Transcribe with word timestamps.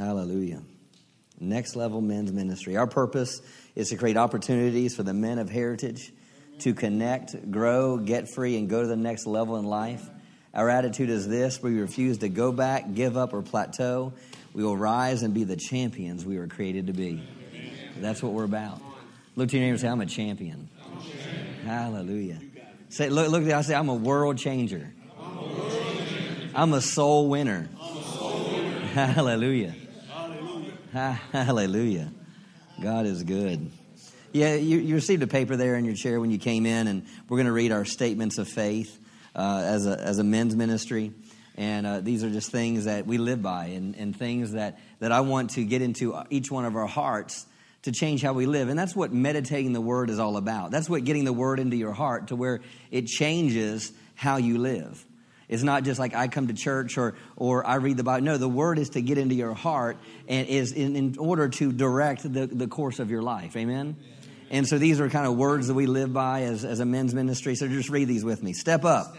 Hallelujah. 0.00 0.62
Next 1.38 1.76
level 1.76 2.00
men's 2.00 2.32
ministry. 2.32 2.74
Our 2.78 2.86
purpose 2.86 3.42
is 3.76 3.90
to 3.90 3.96
create 3.96 4.16
opportunities 4.16 4.96
for 4.96 5.02
the 5.02 5.12
men 5.12 5.38
of 5.38 5.50
heritage 5.50 6.10
to 6.60 6.72
connect, 6.72 7.50
grow, 7.50 7.98
get 7.98 8.26
free, 8.34 8.56
and 8.56 8.66
go 8.66 8.80
to 8.80 8.88
the 8.88 8.96
next 8.96 9.26
level 9.26 9.56
in 9.58 9.66
life. 9.66 10.08
Our 10.54 10.70
attitude 10.70 11.10
is 11.10 11.28
this 11.28 11.62
we 11.62 11.78
refuse 11.78 12.16
to 12.18 12.30
go 12.30 12.50
back, 12.50 12.94
give 12.94 13.18
up, 13.18 13.34
or 13.34 13.42
plateau. 13.42 14.14
We 14.54 14.64
will 14.64 14.76
rise 14.76 15.22
and 15.22 15.34
be 15.34 15.44
the 15.44 15.56
champions 15.56 16.24
we 16.24 16.38
were 16.38 16.46
created 16.46 16.86
to 16.86 16.94
be. 16.94 17.22
That's 17.98 18.22
what 18.22 18.32
we're 18.32 18.44
about. 18.44 18.80
Look 19.36 19.50
to 19.50 19.56
your 19.58 19.66
neighbor 19.66 19.72
and 19.72 19.80
say, 19.80 19.88
I'm 19.88 20.00
a 20.00 20.06
champion. 20.06 20.70
Hallelujah. 21.66 22.40
Say, 22.88 23.10
look, 23.10 23.30
look, 23.30 23.44
I 23.44 23.60
say, 23.60 23.74
I'm 23.74 23.90
a 23.90 23.94
world 23.94 24.38
changer. 24.38 24.94
I'm 26.54 26.72
a 26.72 26.80
soul 26.80 27.28
winner. 27.28 27.68
Hallelujah. 28.94 29.74
Hallelujah. 30.92 32.10
God 32.82 33.06
is 33.06 33.22
good. 33.22 33.70
Yeah, 34.32 34.56
you, 34.56 34.78
you, 34.78 34.96
received 34.96 35.22
a 35.22 35.28
paper 35.28 35.54
there 35.54 35.76
in 35.76 35.84
your 35.84 35.94
chair 35.94 36.20
when 36.20 36.32
you 36.32 36.38
came 36.38 36.66
in, 36.66 36.88
and 36.88 37.06
we're 37.28 37.36
going 37.36 37.46
to 37.46 37.52
read 37.52 37.70
our 37.70 37.84
statements 37.84 38.38
of 38.38 38.48
faith 38.48 38.98
uh, 39.36 39.62
as, 39.64 39.86
a, 39.86 40.00
as 40.00 40.18
a 40.18 40.24
men's 40.24 40.56
ministry. 40.56 41.12
And 41.56 41.86
uh, 41.86 42.00
these 42.00 42.24
are 42.24 42.30
just 42.30 42.50
things 42.50 42.86
that 42.86 43.06
we 43.06 43.18
live 43.18 43.40
by 43.40 43.66
and, 43.66 43.94
and 43.94 44.16
things 44.16 44.52
that, 44.52 44.80
that 44.98 45.12
I 45.12 45.20
want 45.20 45.50
to 45.50 45.64
get 45.64 45.80
into 45.80 46.20
each 46.28 46.50
one 46.50 46.64
of 46.64 46.74
our 46.74 46.88
hearts 46.88 47.46
to 47.82 47.92
change 47.92 48.20
how 48.20 48.32
we 48.32 48.46
live. 48.46 48.68
And 48.68 48.76
that's 48.76 48.96
what 48.96 49.12
meditating 49.12 49.72
the 49.72 49.80
word 49.80 50.10
is 50.10 50.18
all 50.18 50.36
about. 50.36 50.72
That's 50.72 50.90
what 50.90 51.04
getting 51.04 51.24
the 51.24 51.32
word 51.32 51.60
into 51.60 51.76
your 51.76 51.92
heart 51.92 52.28
to 52.28 52.36
where 52.36 52.62
it 52.90 53.06
changes 53.06 53.92
how 54.16 54.38
you 54.38 54.58
live. 54.58 55.04
It's 55.50 55.64
not 55.64 55.82
just 55.82 55.98
like 55.98 56.14
I 56.14 56.28
come 56.28 56.46
to 56.46 56.54
church 56.54 56.96
or, 56.96 57.14
or 57.34 57.66
I 57.66 57.74
read 57.74 57.96
the 57.96 58.04
Bible. 58.04 58.24
No, 58.24 58.36
the 58.38 58.48
word 58.48 58.78
is 58.78 58.90
to 58.90 59.02
get 59.02 59.18
into 59.18 59.34
your 59.34 59.52
heart 59.52 59.96
and 60.28 60.46
is 60.46 60.70
in, 60.70 60.94
in 60.94 61.18
order 61.18 61.48
to 61.48 61.72
direct 61.72 62.22
the, 62.22 62.46
the 62.46 62.68
course 62.68 63.00
of 63.00 63.10
your 63.10 63.20
life. 63.20 63.56
Amen? 63.56 63.96
And 64.50 64.64
so 64.64 64.78
these 64.78 65.00
are 65.00 65.08
kind 65.08 65.26
of 65.26 65.36
words 65.36 65.66
that 65.66 65.74
we 65.74 65.86
live 65.86 66.12
by 66.12 66.42
as, 66.42 66.64
as 66.64 66.78
a 66.78 66.84
men's 66.84 67.14
ministry. 67.14 67.56
So 67.56 67.66
just 67.66 67.90
read 67.90 68.06
these 68.06 68.24
with 68.24 68.44
me. 68.44 68.52
Step 68.52 68.84
up. 68.84 69.16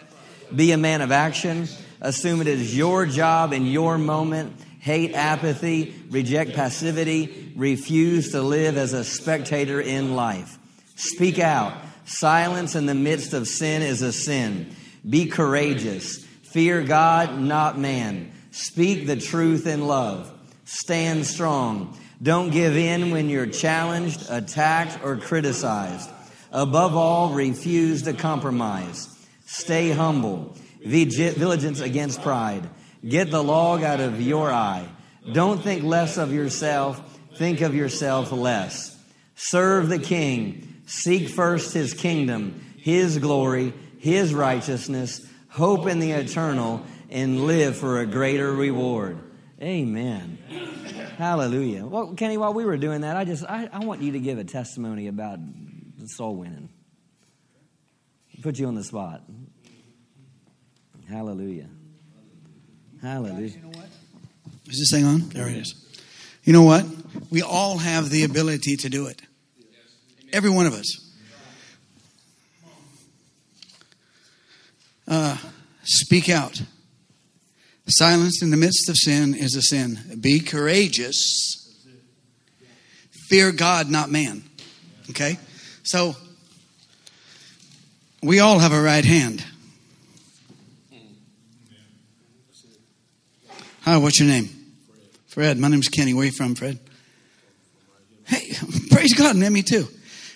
Be 0.55 0.71
a 0.71 0.77
man 0.77 1.01
of 1.01 1.11
action. 1.11 1.67
Assume 1.99 2.39
it 2.39 2.47
is 2.47 2.77
your 2.77 3.05
job 3.05 3.51
in 3.51 3.65
your 3.65 3.97
moment. 3.97 4.55
Hate 4.79 5.13
apathy. 5.13 5.93
Reject 6.09 6.53
passivity. 6.53 7.51
Refuse 7.57 8.31
to 8.31 8.41
live 8.41 8.77
as 8.77 8.93
a 8.93 9.03
spectator 9.03 9.81
in 9.81 10.15
life. 10.15 10.57
Speak 10.95 11.39
out. 11.39 11.73
Silence 12.05 12.75
in 12.75 12.85
the 12.85 12.95
midst 12.95 13.33
of 13.33 13.49
sin 13.49 13.81
is 13.81 14.01
a 14.01 14.13
sin. 14.13 14.73
Be 15.07 15.25
courageous. 15.25 16.25
Fear 16.43 16.83
God, 16.83 17.39
not 17.39 17.77
man. 17.79 18.31
Speak 18.51 19.07
the 19.07 19.15
truth 19.15 19.65
in 19.65 19.87
love. 19.87 20.31
Stand 20.65 21.25
strong. 21.25 21.97
Don't 22.21 22.51
give 22.51 22.77
in 22.77 23.11
when 23.11 23.29
you're 23.29 23.47
challenged, 23.47 24.29
attacked, 24.29 25.03
or 25.03 25.17
criticized. 25.17 26.09
Above 26.51 26.95
all, 26.95 27.33
refuse 27.33 28.03
to 28.03 28.13
compromise. 28.13 29.07
Stay 29.45 29.91
humble. 29.91 30.55
Vigilance 30.85 31.79
against 31.79 32.21
pride. 32.21 32.69
Get 33.07 33.31
the 33.31 33.43
log 33.43 33.83
out 33.83 33.99
of 33.99 34.21
your 34.21 34.51
eye. 34.51 34.87
Don't 35.31 35.63
think 35.63 35.83
less 35.83 36.17
of 36.17 36.33
yourself. 36.33 37.19
Think 37.35 37.61
of 37.61 37.73
yourself 37.73 38.31
less. 38.31 38.97
Serve 39.35 39.89
the 39.89 39.99
king. 39.99 40.81
Seek 40.85 41.29
first 41.29 41.73
his 41.73 41.93
kingdom, 41.93 42.61
his 42.77 43.17
glory, 43.17 43.73
his 44.01 44.33
righteousness, 44.33 45.23
hope 45.49 45.85
in 45.85 45.99
the 45.99 46.11
eternal, 46.11 46.83
and 47.11 47.45
live 47.45 47.77
for 47.77 47.99
a 47.99 48.05
greater 48.07 48.51
reward. 48.51 49.19
Amen. 49.61 50.39
Hallelujah. 51.19 51.85
Well, 51.85 52.15
Kenny, 52.15 52.35
while 52.35 52.51
we 52.51 52.65
were 52.65 52.77
doing 52.77 53.01
that, 53.01 53.15
I 53.15 53.25
just 53.25 53.45
I, 53.45 53.69
I 53.71 53.85
want 53.85 54.01
you 54.01 54.13
to 54.13 54.19
give 54.19 54.39
a 54.39 54.43
testimony 54.43 55.07
about 55.07 55.37
soul 56.07 56.35
winning. 56.35 56.69
Put 58.41 58.57
you 58.57 58.65
on 58.65 58.73
the 58.73 58.83
spot. 58.83 59.21
Hallelujah. 61.07 61.69
Hallelujah. 63.03 63.61
Is 64.67 64.79
this 64.79 64.89
thing 64.91 65.05
on? 65.05 65.29
There 65.29 65.47
it 65.47 65.57
is. 65.57 65.75
You 66.43 66.53
know 66.53 66.63
what? 66.63 66.87
We 67.29 67.43
all 67.43 67.77
have 67.77 68.09
the 68.09 68.23
ability 68.23 68.77
to 68.77 68.89
do 68.89 69.05
it. 69.05 69.21
Every 70.33 70.49
one 70.49 70.65
of 70.65 70.73
us. 70.73 71.10
Uh, 75.11 75.35
speak 75.83 76.29
out. 76.29 76.61
Silence 77.89 78.41
in 78.41 78.49
the 78.49 78.55
midst 78.55 78.87
of 78.87 78.95
sin 78.95 79.35
is 79.35 79.55
a 79.57 79.61
sin. 79.61 79.99
Be 80.21 80.39
courageous. 80.39 81.67
Fear 83.27 83.51
God, 83.51 83.89
not 83.89 84.09
man. 84.09 84.41
Okay? 85.09 85.37
So, 85.83 86.15
we 88.23 88.39
all 88.39 88.59
have 88.59 88.71
a 88.71 88.81
right 88.81 89.03
hand. 89.03 89.43
Hi, 93.81 93.97
what's 93.97 94.17
your 94.17 94.29
name? 94.29 94.47
Fred. 95.27 95.57
My 95.57 95.67
name's 95.67 95.89
Kenny. 95.89 96.13
Where 96.13 96.23
are 96.23 96.25
you 96.27 96.31
from, 96.31 96.55
Fred? 96.55 96.79
Hey, 98.25 98.53
praise 98.91 99.13
God, 99.13 99.35
and 99.35 99.53
me 99.53 99.61
too. 99.61 99.89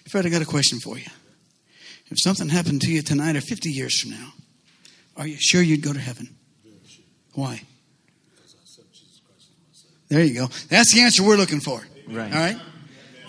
Fred, 0.09 0.25
I 0.25 0.29
got 0.29 0.41
a 0.41 0.45
question 0.45 0.79
for 0.79 0.97
you. 0.97 1.07
If 2.07 2.17
something 2.19 2.49
happened 2.49 2.81
to 2.81 2.91
you 2.91 3.01
tonight 3.01 3.37
or 3.37 3.41
50 3.41 3.69
years 3.69 4.01
from 4.01 4.11
now, 4.11 4.33
are 5.17 5.27
you 5.27 5.37
sure 5.39 5.61
you'd 5.61 5.81
go 5.81 5.93
to 5.93 5.99
heaven? 5.99 6.35
Why? 7.33 7.61
There 10.07 10.23
you 10.23 10.33
go. 10.33 10.47
That's 10.69 10.93
the 10.93 11.01
answer 11.01 11.23
we're 11.23 11.37
looking 11.37 11.59
for. 11.59 11.81
Right. 12.07 12.31
All 12.31 12.39
right? 12.39 12.57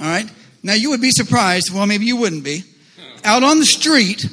All 0.01 0.07
right? 0.07 0.31
Now, 0.63 0.75
you 0.75 0.91
would 0.91 1.01
be 1.01 1.11
surprised. 1.11 1.73
Well, 1.73 1.87
maybe 1.87 2.05
you 2.05 2.17
wouldn't 2.17 2.45
be. 2.45 2.65
Out 3.25 3.43
on 3.43 3.59
the 3.59 3.67
street, 3.67 4.27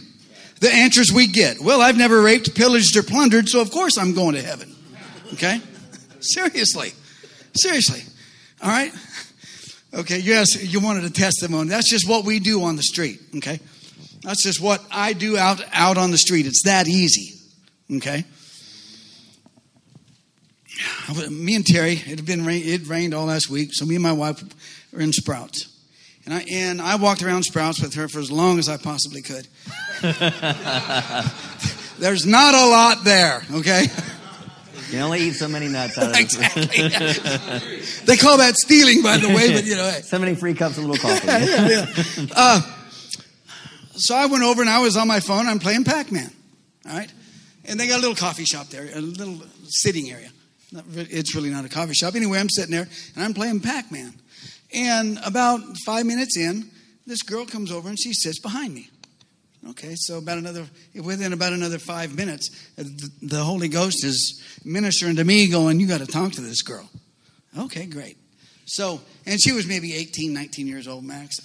the 0.59 0.71
answers 0.71 1.11
we 1.11 1.27
get. 1.27 1.59
Well, 1.59 1.81
I've 1.81 1.97
never 1.97 2.21
raped, 2.21 2.53
pillaged, 2.55 2.97
or 2.97 3.03
plundered, 3.03 3.49
so 3.49 3.61
of 3.61 3.71
course 3.71 3.97
I'm 3.97 4.13
going 4.13 4.35
to 4.35 4.41
heaven. 4.41 4.75
Okay? 5.33 5.61
Seriously. 6.19 6.91
Seriously. 7.55 8.01
All 8.61 8.69
right? 8.69 8.91
Okay, 9.93 10.19
yes, 10.19 10.61
you 10.63 10.79
wanted 10.79 11.03
a 11.05 11.09
testimony. 11.09 11.69
That's 11.69 11.89
just 11.89 12.09
what 12.09 12.25
we 12.25 12.39
do 12.39 12.63
on 12.63 12.75
the 12.75 12.83
street. 12.83 13.19
Okay? 13.37 13.59
That's 14.23 14.43
just 14.43 14.61
what 14.61 14.83
I 14.91 15.13
do 15.13 15.37
out, 15.37 15.63
out 15.71 15.97
on 15.97 16.11
the 16.11 16.17
street. 16.17 16.45
It's 16.45 16.63
that 16.63 16.87
easy. 16.87 17.39
Okay? 17.91 18.23
Me 21.29 21.55
and 21.55 21.65
Terry, 21.65 21.93
it 21.93 21.99
had 21.99 22.25
been 22.25 22.45
rain, 22.45 22.63
it 22.65 22.87
rained 22.87 23.13
all 23.13 23.25
last 23.25 23.49
week, 23.49 23.69
so 23.73 23.85
me 23.85 23.95
and 23.95 24.03
my 24.03 24.13
wife 24.13 24.43
were 24.91 25.01
in 25.01 25.13
Sprouts. 25.13 25.69
And 26.25 26.33
I, 26.33 26.45
and 26.51 26.81
I 26.81 26.95
walked 26.95 27.21
around 27.21 27.43
Sprouts 27.43 27.81
with 27.81 27.93
her 27.95 28.07
for 28.07 28.19
as 28.19 28.31
long 28.31 28.57
as 28.57 28.69
I 28.69 28.77
possibly 28.77 29.21
could. 29.21 29.47
There's 31.99 32.25
not 32.25 32.55
a 32.55 32.65
lot 32.65 33.03
there, 33.03 33.43
okay? 33.55 33.87
You 34.89 34.99
only 34.99 35.21
eat 35.21 35.33
so 35.33 35.47
many 35.47 35.67
nuts 35.67 35.97
out 35.97 36.11
of 36.11 36.15
exactly. 36.15 36.65
they 38.05 38.15
call 38.15 38.37
that 38.37 38.55
stealing, 38.55 39.01
by 39.01 39.17
the 39.17 39.27
way, 39.27 39.51
but 39.51 39.65
you 39.65 39.75
know. 39.75 39.89
Hey. 39.89 40.01
So 40.03 40.19
many 40.19 40.35
free 40.35 40.53
cups 40.53 40.77
of 40.77 40.85
little 40.85 40.97
coffee. 40.97 41.25
yeah, 41.27 41.67
yeah. 41.67 42.25
Uh, 42.35 42.61
so 43.95 44.15
I 44.15 44.27
went 44.27 44.43
over 44.43 44.61
and 44.61 44.69
I 44.69 44.79
was 44.79 44.95
on 44.95 45.07
my 45.07 45.19
phone. 45.19 45.47
I'm 45.47 45.57
playing 45.57 45.83
Pac 45.83 46.11
Man. 46.11 46.31
All 46.87 46.95
right. 46.95 47.11
And 47.65 47.79
they 47.79 47.87
got 47.87 47.97
a 47.97 48.01
little 48.01 48.15
coffee 48.15 48.45
shop 48.45 48.67
there, 48.67 48.89
a 48.93 49.01
little 49.01 49.41
sitting 49.67 50.11
area. 50.11 50.29
It's 50.95 51.35
really 51.35 51.49
not 51.49 51.65
a 51.65 51.69
coffee 51.69 51.93
shop. 51.93 52.15
Anyway, 52.15 52.39
I'm 52.39 52.49
sitting 52.49 52.71
there 52.71 52.87
and 53.15 53.23
I'm 53.23 53.33
playing 53.33 53.59
Pac 53.61 53.91
Man. 53.91 54.13
And 54.73 55.19
about 55.23 55.61
five 55.85 56.05
minutes 56.05 56.37
in, 56.37 56.69
this 57.05 57.21
girl 57.21 57.45
comes 57.45 57.71
over 57.71 57.89
and 57.89 57.99
she 57.99 58.13
sits 58.13 58.39
behind 58.39 58.73
me. 58.73 58.89
Okay, 59.69 59.93
so 59.95 60.17
about 60.17 60.39
another, 60.39 60.65
within 61.01 61.31
about 61.31 61.53
another 61.53 61.79
five 61.79 62.15
minutes, 62.15 62.49
the 62.75 63.43
Holy 63.43 63.69
Ghost 63.69 64.03
is 64.03 64.41
ministering 64.65 65.15
to 65.15 65.23
me, 65.23 65.47
going, 65.47 65.79
You 65.79 65.87
got 65.87 66.01
to 66.01 66.07
talk 66.07 66.33
to 66.33 66.41
this 66.41 66.61
girl. 66.61 66.89
Okay, 67.57 67.85
great. 67.85 68.17
So, 68.65 68.99
and 69.25 69.39
she 69.41 69.53
was 69.53 69.65
maybe 69.65 69.93
18, 69.93 70.33
19 70.33 70.67
years 70.67 70.87
old, 70.87 71.05
max. 71.05 71.37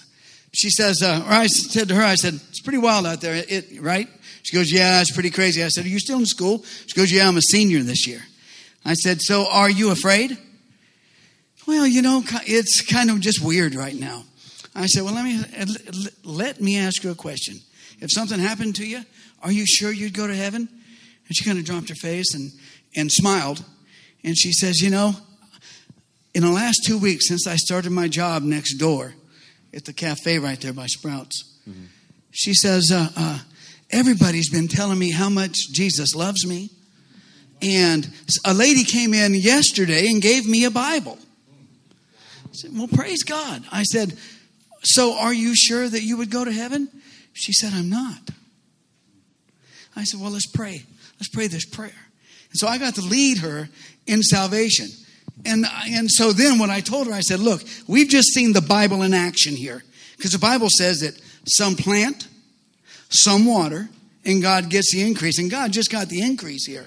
She 0.53 0.69
says, 0.69 1.01
uh, 1.01 1.23
or 1.25 1.31
I 1.31 1.47
said 1.47 1.87
to 1.89 1.95
her, 1.95 2.03
I 2.03 2.15
said, 2.15 2.33
It's 2.33 2.61
pretty 2.61 2.79
wild 2.79 3.05
out 3.05 3.21
there, 3.21 3.41
it, 3.47 3.81
right? 3.81 4.09
She 4.49 4.57
goes, 4.57 4.71
Yeah, 4.71 4.99
it's 4.99 5.11
pretty 5.11 5.29
crazy. 5.29 5.63
I 5.63 5.67
said, 5.67 5.85
Are 5.85 5.89
you 5.89 5.99
still 5.99 6.17
in 6.17 6.25
school? 6.25 6.63
She 6.87 6.95
goes, 6.95 7.11
Yeah, 7.11 7.27
I'm 7.27 7.37
a 7.37 7.41
senior 7.41 7.83
this 7.83 8.07
year. 8.07 8.23
I 8.83 8.95
said, 8.95 9.21
So 9.21 9.45
are 9.47 9.69
you 9.69 9.91
afraid? 9.91 10.39
Well, 11.67 11.85
you 11.85 12.01
know, 12.01 12.23
it's 12.47 12.81
kind 12.81 13.11
of 13.11 13.19
just 13.19 13.43
weird 13.43 13.75
right 13.75 13.93
now. 13.93 14.23
I 14.73 14.87
said, 14.87 15.03
Well, 15.03 15.13
let 15.13 15.23
me, 15.23 15.39
let 16.23 16.61
me 16.61 16.79
ask 16.79 17.03
you 17.03 17.11
a 17.11 17.15
question. 17.15 17.59
If 17.99 18.09
something 18.11 18.39
happened 18.39 18.75
to 18.77 18.87
you, 18.87 19.03
are 19.43 19.51
you 19.51 19.67
sure 19.67 19.91
you'd 19.91 20.15
go 20.15 20.25
to 20.25 20.35
heaven? 20.35 20.67
And 20.67 21.35
she 21.35 21.45
kind 21.45 21.59
of 21.59 21.65
dropped 21.65 21.89
her 21.89 21.95
face 21.95 22.33
and, 22.33 22.51
and 22.95 23.11
smiled. 23.11 23.63
And 24.23 24.35
she 24.35 24.51
says, 24.51 24.81
You 24.81 24.89
know, 24.89 25.13
in 26.33 26.41
the 26.41 26.49
last 26.49 26.79
two 26.87 26.97
weeks 26.97 27.27
since 27.27 27.45
I 27.45 27.55
started 27.55 27.91
my 27.91 28.07
job 28.07 28.41
next 28.41 28.77
door 28.77 29.13
at 29.75 29.85
the 29.85 29.93
cafe 29.93 30.39
right 30.39 30.59
there 30.59 30.73
by 30.73 30.87
Sprouts, 30.87 31.55
mm-hmm. 31.69 31.85
she 32.31 32.55
says, 32.55 32.91
uh, 32.91 33.09
uh, 33.15 33.39
Everybody's 33.91 34.49
been 34.49 34.67
telling 34.67 34.99
me 34.99 35.11
how 35.11 35.29
much 35.29 35.55
Jesus 35.71 36.13
loves 36.15 36.45
me. 36.45 36.69
And 37.61 38.09
a 38.45 38.53
lady 38.53 38.83
came 38.83 39.13
in 39.13 39.33
yesterday 39.33 40.07
and 40.07 40.21
gave 40.21 40.47
me 40.47 40.65
a 40.65 40.71
Bible. 40.71 41.17
I 42.45 42.53
said, 42.53 42.71
Well, 42.73 42.87
praise 42.87 43.23
God. 43.23 43.63
I 43.71 43.83
said, 43.83 44.17
So 44.83 45.17
are 45.17 45.33
you 45.33 45.55
sure 45.55 45.87
that 45.87 46.01
you 46.01 46.17
would 46.17 46.29
go 46.29 46.45
to 46.45 46.51
heaven? 46.51 46.87
She 47.33 47.51
said, 47.51 47.73
I'm 47.73 47.89
not. 47.89 48.29
I 49.95 50.03
said, 50.03 50.21
Well, 50.21 50.31
let's 50.31 50.47
pray. 50.47 50.83
Let's 51.19 51.29
pray 51.29 51.47
this 51.47 51.65
prayer. 51.65 51.91
And 52.51 52.57
so 52.57 52.67
I 52.67 52.77
got 52.77 52.95
to 52.95 53.01
lead 53.01 53.39
her 53.39 53.69
in 54.07 54.23
salvation. 54.23 54.87
And, 55.45 55.65
and 55.87 56.09
so 56.09 56.31
then 56.31 56.59
when 56.59 56.69
I 56.69 56.79
told 56.79 57.07
her, 57.07 57.13
I 57.13 57.21
said, 57.21 57.39
Look, 57.39 57.61
we've 57.87 58.09
just 58.09 58.29
seen 58.33 58.53
the 58.53 58.61
Bible 58.61 59.01
in 59.01 59.13
action 59.13 59.55
here. 59.55 59.83
Because 60.15 60.31
the 60.31 60.39
Bible 60.39 60.69
says 60.69 61.01
that 61.01 61.19
some 61.45 61.75
plant, 61.75 62.27
some 63.09 63.45
water, 63.45 63.89
and 64.25 64.41
God 64.41 64.69
gets 64.69 64.93
the 64.93 65.01
increase. 65.01 65.39
And 65.39 65.49
God 65.49 65.71
just 65.71 65.91
got 65.91 66.09
the 66.09 66.21
increase 66.21 66.65
here. 66.65 66.85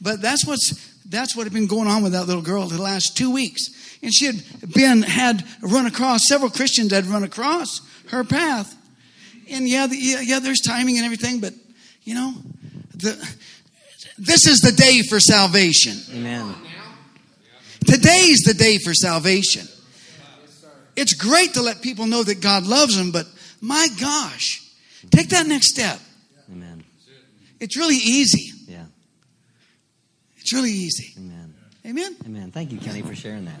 But 0.00 0.20
that's 0.20 0.44
what's 0.44 0.92
that's 1.08 1.36
what 1.36 1.44
had 1.44 1.52
been 1.52 1.66
going 1.66 1.88
on 1.88 2.02
with 2.02 2.12
that 2.12 2.26
little 2.26 2.42
girl 2.42 2.66
the 2.66 2.80
last 2.80 3.16
two 3.16 3.30
weeks. 3.30 3.62
And 4.02 4.12
she 4.12 4.26
had 4.26 4.42
been 4.72 5.02
had 5.02 5.44
run 5.60 5.86
across 5.86 6.26
several 6.26 6.50
Christians 6.50 6.92
had 6.92 7.06
run 7.06 7.22
across 7.22 7.80
her 8.08 8.24
path. 8.24 8.76
And 9.50 9.68
yeah, 9.68 9.86
the, 9.86 9.96
yeah, 9.96 10.20
yeah, 10.20 10.38
there's 10.38 10.60
timing 10.60 10.96
and 10.96 11.04
everything, 11.04 11.40
but 11.40 11.52
you 12.04 12.14
know, 12.14 12.34
the, 12.94 13.10
this 14.18 14.46
is 14.46 14.60
the 14.60 14.72
day 14.72 15.02
for 15.02 15.20
salvation. 15.20 15.94
Amen. 16.14 16.54
Today's 17.86 18.42
the 18.42 18.54
day 18.54 18.78
for 18.78 18.94
salvation. 18.94 19.66
It's 20.96 21.14
great 21.14 21.54
to 21.54 21.62
let 21.62 21.82
people 21.82 22.06
know 22.06 22.22
that 22.22 22.40
God 22.40 22.66
loves 22.66 22.96
them, 22.96 23.10
but 23.12 23.26
my 23.60 23.88
gosh, 24.00 24.61
take 25.10 25.28
that 25.30 25.46
next 25.46 25.70
step. 25.70 25.98
Amen. 26.50 26.84
It's 27.60 27.76
really 27.76 27.96
easy. 27.96 28.52
Yeah. 28.66 28.84
It's 30.38 30.52
really 30.52 30.72
easy. 30.72 31.14
Amen. 31.18 31.54
Amen. 31.86 32.16
Amen. 32.26 32.50
Thank 32.50 32.72
you, 32.72 32.78
Kenny, 32.78 33.02
for 33.02 33.14
sharing 33.14 33.44
that. 33.46 33.60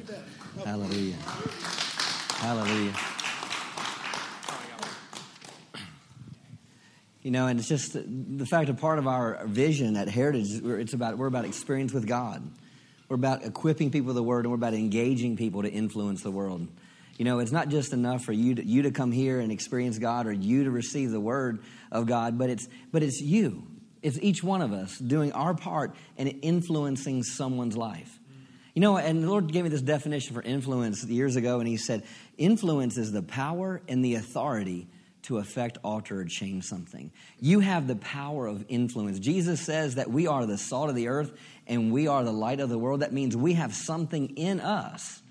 Hallelujah. 0.64 1.16
Hallelujah. 2.36 2.92
You 7.22 7.30
know, 7.30 7.46
and 7.46 7.60
it's 7.60 7.68
just 7.68 7.92
the 7.92 8.46
fact 8.46 8.68
of 8.68 8.78
part 8.78 8.98
of 8.98 9.06
our 9.06 9.46
vision 9.46 9.96
at 9.96 10.08
Heritage. 10.08 10.60
It's 10.64 10.92
about 10.92 11.18
we're 11.18 11.28
about 11.28 11.44
experience 11.44 11.92
with 11.92 12.06
God. 12.06 12.42
We're 13.08 13.14
about 13.14 13.44
equipping 13.44 13.92
people 13.92 14.08
with 14.08 14.16
the 14.16 14.22
Word, 14.22 14.44
and 14.44 14.50
we're 14.50 14.56
about 14.56 14.74
engaging 14.74 15.36
people 15.36 15.62
to 15.62 15.70
influence 15.70 16.22
the 16.22 16.32
world. 16.32 16.66
You 17.18 17.24
know, 17.24 17.38
it's 17.40 17.52
not 17.52 17.68
just 17.68 17.92
enough 17.92 18.24
for 18.24 18.32
you 18.32 18.54
to, 18.54 18.64
you 18.64 18.82
to 18.82 18.90
come 18.90 19.12
here 19.12 19.38
and 19.40 19.52
experience 19.52 19.98
God 19.98 20.26
or 20.26 20.32
you 20.32 20.64
to 20.64 20.70
receive 20.70 21.10
the 21.10 21.20
Word 21.20 21.62
of 21.90 22.06
God, 22.06 22.38
but 22.38 22.50
it's 22.50 22.68
but 22.90 23.02
it's 23.02 23.20
you. 23.20 23.66
It's 24.02 24.18
each 24.20 24.42
one 24.42 24.62
of 24.62 24.72
us 24.72 24.98
doing 24.98 25.32
our 25.32 25.54
part 25.54 25.94
and 26.18 26.40
influencing 26.42 27.22
someone's 27.22 27.76
life. 27.76 28.18
You 28.74 28.80
know, 28.80 28.96
and 28.96 29.22
the 29.22 29.28
Lord 29.28 29.52
gave 29.52 29.64
me 29.64 29.70
this 29.70 29.82
definition 29.82 30.34
for 30.34 30.42
influence 30.42 31.04
years 31.04 31.36
ago, 31.36 31.60
and 31.60 31.68
He 31.68 31.76
said, 31.76 32.04
influence 32.38 32.96
is 32.96 33.12
the 33.12 33.22
power 33.22 33.82
and 33.86 34.04
the 34.04 34.14
authority 34.14 34.88
to 35.24 35.38
affect, 35.38 35.78
alter, 35.84 36.20
or 36.20 36.24
change 36.24 36.64
something. 36.64 37.12
You 37.38 37.60
have 37.60 37.86
the 37.86 37.96
power 37.96 38.46
of 38.46 38.64
influence. 38.68 39.18
Jesus 39.20 39.60
says 39.60 39.94
that 39.94 40.10
we 40.10 40.26
are 40.26 40.46
the 40.46 40.58
salt 40.58 40.88
of 40.88 40.96
the 40.96 41.08
earth 41.08 41.32
and 41.66 41.92
we 41.92 42.08
are 42.08 42.24
the 42.24 42.32
light 42.32 42.58
of 42.58 42.68
the 42.68 42.78
world. 42.78 43.00
That 43.00 43.12
means 43.12 43.36
we 43.36 43.52
have 43.52 43.72
something 43.72 44.30
in 44.30 44.58
us 44.58 45.21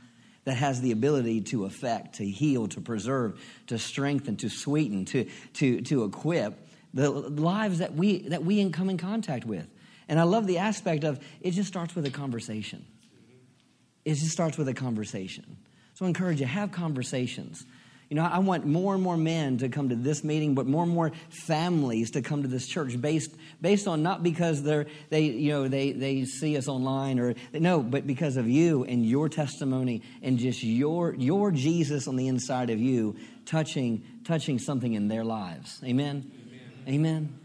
that 0.43 0.55
has 0.55 0.81
the 0.81 0.91
ability 0.91 1.41
to 1.41 1.65
affect, 1.65 2.15
to 2.15 2.25
heal, 2.25 2.67
to 2.69 2.81
preserve, 2.81 3.39
to 3.67 3.77
strengthen, 3.77 4.37
to 4.37 4.49
sweeten, 4.49 5.05
to, 5.05 5.25
to, 5.53 5.81
to 5.81 6.03
equip 6.03 6.67
the 6.93 7.09
lives 7.09 7.79
that 7.79 7.93
we, 7.93 8.27
that 8.29 8.43
we 8.43 8.69
come 8.71 8.89
in 8.89 8.97
contact 8.97 9.45
with. 9.45 9.67
And 10.09 10.19
I 10.19 10.23
love 10.23 10.47
the 10.47 10.57
aspect 10.57 11.03
of 11.03 11.19
it 11.39 11.51
just 11.51 11.67
starts 11.67 11.95
with 11.95 12.05
a 12.05 12.09
conversation. 12.09 12.85
It 14.03 14.15
just 14.15 14.31
starts 14.31 14.57
with 14.57 14.67
a 14.67 14.73
conversation. 14.73 15.57
So 15.93 16.05
I 16.05 16.07
encourage 16.07 16.39
you, 16.39 16.47
have 16.47 16.71
conversations. 16.71 17.65
You 18.11 18.15
know, 18.17 18.25
I 18.25 18.39
want 18.39 18.65
more 18.65 18.93
and 18.93 19.01
more 19.01 19.15
men 19.15 19.59
to 19.59 19.69
come 19.69 19.87
to 19.87 19.95
this 19.95 20.21
meeting, 20.21 20.53
but 20.53 20.67
more 20.67 20.83
and 20.83 20.91
more 20.91 21.13
families 21.29 22.11
to 22.11 22.21
come 22.21 22.41
to 22.41 22.49
this 22.49 22.67
church 22.67 22.99
based, 22.99 23.33
based 23.61 23.87
on 23.87 24.03
not 24.03 24.21
because 24.21 24.63
they're, 24.63 24.87
they, 25.09 25.21
you 25.21 25.53
know, 25.53 25.69
they, 25.69 25.93
they 25.93 26.25
see 26.25 26.57
us 26.57 26.67
online 26.67 27.19
or, 27.19 27.35
no, 27.53 27.81
but 27.81 28.05
because 28.05 28.35
of 28.35 28.49
you 28.49 28.83
and 28.83 29.05
your 29.05 29.29
testimony 29.29 30.01
and 30.21 30.39
just 30.39 30.61
your, 30.61 31.13
your 31.13 31.51
Jesus 31.51 32.05
on 32.05 32.17
the 32.17 32.27
inside 32.27 32.69
of 32.69 32.79
you 32.81 33.15
touching, 33.45 34.03
touching 34.25 34.59
something 34.59 34.93
in 34.93 35.07
their 35.07 35.23
lives. 35.23 35.79
Amen? 35.81 36.29
Amen? 36.89 36.89
Amen? 36.89 37.39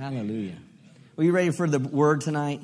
Hallelujah. 0.00 0.56
Are 1.16 1.22
you 1.22 1.30
ready 1.30 1.52
for 1.52 1.68
the 1.68 1.78
word 1.78 2.22
tonight? 2.22 2.60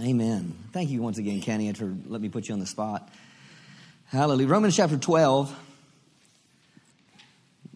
Amen. 0.00 0.58
Thank 0.72 0.90
you 0.90 1.02
once 1.02 1.18
again, 1.18 1.40
Kenny, 1.40 1.72
for 1.72 1.94
let 2.08 2.20
me 2.20 2.28
put 2.28 2.48
you 2.48 2.54
on 2.54 2.58
the 2.58 2.66
spot. 2.66 3.08
Hallelujah. 4.06 4.48
Romans 4.48 4.74
chapter 4.74 4.96
12. 4.96 5.56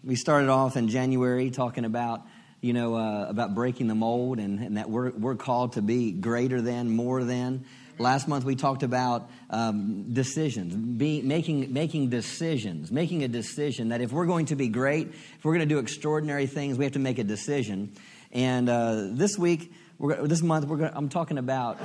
We 0.07 0.15
started 0.15 0.47
off 0.47 0.77
in 0.77 0.87
January 0.87 1.49
talking 1.49 1.83
about, 1.83 2.21
you 2.61 2.71
know, 2.71 2.95
uh, 2.95 3.25
about 3.27 3.53
breaking 3.53 3.87
the 3.87 3.93
mold 3.93 4.39
and, 4.39 4.57
and, 4.61 4.77
that 4.77 4.89
we're, 4.89 5.09
we're 5.09 5.35
called 5.35 5.73
to 5.73 5.81
be 5.81 6.13
greater 6.13 6.61
than, 6.61 6.89
more 6.89 7.25
than. 7.25 7.65
Last 7.99 8.25
month 8.25 8.45
we 8.45 8.55
talked 8.55 8.83
about 8.83 9.29
um, 9.49 10.13
decisions, 10.13 10.73
be, 10.73 11.21
making, 11.21 11.73
making 11.73 12.09
decisions, 12.09 12.89
making 12.89 13.25
a 13.25 13.27
decision 13.27 13.89
that 13.89 13.99
if 13.99 14.13
we're 14.13 14.27
going 14.27 14.45
to 14.45 14.55
be 14.55 14.69
great, 14.69 15.09
if 15.09 15.43
we're 15.43 15.55
going 15.55 15.67
to 15.67 15.75
do 15.75 15.79
extraordinary 15.79 16.47
things, 16.47 16.77
we 16.77 16.85
have 16.85 16.93
to 16.93 16.99
make 16.99 17.19
a 17.19 17.25
decision. 17.25 17.91
And 18.31 18.69
uh, 18.69 19.07
this 19.11 19.37
week, 19.37 19.73
this 19.99 20.41
month, 20.41 20.69
gonna, 20.69 20.93
I'm 20.95 21.09
talking 21.09 21.37
about 21.37 21.81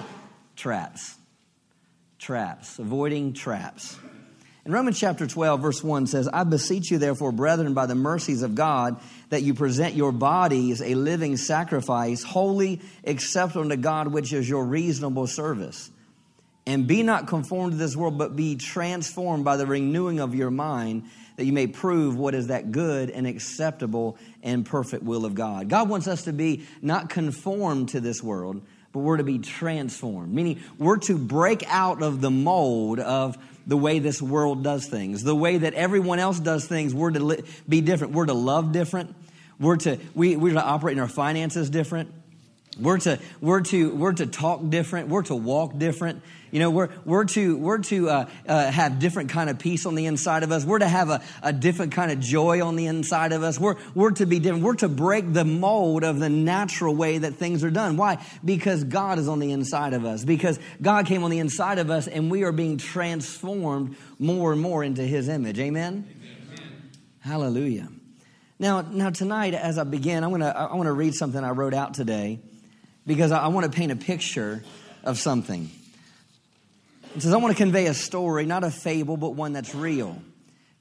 traps. 0.54 1.16
Traps, 2.20 2.78
avoiding 2.78 3.32
traps. 3.32 3.98
In 4.64 4.70
Romans 4.70 5.00
chapter 5.00 5.26
12, 5.26 5.61
verse 5.61 5.82
1 5.82 6.06
says, 6.06 6.29
I 6.29 6.44
beseech 6.44 6.93
you, 6.93 6.99
therefore, 6.99 7.32
brethren, 7.32 7.75
by 7.75 7.87
the 7.87 7.97
mercies 7.97 8.43
of 8.43 8.55
God, 8.55 9.00
that 9.31 9.43
you 9.43 9.55
present 9.55 9.97
your 9.97 10.12
bodies 10.12 10.81
a 10.81 10.94
living 10.94 11.37
sacrifice, 11.37 12.23
holy, 12.23 12.81
acceptable 13.05 13.69
to 13.70 13.76
God, 13.76 14.09
which 14.09 14.32
is 14.32 14.49
your 14.49 14.64
reasonable 14.64 15.26
service. 15.26 15.91
And 16.64 16.87
be 16.87 17.03
not 17.03 17.26
conformed 17.26 17.73
to 17.73 17.79
this 17.79 17.97
world, 17.97 18.19
but 18.19 18.37
be 18.37 18.55
transformed 18.55 19.44
by 19.44 19.56
the 19.56 19.67
renewing 19.67 20.20
of 20.20 20.32
your 20.32 20.53
mind, 20.53 21.11
that 21.37 21.44
you 21.44 21.53
may 21.53 21.67
prove 21.67 22.17
what 22.17 22.37
is 22.37 22.47
that 22.47 22.70
good 22.70 23.11
and 23.11 23.26
acceptable 23.26 24.17
and 24.44 24.65
perfect 24.65 25.03
will 25.03 25.25
of 25.25 25.35
God. 25.35 25.69
God 25.69 25.88
wants 25.88 26.06
us 26.06 26.23
to 26.25 26.32
be 26.32 26.67
not 26.81 27.11
conformed 27.11 27.88
to 27.91 28.00
this 28.00 28.23
world, 28.23 28.62
but 28.93 29.00
we're 29.00 29.17
to 29.17 29.25
be 29.25 29.38
transformed, 29.38 30.32
meaning 30.32 30.61
we're 30.79 30.99
to 30.99 31.19
break 31.19 31.65
out 31.67 32.00
of 32.00 32.20
the 32.20 32.31
mold 32.31 33.00
of 33.00 33.37
the 33.67 33.76
way 33.76 33.99
this 33.99 34.20
world 34.20 34.62
does 34.62 34.87
things, 34.87 35.23
the 35.23 35.34
way 35.34 35.58
that 35.58 35.75
everyone 35.75 36.19
else 36.19 36.41
does 36.41 36.67
things. 36.67 36.94
We're 36.94 37.10
to 37.10 37.20
li- 37.20 37.43
be 37.69 37.81
different. 37.81 38.13
We're 38.13 38.27
to 38.27 38.34
love 38.34 38.72
different. 38.72 39.15
We're 39.60 39.77
to 39.77 39.98
we, 40.15 40.36
we're 40.36 40.55
to 40.55 40.63
operate 40.63 40.96
in 40.96 41.03
our 41.03 41.08
finances 41.08 41.70
different. 41.70 42.13
We're 42.81 42.98
to 42.98 43.19
we're 43.43 43.60
to 43.60 43.94
we're 43.94 44.14
to 44.14 44.26
talk 44.26 44.70
different. 44.70 45.08
We're 45.08 45.22
to 45.24 45.34
walk 45.34 45.76
different. 45.76 46.22
You 46.50 46.58
know, 46.58 46.70
we're 46.70 46.88
we're 47.05 47.24
to 47.26 47.58
we're 47.58 47.79
to 47.79 48.08
uh, 48.08 48.29
uh, 48.48 48.70
have 48.70 48.98
different 48.98 49.29
kind 49.29 49.50
of 49.50 49.58
peace 49.58 49.84
on 49.84 49.94
the 49.94 50.06
inside 50.06 50.43
of 50.43 50.52
us. 50.52 50.64
We're 50.64 50.79
to 50.79 50.88
have 50.88 51.10
a, 51.10 51.20
a 51.43 51.52
different 51.52 51.93
kind 51.93 52.10
of 52.10 52.20
joy 52.20 52.64
on 52.64 52.76
the 52.76 52.86
inside 52.86 53.32
of 53.32 53.43
us. 53.43 53.60
We're 53.60 53.76
we're 53.94 54.12
to 54.12 54.24
be 54.26 54.38
different. 54.38 54.64
We're 54.64 54.76
to 54.76 54.88
break 54.88 55.34
the 55.34 55.44
mold 55.44 56.02
of 56.02 56.19
the 56.19 56.31
natural 56.31 56.94
way 56.94 57.19
that 57.19 57.34
things 57.34 57.62
are 57.62 57.70
done. 57.70 57.98
Why? 57.98 58.24
Because 58.43 58.84
God 58.84 59.19
is 59.19 59.29
on 59.29 59.38
the 59.38 59.52
inside 59.52 59.93
of 59.93 60.06
us. 60.06 60.24
Because 60.24 60.58
God 60.81 61.05
came 61.05 61.24
on 61.24 61.31
the 61.31 61.41
inside 61.41 61.79
of 61.79 61.91
us, 61.91 62.08
and 62.08 62.31
we 62.31 62.43
are 62.43 62.52
being 62.52 62.79
transformed 62.79 63.96
more 64.19 64.52
and 64.52 64.62
more 64.62 64.82
into 64.82 65.02
His 65.02 65.29
image. 65.29 65.58
Amen. 65.58 66.08
Amen. 66.10 66.91
Hallelujah. 67.20 67.88
Now, 68.58 68.81
now 68.81 69.10
tonight, 69.10 69.52
as 69.52 69.76
I 69.76 69.84
begin, 69.84 70.24
I'm 70.24 70.31
gonna 70.31 70.48
I 70.48 70.74
want 70.74 70.86
to 70.86 70.93
read 70.93 71.14
something 71.14 71.44
I 71.44 71.50
wrote 71.50 71.74
out 71.74 71.93
today 71.93 72.41
because 73.06 73.32
I 73.32 73.49
want 73.49 73.71
to 73.71 73.77
paint 73.77 73.93
a 73.93 73.97
picture 73.97 74.63
of 75.05 75.19
something. 75.19 75.71
It 77.15 77.23
says, 77.23 77.35
I 77.35 77.37
want 77.37 77.56
to 77.56 77.63
convey 77.63 77.87
a 77.87 77.94
story, 77.94 78.47
not 78.47 78.65
a 78.65 78.71
fable, 78.71 79.17
but 79.17 79.31
one 79.31 79.53
that's 79.53 79.75
real, 79.75 80.23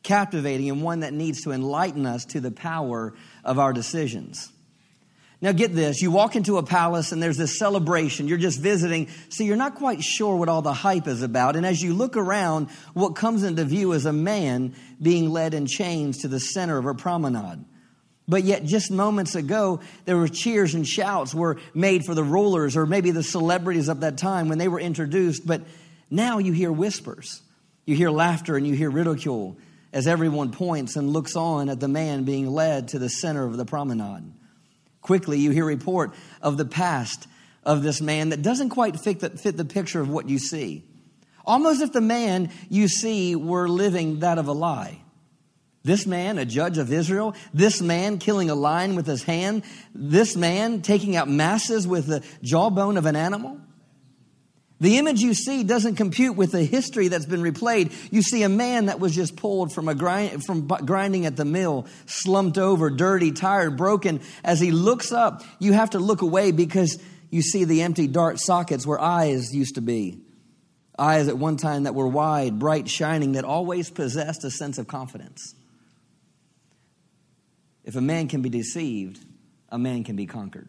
captivating, 0.04 0.70
and 0.70 0.82
one 0.82 1.02
that 1.02 1.14
needs 1.14 1.44
to 1.44 1.52
enlighten 1.52 2.06
us 2.06 2.26
to 2.26 2.40
the 2.40 2.52
power 2.52 3.14
of 3.44 3.60
our 3.60 3.74
decisions. 3.74 4.52
Now, 5.44 5.54
get 5.54 5.74
this 5.74 6.04
you 6.04 6.12
walk 6.12 6.36
into 6.36 6.58
a 6.58 6.64
palace 6.64 7.12
and 7.12 7.22
there's 7.22 7.38
this 7.38 7.58
celebration. 7.58 8.28
You're 8.28 8.38
just 8.38 8.60
visiting, 8.60 9.10
so 9.30 9.44
you're 9.44 9.56
not 9.56 9.74
quite 9.76 10.04
sure 10.04 10.36
what 10.36 10.50
all 10.50 10.62
the 10.62 10.74
hype 10.74 11.08
is 11.08 11.24
about. 11.24 11.56
And 11.56 11.66
as 11.66 11.82
you 11.82 11.96
look 11.96 12.16
around, 12.16 12.70
what 12.94 13.16
comes 13.16 13.44
into 13.44 13.66
view 13.66 13.94
is 13.94 14.06
a 14.06 14.14
man 14.14 14.76
being 15.02 15.32
led 15.32 15.56
in 15.56 15.66
chains 15.66 16.20
to 16.20 16.28
the 16.28 16.40
center 16.40 16.78
of 16.78 16.86
a 16.86 16.94
promenade. 16.94 17.66
But 18.28 18.44
yet, 18.44 18.64
just 18.64 18.92
moments 18.92 19.36
ago, 19.36 19.82
there 20.06 20.18
were 20.18 20.28
cheers 20.28 20.74
and 20.74 20.88
shouts 20.88 21.34
were 21.34 21.58
made 21.74 22.06
for 22.06 22.16
the 22.16 22.24
rulers 22.24 22.78
or 22.78 22.86
maybe 22.86 23.12
the 23.12 23.24
celebrities 23.24 23.90
of 23.90 24.02
that 24.02 24.18
time 24.18 24.48
when 24.48 24.58
they 24.58 24.68
were 24.68 24.80
introduced. 24.80 25.46
But 25.46 25.64
now 26.10 26.38
you 26.38 26.54
hear 26.54 26.72
whispers, 26.72 27.42
you 27.86 27.96
hear 27.96 28.10
laughter, 28.10 28.56
and 28.56 28.66
you 28.66 28.74
hear 28.76 28.90
ridicule 28.90 29.58
as 29.94 30.08
everyone 30.08 30.52
points 30.52 30.96
and 30.96 31.12
looks 31.12 31.36
on 31.36 31.70
at 31.70 31.80
the 31.80 31.88
man 31.88 32.24
being 32.24 32.48
led 32.48 32.90
to 32.90 33.00
the 33.00 33.10
center 33.10 33.46
of 33.46 33.58
the 33.58 33.66
promenade. 33.66 34.32
Quickly, 35.02 35.40
you 35.40 35.52
hear 35.52 35.66
report 35.66 36.14
of 36.42 36.58
the 36.58 36.66
past 36.66 37.28
of 37.64 37.84
this 37.84 38.02
man 38.02 38.30
that 38.30 38.42
doesn't 38.42 38.70
quite 38.70 39.00
fit 39.00 39.20
the, 39.20 39.30
fit 39.32 39.58
the 39.58 39.66
picture 39.66 40.00
of 40.00 40.10
what 40.10 40.30
you 40.30 40.40
see. 40.40 40.84
Almost 41.44 41.82
if 41.82 41.92
the 41.92 42.02
man 42.02 42.52
you 42.70 42.88
see 42.88 43.36
were 43.36 43.68
living 43.68 44.20
that 44.20 44.38
of 44.38 44.48
a 44.48 44.54
lie. 44.54 45.02
This 45.84 46.06
man, 46.06 46.38
a 46.38 46.46
judge 46.46 46.78
of 46.78 46.94
Israel, 46.94 47.36
this 47.54 47.82
man 47.82 48.20
killing 48.20 48.50
a 48.52 48.56
lion 48.56 48.96
with 48.96 49.08
his 49.08 49.24
hand, 49.24 49.64
this 49.96 50.36
man 50.36 50.82
taking 50.82 51.16
out 51.16 51.28
masses 51.28 51.88
with 51.88 52.06
the 52.06 52.24
jawbone 52.44 52.98
of 52.98 53.08
an 53.08 53.16
animal. 53.16 53.60
The 54.80 54.98
image 54.98 55.22
you 55.22 55.36
see 55.36 55.64
doesn't 55.64 55.96
compute 55.96 56.36
with 56.36 56.52
the 56.52 56.64
history 56.64 57.08
that's 57.08 57.28
been 57.28 57.42
replayed. 57.42 57.94
You 58.12 58.24
see 58.24 58.42
a 58.42 58.50
man 58.50 58.88
that 58.88 59.00
was 59.00 59.14
just 59.14 59.36
pulled 59.36 59.72
from, 59.74 59.88
a 59.88 59.94
grind, 59.94 60.44
from 60.44 60.68
grinding 60.68 61.28
at 61.28 61.36
the 61.36 61.46
mill, 61.46 61.86
slumped 62.08 62.58
over, 62.58 62.90
dirty, 62.90 63.32
tired, 63.32 63.78
broken. 63.78 64.22
As 64.44 64.60
he 64.60 64.72
looks 64.72 65.12
up, 65.12 65.44
you 65.60 65.74
have 65.74 65.92
to 65.92 66.00
look 66.00 66.24
away 66.24 66.52
because 66.52 67.00
you 67.30 67.44
see 67.44 67.64
the 67.64 67.84
empty, 67.84 68.08
dark 68.08 68.40
sockets 68.40 68.86
where 68.86 69.00
eyes 69.00 69.54
used 69.54 69.76
to 69.76 69.82
be. 69.82 70.20
Eyes 70.98 71.28
at 71.28 71.38
one 71.38 71.58
time 71.58 71.84
that 71.84 71.94
were 71.94 72.08
wide, 72.08 72.58
bright, 72.58 72.90
shining, 72.90 73.34
that 73.34 73.46
always 73.46 73.92
possessed 73.92 74.44
a 74.44 74.50
sense 74.50 74.80
of 74.80 74.88
confidence. 74.88 75.54
If 77.84 77.96
a 77.96 78.02
man 78.02 78.28
can 78.28 78.42
be 78.42 78.50
deceived, 78.50 79.24
a 79.70 79.78
man 79.78 80.04
can 80.04 80.16
be 80.16 80.26
conquered. 80.26 80.68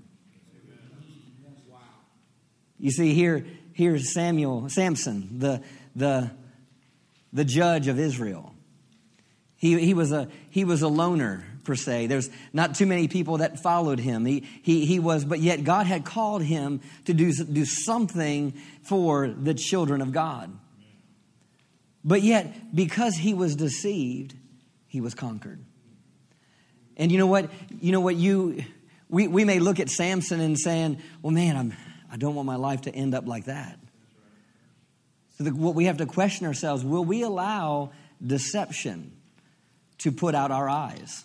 You 2.78 2.90
see, 2.90 3.14
here, 3.14 3.46
here's 3.74 4.12
Samuel, 4.12 4.68
Samson, 4.68 5.38
the, 5.38 5.62
the, 5.94 6.32
the 7.32 7.44
judge 7.44 7.86
of 7.86 7.98
Israel. 7.98 8.54
He, 9.56 9.78
he, 9.78 9.94
was 9.94 10.10
a, 10.10 10.28
he 10.50 10.64
was 10.64 10.82
a 10.82 10.88
loner, 10.88 11.44
per 11.62 11.76
se. 11.76 12.08
There's 12.08 12.28
not 12.52 12.74
too 12.74 12.86
many 12.86 13.06
people 13.06 13.38
that 13.38 13.60
followed 13.60 14.00
him. 14.00 14.24
He, 14.24 14.44
he, 14.62 14.84
he 14.84 14.98
was, 14.98 15.24
but 15.24 15.38
yet 15.38 15.62
God 15.62 15.86
had 15.86 16.04
called 16.04 16.42
him 16.42 16.80
to 17.04 17.14
do, 17.14 17.32
do 17.32 17.64
something 17.64 18.54
for 18.82 19.28
the 19.28 19.54
children 19.54 20.00
of 20.00 20.10
God. 20.12 20.52
But 22.04 22.22
yet, 22.22 22.74
because 22.74 23.14
he 23.14 23.32
was 23.32 23.54
deceived, 23.54 24.34
he 24.88 25.00
was 25.00 25.14
conquered. 25.14 25.64
And 27.02 27.10
you 27.10 27.18
know 27.18 27.26
what? 27.26 27.50
You 27.80 27.90
know 27.90 27.98
what? 27.98 28.14
You, 28.14 28.62
we, 29.08 29.26
we 29.26 29.44
may 29.44 29.58
look 29.58 29.80
at 29.80 29.90
Samson 29.90 30.38
and 30.38 30.56
saying, 30.56 31.02
well, 31.20 31.32
man, 31.32 31.56
I'm, 31.56 31.74
I 32.08 32.16
don't 32.16 32.36
want 32.36 32.46
my 32.46 32.54
life 32.54 32.82
to 32.82 32.94
end 32.94 33.12
up 33.12 33.26
like 33.26 33.46
that. 33.46 33.76
So, 35.36 35.42
the, 35.42 35.50
what 35.52 35.74
we 35.74 35.86
have 35.86 35.96
to 35.96 36.06
question 36.06 36.46
ourselves 36.46 36.84
will 36.84 37.04
we 37.04 37.22
allow 37.22 37.90
deception 38.24 39.16
to 39.98 40.12
put 40.12 40.36
out 40.36 40.52
our 40.52 40.68
eyes? 40.68 41.24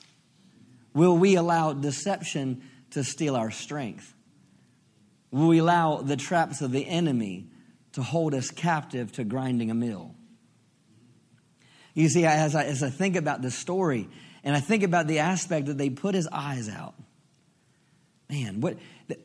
Will 0.96 1.16
we 1.16 1.36
allow 1.36 1.74
deception 1.74 2.64
to 2.90 3.04
steal 3.04 3.36
our 3.36 3.52
strength? 3.52 4.16
Will 5.30 5.50
we 5.50 5.60
allow 5.60 5.98
the 5.98 6.18
traps 6.18 6.62
of 6.62 6.72
the 6.72 6.88
enemy 6.88 7.50
to 7.92 8.02
hold 8.02 8.34
us 8.34 8.50
captive 8.50 9.12
to 9.12 9.24
grinding 9.24 9.70
a 9.70 9.76
mill? 9.76 10.16
You 11.94 12.10
see, 12.10 12.26
as 12.26 12.56
I, 12.56 12.64
as 12.64 12.82
I 12.82 12.90
think 12.90 13.16
about 13.16 13.44
this 13.44 13.54
story, 13.54 14.10
and 14.48 14.56
I 14.56 14.62
think 14.62 14.84
about 14.84 15.08
the 15.08 15.20
aspect 15.20 15.66
that 15.66 15.78
they 15.78 15.90
put 15.90 16.16
his 16.16 16.26
eyes 16.32 16.70
out. 16.70 16.94
Man, 18.30 18.62
what 18.62 18.78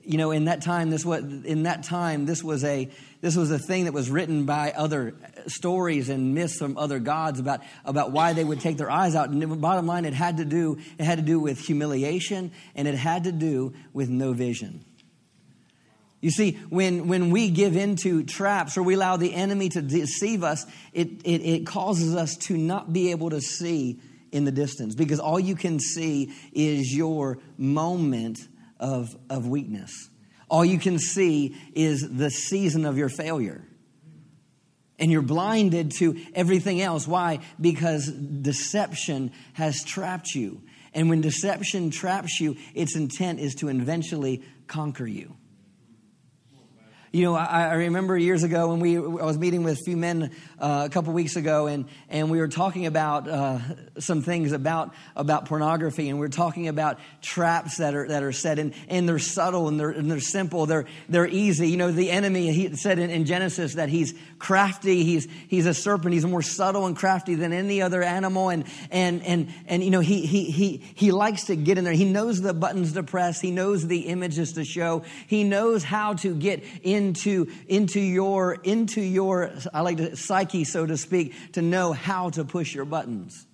you 0.02 0.19
know, 0.19 0.33
in 0.33 0.47
that 0.47 0.62
time, 0.62 0.91
this 0.91 1.05
was 1.05 1.23
in 1.23 1.62
that 1.62 1.85
time, 1.85 2.26
this 2.26 2.43
was 2.43 2.64
a 2.64 2.91
this 3.21 3.37
was 3.37 3.52
a 3.52 3.59
thing 3.61 3.85
that 3.85 3.93
was 3.93 4.11
written 4.11 4.47
by 4.47 4.73
other 4.73 5.14
stories 5.47 6.09
and 6.09 6.35
myths 6.35 6.59
from 6.59 6.76
other 6.76 6.99
gods 6.99 7.38
about 7.38 7.61
about 7.85 8.11
why 8.11 8.33
they 8.33 8.43
would 8.43 8.61
take 8.61 8.79
their 8.79 8.91
eyes 8.91 9.14
out. 9.14 9.29
And 9.29 9.41
the 9.41 9.47
bottom 9.47 9.87
line, 9.87 10.07
it 10.07 10.12
had 10.12 10.38
to 10.38 10.45
do 10.45 10.81
it 10.99 11.05
had 11.05 11.19
to 11.19 11.25
do 11.25 11.38
with 11.38 11.61
humiliation, 11.61 12.50
and 12.75 12.88
it 12.88 12.97
had 12.97 13.23
to 13.23 13.33
do 13.33 13.75
with 13.93 14.09
no 14.09 14.33
vision. 14.33 14.85
You 16.21 16.33
see, 16.33 16.59
when, 16.69 17.07
when 17.07 17.31
we 17.31 17.50
give 17.50 17.76
into 17.76 18.25
traps 18.25 18.76
or 18.76 18.83
we 18.83 18.95
allow 18.95 19.17
the 19.17 19.35
enemy 19.35 19.69
to 19.71 19.83
deceive 19.83 20.43
us, 20.43 20.64
it, 20.93 21.09
it, 21.25 21.43
it 21.43 21.67
causes 21.67 22.14
us 22.14 22.37
to 22.38 22.57
not 22.57 22.93
be 22.93 23.12
able 23.12 23.31
to 23.31 23.41
see 23.41 24.00
in 24.33 24.45
the 24.45 24.51
distance 24.51 24.95
because 24.95 25.21
all 25.21 25.39
you 25.39 25.55
can 25.55 25.79
see 25.79 26.33
is 26.53 26.95
your 26.95 27.39
moment 27.57 28.41
of, 28.81 29.15
of 29.31 29.47
weakness. 29.47 30.09
All 30.49 30.65
you 30.65 30.79
can 30.79 30.99
see 30.99 31.57
is 31.75 32.07
the 32.11 32.31
season 32.31 32.85
of 32.85 32.99
your 32.99 33.09
failure. 33.09 33.67
And 34.99 35.11
you're 35.11 35.23
blinded 35.23 35.93
to 35.99 36.21
everything 36.35 36.81
else. 36.81 37.09
Why? 37.09 37.41
Because 37.61 38.07
deception 38.07 39.33
has 39.55 39.83
trapped 39.85 40.35
you. 40.35 40.62
And 40.95 41.09
when 41.09 41.23
deception 41.23 41.91
traps 41.91 42.39
you, 42.41 42.57
its 42.75 42.97
intent 42.97 43.41
is 43.41 43.55
to 43.57 43.69
eventually 43.69 44.43
conquer 44.67 45.07
you. 45.07 45.37
You 47.14 47.26
know, 47.26 47.35
I, 47.35 47.64
I, 47.64 47.75
remember 47.75 48.16
years 48.16 48.42
ago 48.42 48.69
when 48.69 48.81
we 48.81 48.97
I 48.97 49.26
was 49.26 49.37
meeting 49.37 49.64
with 49.64 49.78
a 49.78 49.85
few 49.85 49.99
men 49.99 50.31
uh, 50.59 50.85
a 50.87 50.88
couple 50.88 51.12
weeks 51.12 51.37
ago, 51.37 51.66
and 51.66 51.85
and 52.09 52.31
we 52.31 52.38
were 52.38 52.49
talking 52.49 52.87
about 52.87 53.28
uh, 53.28 53.59
some 53.99 54.23
things 54.23 54.52
about 54.52 54.95
about 55.14 55.45
pornography, 55.45 56.09
and 56.09 56.19
we 56.19 56.25
are 56.25 56.31
talking 56.31 56.69
about 56.69 56.99
traps 57.21 57.76
that 57.76 57.95
are 57.95 58.09
that 58.09 58.23
are 58.23 58.33
set, 58.33 58.59
and 58.59 58.73
and 58.88 59.07
they're 59.07 59.19
subtle 59.19 59.69
and 59.69 59.78
they're 59.78 59.90
and 59.90 60.11
they're 60.11 60.21
simple, 60.21 60.64
they're 60.64 60.87
they're 61.11 61.28
easy. 61.28 61.69
You 61.69 61.76
know, 61.76 61.92
the 61.92 62.11
enemy 62.11 62.50
he 62.50 62.75
said 62.76 62.99
in, 62.99 63.11
in 63.11 63.26
Genesis 63.26 63.75
that 63.75 63.90
he's 63.90 64.14
crafty, 64.38 65.04
he's 65.04 65.28
he's 65.49 65.66
a 65.66 65.75
serpent, 65.75 66.14
he's 66.14 66.25
more 66.25 66.40
subtle 66.40 66.87
and 66.87 66.97
crafty 66.97 67.35
than 67.35 67.52
any 67.52 67.83
other 67.83 68.02
animal, 68.02 68.49
and 68.49 68.64
and 68.90 69.23
and 69.26 69.52
and 69.66 69.85
you 69.85 69.90
know 69.90 70.00
he 70.00 70.25
he 70.25 70.50
he 70.50 70.78
he 70.95 71.12
likes 71.12 71.45
to 71.45 71.57
get 71.57 71.76
in 71.76 71.85
there. 71.85 71.92
He 71.92 72.07
knows 72.07 72.40
the 72.40 72.54
buttons 72.54 72.95
to 72.95 73.02
press, 73.02 73.38
he 73.38 73.50
knows 73.50 73.87
the 73.87 74.07
images 74.07 74.54
to 74.54 74.64
show, 74.64 75.04
he 75.26 75.45
knows 75.45 75.85
how 75.85 76.14
to 76.14 76.35
get 76.35 76.64
in 76.83 77.02
into, 77.03 77.51
into 77.67 78.01
your, 78.01 78.55
into 78.55 79.01
your, 79.01 79.53
I 79.73 79.81
like 79.81 79.97
to, 79.99 80.17
psyche, 80.17 80.65
so 80.65 80.87
to 80.87 80.97
speak, 80.97 81.35
to 81.53 81.63
know 81.63 81.93
how 81.93 82.31
to 82.31 82.45
push 82.45 82.75
your 82.75 82.85
buttons. 82.85 83.47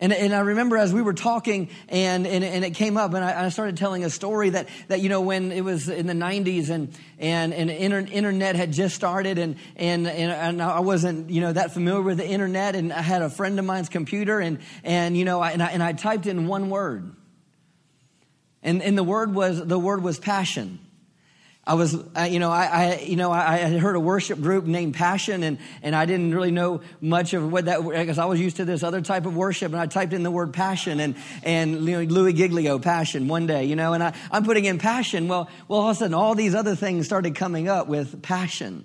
And, 0.00 0.12
and 0.12 0.34
I 0.34 0.40
remember 0.40 0.76
as 0.78 0.92
we 0.92 1.00
were 1.00 1.12
talking 1.12 1.70
and, 1.88 2.26
and, 2.26 2.42
and 2.42 2.64
it 2.64 2.74
came 2.74 2.96
up 2.96 3.14
and 3.14 3.24
I, 3.24 3.44
I, 3.44 3.48
started 3.50 3.76
telling 3.76 4.02
a 4.02 4.10
story 4.10 4.50
that, 4.50 4.68
that, 4.88 5.00
you 5.00 5.08
know, 5.08 5.20
when 5.20 5.52
it 5.52 5.62
was 5.62 5.88
in 5.88 6.08
the 6.08 6.12
90s 6.12 6.70
and, 6.70 6.92
and, 7.20 7.54
and 7.54 7.70
inter, 7.70 8.00
internet 8.00 8.56
had 8.56 8.72
just 8.72 8.96
started 8.96 9.38
and, 9.38 9.54
and, 9.76 10.08
and, 10.08 10.60
I 10.60 10.80
wasn't, 10.80 11.30
you 11.30 11.40
know, 11.40 11.52
that 11.52 11.72
familiar 11.72 12.02
with 12.02 12.18
the 12.18 12.26
internet 12.26 12.74
and 12.74 12.92
I 12.92 13.00
had 13.00 13.22
a 13.22 13.30
friend 13.30 13.56
of 13.60 13.64
mine's 13.64 13.88
computer 13.88 14.40
and, 14.40 14.58
and 14.82 15.16
you 15.16 15.24
know, 15.24 15.40
I, 15.40 15.52
and, 15.52 15.62
I, 15.62 15.68
and 15.68 15.80
I 15.80 15.92
typed 15.92 16.26
in 16.26 16.48
one 16.48 16.68
word 16.68 17.14
and, 18.62 18.82
and 18.82 18.96
the 18.96 19.04
word 19.04 19.34
was, 19.34 19.64
the 19.64 19.78
word 19.78 20.02
was 20.02 20.18
passion. 20.18 20.78
I 21.64 21.74
was, 21.74 21.92
you 21.92 22.40
know, 22.40 22.50
I, 22.50 22.64
I, 22.64 22.98
you 23.02 23.14
know, 23.14 23.30
I, 23.30 23.58
had 23.58 23.78
heard 23.78 23.94
a 23.94 24.00
worship 24.00 24.40
group 24.40 24.64
named 24.64 24.94
Passion, 24.94 25.44
and, 25.44 25.58
and 25.80 25.94
I 25.94 26.06
didn't 26.06 26.34
really 26.34 26.50
know 26.50 26.80
much 27.00 27.34
of 27.34 27.52
what 27.52 27.66
that, 27.66 27.84
because 27.84 28.18
I 28.18 28.24
was 28.24 28.40
used 28.40 28.56
to 28.56 28.64
this 28.64 28.82
other 28.82 29.00
type 29.00 29.26
of 29.26 29.36
worship, 29.36 29.70
and 29.70 29.80
I 29.80 29.86
typed 29.86 30.12
in 30.12 30.24
the 30.24 30.30
word 30.30 30.52
passion, 30.52 30.98
and, 30.98 31.14
and 31.44 31.84
Louis 31.84 32.32
Giglio, 32.32 32.80
passion, 32.80 33.28
one 33.28 33.46
day, 33.46 33.66
you 33.66 33.76
know, 33.76 33.92
and 33.92 34.02
I, 34.02 34.12
I'm 34.32 34.44
putting 34.44 34.64
in 34.64 34.78
passion. 34.78 35.28
Well, 35.28 35.48
well, 35.68 35.78
all 35.78 35.90
of 35.90 35.96
a 35.96 35.98
sudden, 36.00 36.14
all 36.14 36.34
these 36.34 36.56
other 36.56 36.74
things 36.74 37.06
started 37.06 37.36
coming 37.36 37.68
up 37.68 37.86
with 37.86 38.22
passion. 38.22 38.84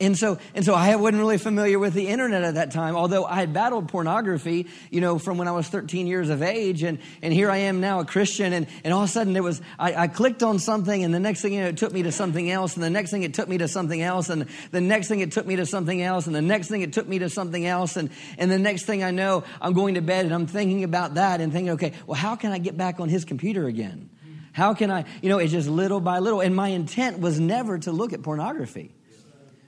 And 0.00 0.16
so, 0.16 0.38
and 0.54 0.64
so 0.64 0.72
I 0.72 0.96
wasn't 0.96 1.18
really 1.18 1.36
familiar 1.36 1.78
with 1.78 1.92
the 1.92 2.08
internet 2.08 2.42
at 2.42 2.54
that 2.54 2.70
time, 2.70 2.96
although 2.96 3.26
I 3.26 3.34
had 3.34 3.52
battled 3.52 3.88
pornography, 3.88 4.66
you 4.88 5.02
know, 5.02 5.18
from 5.18 5.36
when 5.36 5.46
I 5.46 5.52
was 5.52 5.68
13 5.68 6.06
years 6.06 6.30
of 6.30 6.42
age. 6.42 6.82
And, 6.82 7.00
and 7.20 7.34
here 7.34 7.50
I 7.50 7.58
am 7.58 7.82
now 7.82 8.00
a 8.00 8.06
Christian. 8.06 8.54
And, 8.54 8.66
and 8.82 8.94
all 8.94 9.02
of 9.02 9.10
a 9.10 9.12
sudden 9.12 9.36
it 9.36 9.42
was, 9.42 9.60
I, 9.78 9.94
I 9.94 10.08
clicked 10.08 10.42
on 10.42 10.58
something 10.58 11.04
and 11.04 11.12
the 11.12 11.20
next 11.20 11.42
thing 11.42 11.52
you 11.52 11.60
know, 11.60 11.68
it 11.68 11.76
took 11.76 11.92
me 11.92 12.02
to 12.04 12.12
something 12.12 12.50
else. 12.50 12.76
And 12.76 12.82
the 12.82 12.88
next 12.88 13.10
thing 13.10 13.24
it 13.24 13.34
took 13.34 13.46
me 13.46 13.58
to 13.58 13.68
something 13.68 14.00
else. 14.00 14.30
And 14.30 14.46
the 14.70 14.80
next 14.80 15.08
thing 15.08 15.20
it 15.20 15.32
took 15.32 15.46
me 15.46 15.56
to 15.56 15.66
something 15.66 16.00
else. 16.00 16.26
And 16.26 16.34
the 16.34 16.40
next 16.40 16.68
thing 16.68 16.80
it 16.80 16.94
took 16.94 17.06
me 17.06 17.18
to 17.18 17.28
something 17.28 17.66
else. 17.66 17.96
And, 17.98 18.08
and 18.38 18.50
the 18.50 18.58
next 18.58 18.86
thing 18.86 19.04
I 19.04 19.10
know, 19.10 19.44
I'm 19.60 19.74
going 19.74 19.96
to 19.96 20.00
bed 20.00 20.24
and 20.24 20.32
I'm 20.32 20.46
thinking 20.46 20.82
about 20.82 21.16
that 21.16 21.42
and 21.42 21.52
thinking, 21.52 21.72
okay, 21.72 21.92
well, 22.06 22.18
how 22.18 22.36
can 22.36 22.52
I 22.52 22.58
get 22.58 22.74
back 22.74 23.00
on 23.00 23.10
his 23.10 23.26
computer 23.26 23.66
again? 23.66 24.08
How 24.52 24.72
can 24.72 24.90
I, 24.90 25.04
you 25.20 25.28
know, 25.28 25.38
it's 25.38 25.52
just 25.52 25.68
little 25.68 26.00
by 26.00 26.20
little. 26.20 26.40
And 26.40 26.56
my 26.56 26.68
intent 26.68 27.20
was 27.20 27.38
never 27.38 27.78
to 27.80 27.92
look 27.92 28.14
at 28.14 28.22
pornography. 28.22 28.94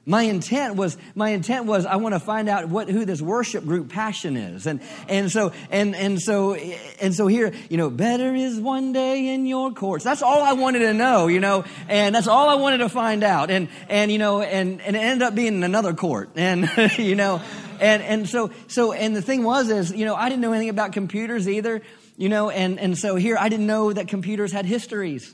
My 0.05 0.23
intent 0.23 0.75
was, 0.75 0.97
my 1.15 1.29
intent 1.29 1.67
was, 1.67 1.87
I 1.87 1.95
want 1.97 2.17
to 2.17 2.19
find 2.19 2.49
out 2.49 2.69
what, 2.69 2.89
who 2.89 3.05
this 3.05 3.23
worship 3.23 3.65
group 3.65 3.89
passion 3.89 4.37
is. 4.37 4.67
And, 4.67 4.81
and 5.09 5.31
so, 5.31 5.53
and, 5.71 5.95
and 5.95 6.21
so, 6.21 6.55
and 6.55 7.15
so 7.15 7.29
here, 7.29 7.53
you 7.71 7.77
know, 7.77 7.89
better 7.89 8.35
is 8.35 8.59
one 8.59 8.93
day 8.93 9.33
in 9.33 9.47
your 9.47 9.71
courts. 9.71 10.03
That's 10.03 10.23
all 10.23 10.43
I 10.43 10.55
wanted 10.55 10.81
to 10.81 10.93
know, 10.93 11.29
you 11.29 11.39
know, 11.39 11.65
and 11.89 12.13
that's 12.13 12.27
all 12.27 12.49
I 12.49 12.57
wanted 12.57 12.79
to 12.79 12.89
find 12.89 13.23
out. 13.23 13.49
And, 13.53 13.69
and, 13.89 14.11
you 14.11 14.19
know, 14.19 14.43
and, 14.43 14.81
and 14.81 14.97
it 14.97 14.99
ended 14.99 15.23
up 15.23 15.37
being 15.37 15.63
another 15.63 15.95
court. 15.95 16.31
And, 16.35 16.69
you 16.99 17.15
know, 17.15 17.41
and, 17.79 18.03
and 18.03 18.29
so, 18.29 18.51
so, 18.67 18.93
and 18.93 19.15
the 19.15 19.23
thing 19.23 19.45
was 19.45 19.71
is, 19.71 19.93
you 19.93 20.05
know, 20.05 20.17
I 20.17 20.29
didn't 20.29 20.43
know 20.43 20.53
anything 20.53 20.71
about 20.71 20.93
computers 20.93 21.49
either, 21.49 21.81
you 22.17 22.29
know, 22.29 22.51
and, 22.51 22.81
and 22.81 22.99
so 22.99 23.15
here 23.15 23.37
I 23.39 23.49
didn't 23.49 23.69
know 23.69 23.93
that 23.93 24.09
computers 24.09 24.51
had 24.51 24.67
histories. 24.67 25.33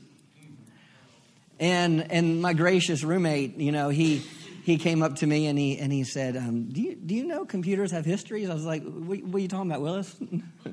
And, 1.59 2.13
and 2.13 2.43
my 2.43 2.53
gracious 2.53 3.03
roommate, 3.03 3.57
you 3.57 3.73
know, 3.73 3.89
he, 3.89 4.23
he 4.69 4.77
came 4.77 5.03
up 5.03 5.17
to 5.17 5.27
me 5.27 5.47
and 5.47 5.59
he, 5.59 5.79
and 5.79 5.91
he 5.91 6.05
said, 6.05 6.37
um, 6.37 6.65
do, 6.65 6.83
you, 6.83 6.95
do 6.95 7.15
you 7.15 7.25
know 7.25 7.47
computers 7.47 7.91
have 7.91 8.05
histories? 8.05 8.51
I 8.51 8.55
was 8.55 8.67
like, 8.67 8.83
what, 8.83 9.23
what 9.23 9.39
are 9.39 9.39
you 9.39 9.49
talking 9.49 9.71
about, 9.71 9.81
Willis? 9.81 10.15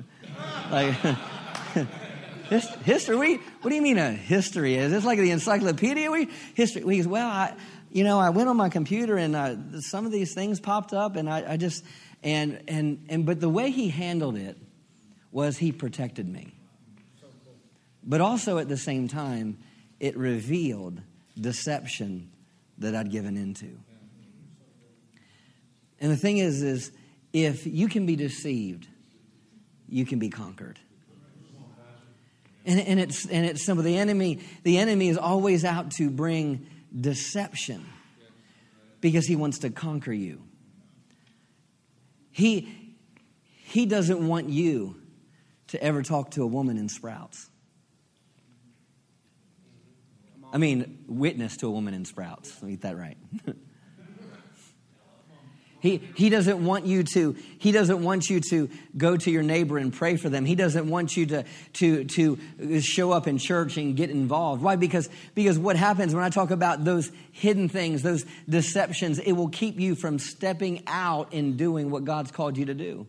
like, 0.70 0.92
history? 2.50 3.16
What 3.16 3.24
do, 3.24 3.30
you, 3.30 3.38
what 3.62 3.70
do 3.70 3.74
you 3.74 3.80
mean 3.80 3.96
a 3.96 4.10
history? 4.10 4.74
Is 4.74 4.92
this 4.92 5.06
like 5.06 5.18
the 5.18 5.30
encyclopedia? 5.30 6.10
We, 6.10 6.28
history? 6.52 6.82
Goes, 6.82 7.08
well, 7.08 7.26
I, 7.26 7.54
you 7.90 8.04
know, 8.04 8.18
I 8.18 8.28
went 8.28 8.50
on 8.50 8.58
my 8.58 8.68
computer 8.68 9.16
and 9.16 9.34
uh, 9.34 9.80
some 9.80 10.04
of 10.04 10.12
these 10.12 10.34
things 10.34 10.60
popped 10.60 10.92
up, 10.92 11.16
and 11.16 11.26
I, 11.26 11.52
I 11.52 11.56
just, 11.56 11.82
and, 12.22 12.60
and, 12.68 13.06
and, 13.08 13.24
but 13.24 13.40
the 13.40 13.48
way 13.48 13.70
he 13.70 13.88
handled 13.88 14.36
it 14.36 14.58
was 15.32 15.56
he 15.56 15.72
protected 15.72 16.28
me. 16.28 16.52
But 18.04 18.20
also 18.20 18.58
at 18.58 18.68
the 18.68 18.76
same 18.76 19.08
time, 19.08 19.56
it 20.00 20.18
revealed 20.18 21.00
deception 21.40 22.30
that 22.76 22.94
I'd 22.94 23.10
given 23.10 23.38
into. 23.38 23.78
And 26.00 26.10
the 26.10 26.16
thing 26.16 26.38
is, 26.38 26.62
is 26.62 26.92
if 27.32 27.66
you 27.66 27.88
can 27.88 28.06
be 28.06 28.16
deceived, 28.16 28.86
you 29.88 30.04
can 30.04 30.18
be 30.18 30.28
conquered. 30.28 30.78
And, 32.64 32.80
and 32.80 32.98
it's 32.98 33.26
and 33.26 33.46
it's 33.46 33.64
simple. 33.64 33.84
The 33.84 33.96
enemy, 33.96 34.40
the 34.64 34.78
enemy 34.78 35.08
is 35.08 35.16
always 35.16 35.64
out 35.64 35.92
to 35.92 36.10
bring 36.10 36.66
deception 36.98 37.86
because 39.00 39.26
he 39.26 39.36
wants 39.36 39.60
to 39.60 39.70
conquer 39.70 40.12
you. 40.12 40.42
He 42.32 42.96
he 43.52 43.86
doesn't 43.86 44.26
want 44.26 44.48
you 44.48 45.00
to 45.68 45.82
ever 45.82 46.02
talk 46.02 46.32
to 46.32 46.42
a 46.42 46.46
woman 46.46 46.76
in 46.76 46.88
sprouts. 46.88 47.48
I 50.52 50.58
mean, 50.58 51.04
witness 51.06 51.56
to 51.58 51.66
a 51.66 51.70
woman 51.70 51.94
in 51.94 52.04
sprouts. 52.04 52.54
Let 52.62 52.62
me 52.64 52.72
get 52.72 52.82
that 52.82 52.96
right. 52.96 53.18
He, 55.80 55.98
he 56.14 56.30
doesn't 56.30 56.64
want 56.64 56.86
you 56.86 57.02
to 57.14 57.36
he 57.58 57.70
doesn't 57.70 58.02
want 58.02 58.30
you 58.30 58.40
to 58.50 58.68
go 58.96 59.16
to 59.16 59.30
your 59.30 59.42
neighbor 59.42 59.78
and 59.78 59.92
pray 59.92 60.16
for 60.16 60.28
them. 60.28 60.44
He 60.44 60.54
doesn't 60.54 60.88
want 60.88 61.16
you 61.16 61.26
to 61.26 61.44
to 61.74 62.04
to 62.04 62.80
show 62.80 63.12
up 63.12 63.26
in 63.26 63.38
church 63.38 63.76
and 63.76 63.96
get 63.96 64.10
involved. 64.10 64.62
Why? 64.62 64.76
Because 64.76 65.08
because 65.34 65.58
what 65.58 65.76
happens 65.76 66.14
when 66.14 66.24
I 66.24 66.30
talk 66.30 66.50
about 66.50 66.84
those 66.84 67.10
hidden 67.32 67.68
things, 67.68 68.02
those 68.02 68.24
deceptions, 68.48 69.18
it 69.18 69.32
will 69.32 69.48
keep 69.48 69.78
you 69.78 69.94
from 69.94 70.18
stepping 70.18 70.82
out 70.86 71.32
and 71.32 71.56
doing 71.56 71.90
what 71.90 72.04
God's 72.04 72.30
called 72.30 72.56
you 72.56 72.66
to 72.66 72.74
do. 72.74 73.06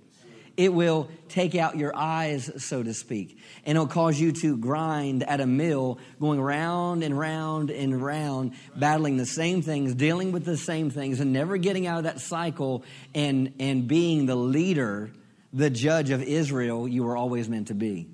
It 0.57 0.73
will 0.73 1.07
take 1.29 1.53
out 1.53 1.77
your 1.77 1.95
eyes, 1.95 2.49
so 2.57 2.81
to 2.81 2.91
speak, 2.95 3.37
and 3.63 3.75
it'll 3.75 3.85
cause 3.85 4.19
you 4.19 4.31
to 4.31 4.57
grind 4.57 5.21
at 5.21 5.39
a 5.39 5.45
mill, 5.45 5.99
going 6.19 6.41
round 6.41 7.03
and 7.03 7.17
round 7.17 7.69
and 7.69 8.01
round, 8.01 8.53
battling 8.75 9.17
the 9.17 9.25
same 9.27 9.61
things, 9.61 9.93
dealing 9.93 10.31
with 10.31 10.45
the 10.45 10.57
same 10.57 10.89
things, 10.89 11.19
and 11.19 11.31
never 11.31 11.57
getting 11.57 11.85
out 11.85 11.99
of 11.99 12.03
that 12.05 12.19
cycle 12.19 12.83
and, 13.13 13.53
and 13.59 13.87
being 13.87 14.25
the 14.25 14.35
leader, 14.35 15.11
the 15.53 15.69
judge 15.69 16.09
of 16.09 16.23
Israel 16.23 16.87
you 16.87 17.03
were 17.03 17.15
always 17.15 17.47
meant 17.47 17.67
to 17.67 17.75
be. 17.75 18.07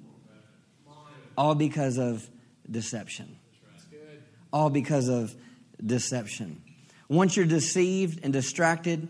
All 1.37 1.55
because 1.55 1.97
of 1.97 2.29
deception. 2.69 3.37
All 4.51 4.69
because 4.69 5.07
of 5.07 5.33
deception. 5.83 6.61
Once 7.07 7.37
you're 7.37 7.45
deceived 7.45 8.19
and 8.23 8.33
distracted, 8.33 9.07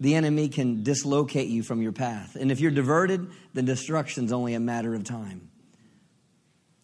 the 0.00 0.14
enemy 0.14 0.48
can 0.48 0.82
dislocate 0.82 1.48
you 1.48 1.62
from 1.62 1.80
your 1.80 1.92
path. 1.92 2.36
And 2.36 2.50
if 2.50 2.60
you're 2.60 2.70
diverted, 2.70 3.28
then 3.52 3.64
destruction's 3.64 4.32
only 4.32 4.54
a 4.54 4.60
matter 4.60 4.94
of 4.94 5.04
time. 5.04 5.50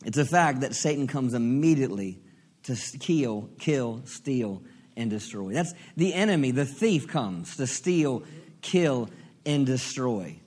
It's 0.05 0.19
a 0.19 0.25
fact 0.25 0.61
that 0.61 0.75
Satan 0.75 1.07
comes 1.07 1.35
immediately 1.35 2.21
to 2.65 2.77
kill, 2.99 3.51
kill, 3.59 4.03
steal, 4.05 4.63
and 4.97 5.11
destroy. 5.11 5.53
That's 5.53 5.75
the 5.97 6.15
enemy, 6.15 6.51
the 6.53 6.65
thief 6.65 7.09
comes 7.09 7.57
to 7.57 7.67
steal, 7.67 8.23
kill, 8.63 9.11
and 9.45 9.67
destroy. 9.67 10.41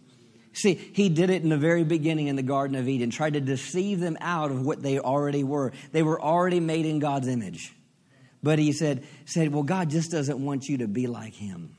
See, 0.53 0.75
he 0.75 1.09
did 1.09 1.29
it 1.31 1.41
in 1.41 1.49
the 1.49 1.57
very 1.57 1.83
beginning 1.83 2.27
in 2.27 2.35
the 2.35 2.43
Garden 2.43 2.75
of 2.75 2.87
Eden, 2.87 3.09
tried 3.09 3.33
to 3.33 3.41
deceive 3.41 3.99
them 3.99 4.17
out 4.21 4.51
of 4.51 4.63
what 4.63 4.83
they 4.83 4.99
already 4.99 5.43
were. 5.43 5.73
They 5.91 6.03
were 6.03 6.21
already 6.21 6.59
made 6.59 6.85
in 6.85 6.99
God's 6.99 7.27
image. 7.27 7.73
But 8.43 8.59
he 8.59 8.71
said, 8.71 9.03
said 9.25 9.51
Well, 9.51 9.63
God 9.63 9.89
just 9.89 10.11
doesn't 10.11 10.43
want 10.43 10.67
you 10.67 10.79
to 10.79 10.87
be 10.87 11.07
like 11.07 11.33
him. 11.33 11.75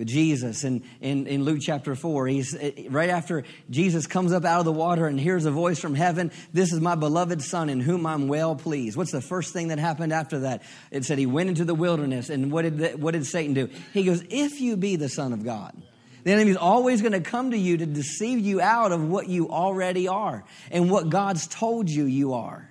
With 0.00 0.08
Jesus 0.08 0.64
in, 0.64 0.82
in, 1.02 1.26
in 1.26 1.44
Luke 1.44 1.58
chapter 1.60 1.94
4. 1.94 2.26
He's 2.26 2.56
right 2.88 3.10
after 3.10 3.44
Jesus 3.68 4.06
comes 4.06 4.32
up 4.32 4.46
out 4.46 4.60
of 4.60 4.64
the 4.64 4.72
water 4.72 5.06
and 5.06 5.20
hears 5.20 5.44
a 5.44 5.50
voice 5.50 5.78
from 5.78 5.94
heaven, 5.94 6.32
This 6.54 6.72
is 6.72 6.80
my 6.80 6.94
beloved 6.94 7.42
Son 7.42 7.68
in 7.68 7.80
whom 7.80 8.06
I'm 8.06 8.26
well 8.26 8.56
pleased. 8.56 8.96
What's 8.96 9.12
the 9.12 9.20
first 9.20 9.52
thing 9.52 9.68
that 9.68 9.78
happened 9.78 10.14
after 10.14 10.38
that? 10.38 10.62
It 10.90 11.04
said 11.04 11.18
he 11.18 11.26
went 11.26 11.50
into 11.50 11.66
the 11.66 11.74
wilderness, 11.74 12.30
and 12.30 12.50
what 12.50 12.62
did, 12.62 12.78
the, 12.78 12.88
what 12.92 13.10
did 13.12 13.26
Satan 13.26 13.52
do? 13.52 13.68
He 13.92 14.04
goes, 14.04 14.24
If 14.30 14.58
you 14.58 14.78
be 14.78 14.96
the 14.96 15.10
Son 15.10 15.34
of 15.34 15.44
God. 15.44 15.76
The 16.24 16.32
enemy's 16.32 16.56
always 16.56 17.02
going 17.02 17.12
to 17.12 17.20
come 17.20 17.50
to 17.50 17.58
you 17.58 17.76
to 17.76 17.86
deceive 17.86 18.40
you 18.40 18.60
out 18.60 18.92
of 18.92 19.06
what 19.06 19.28
you 19.28 19.50
already 19.50 20.08
are 20.08 20.44
and 20.70 20.90
what 20.90 21.10
God's 21.10 21.46
told 21.46 21.90
you 21.90 22.04
you 22.04 22.32
are. 22.34 22.70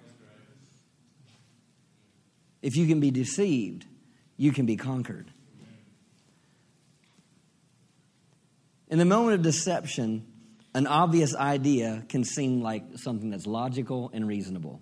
If 2.64 2.76
you 2.76 2.88
can 2.88 3.00
be 3.00 3.12
deceived, 3.12 3.86
you 4.36 4.52
can 4.52 4.66
be 4.66 4.78
conquered. 4.78 5.32
In 8.90 8.98
the 8.98 9.06
moment 9.06 9.36
of 9.36 9.42
deception, 9.44 10.26
an 10.74 10.88
obvious 10.88 11.36
idea 11.36 12.04
can 12.10 12.24
seem 12.24 12.62
like 12.62 12.84
something 12.96 13.30
that's 13.30 13.46
logical 13.46 14.10
and 14.14 14.28
reasonable. 14.28 14.82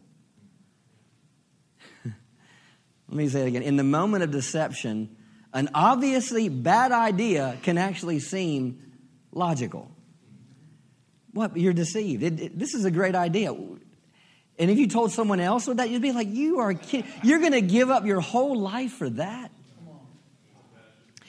Let 2.06 2.16
me 3.10 3.28
say 3.28 3.42
it 3.42 3.48
again. 3.48 3.64
In 3.64 3.76
the 3.76 3.84
moment 3.84 4.24
of 4.24 4.32
deception, 4.32 5.16
an 5.54 5.70
obviously 5.74 6.50
bad 6.50 6.92
idea 6.92 7.58
can 7.64 7.78
actually 7.78 8.20
seem 8.20 8.82
logical. 9.32 9.92
What? 11.34 11.56
You're 11.58 11.74
deceived. 11.74 12.24
It, 12.24 12.40
it, 12.40 12.60
this 12.60 12.74
is 12.74 12.86
a 12.86 12.92
great 12.92 13.16
idea. 13.16 13.52
And 13.52 14.72
if 14.72 14.78
you 14.78 14.88
told 14.88 15.12
someone 15.12 15.40
else 15.40 15.66
that, 15.66 15.90
you'd 15.90 16.02
be 16.02 16.12
like, 16.12 16.30
you 16.30 16.60
are 16.60 16.74
kidding. 16.74 17.12
You're 17.24 17.40
going 17.40 17.52
to 17.52 17.62
give 17.62 17.92
up 17.92 18.06
your 18.06 18.22
whole 18.22 18.60
life 18.60 18.94
for 18.94 19.10
that? 19.12 19.52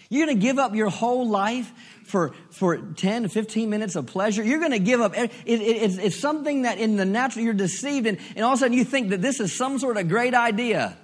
You're 0.08 0.26
going 0.26 0.38
to 0.38 0.42
give 0.42 0.58
up 0.58 0.74
your 0.74 0.88
whole 0.88 1.28
life 1.28 1.70
for, 2.04 2.32
for 2.50 2.78
10 2.78 3.24
to 3.24 3.28
15 3.28 3.68
minutes 3.68 3.94
of 3.94 4.06
pleasure. 4.06 4.42
You're 4.42 4.60
going 4.60 4.72
to 4.72 4.78
give 4.78 5.00
up. 5.00 5.16
It, 5.16 5.30
it, 5.44 5.60
it's, 5.60 5.98
it's 5.98 6.18
something 6.18 6.62
that 6.62 6.78
in 6.78 6.96
the 6.96 7.04
natural 7.04 7.44
you're 7.44 7.54
deceived, 7.54 8.06
and, 8.06 8.18
and 8.34 8.44
all 8.44 8.52
of 8.52 8.58
a 8.58 8.60
sudden 8.60 8.76
you 8.76 8.84
think 8.84 9.10
that 9.10 9.20
this 9.20 9.38
is 9.40 9.54
some 9.56 9.78
sort 9.78 9.98
of 9.98 10.08
great 10.08 10.34
idea. 10.34 10.96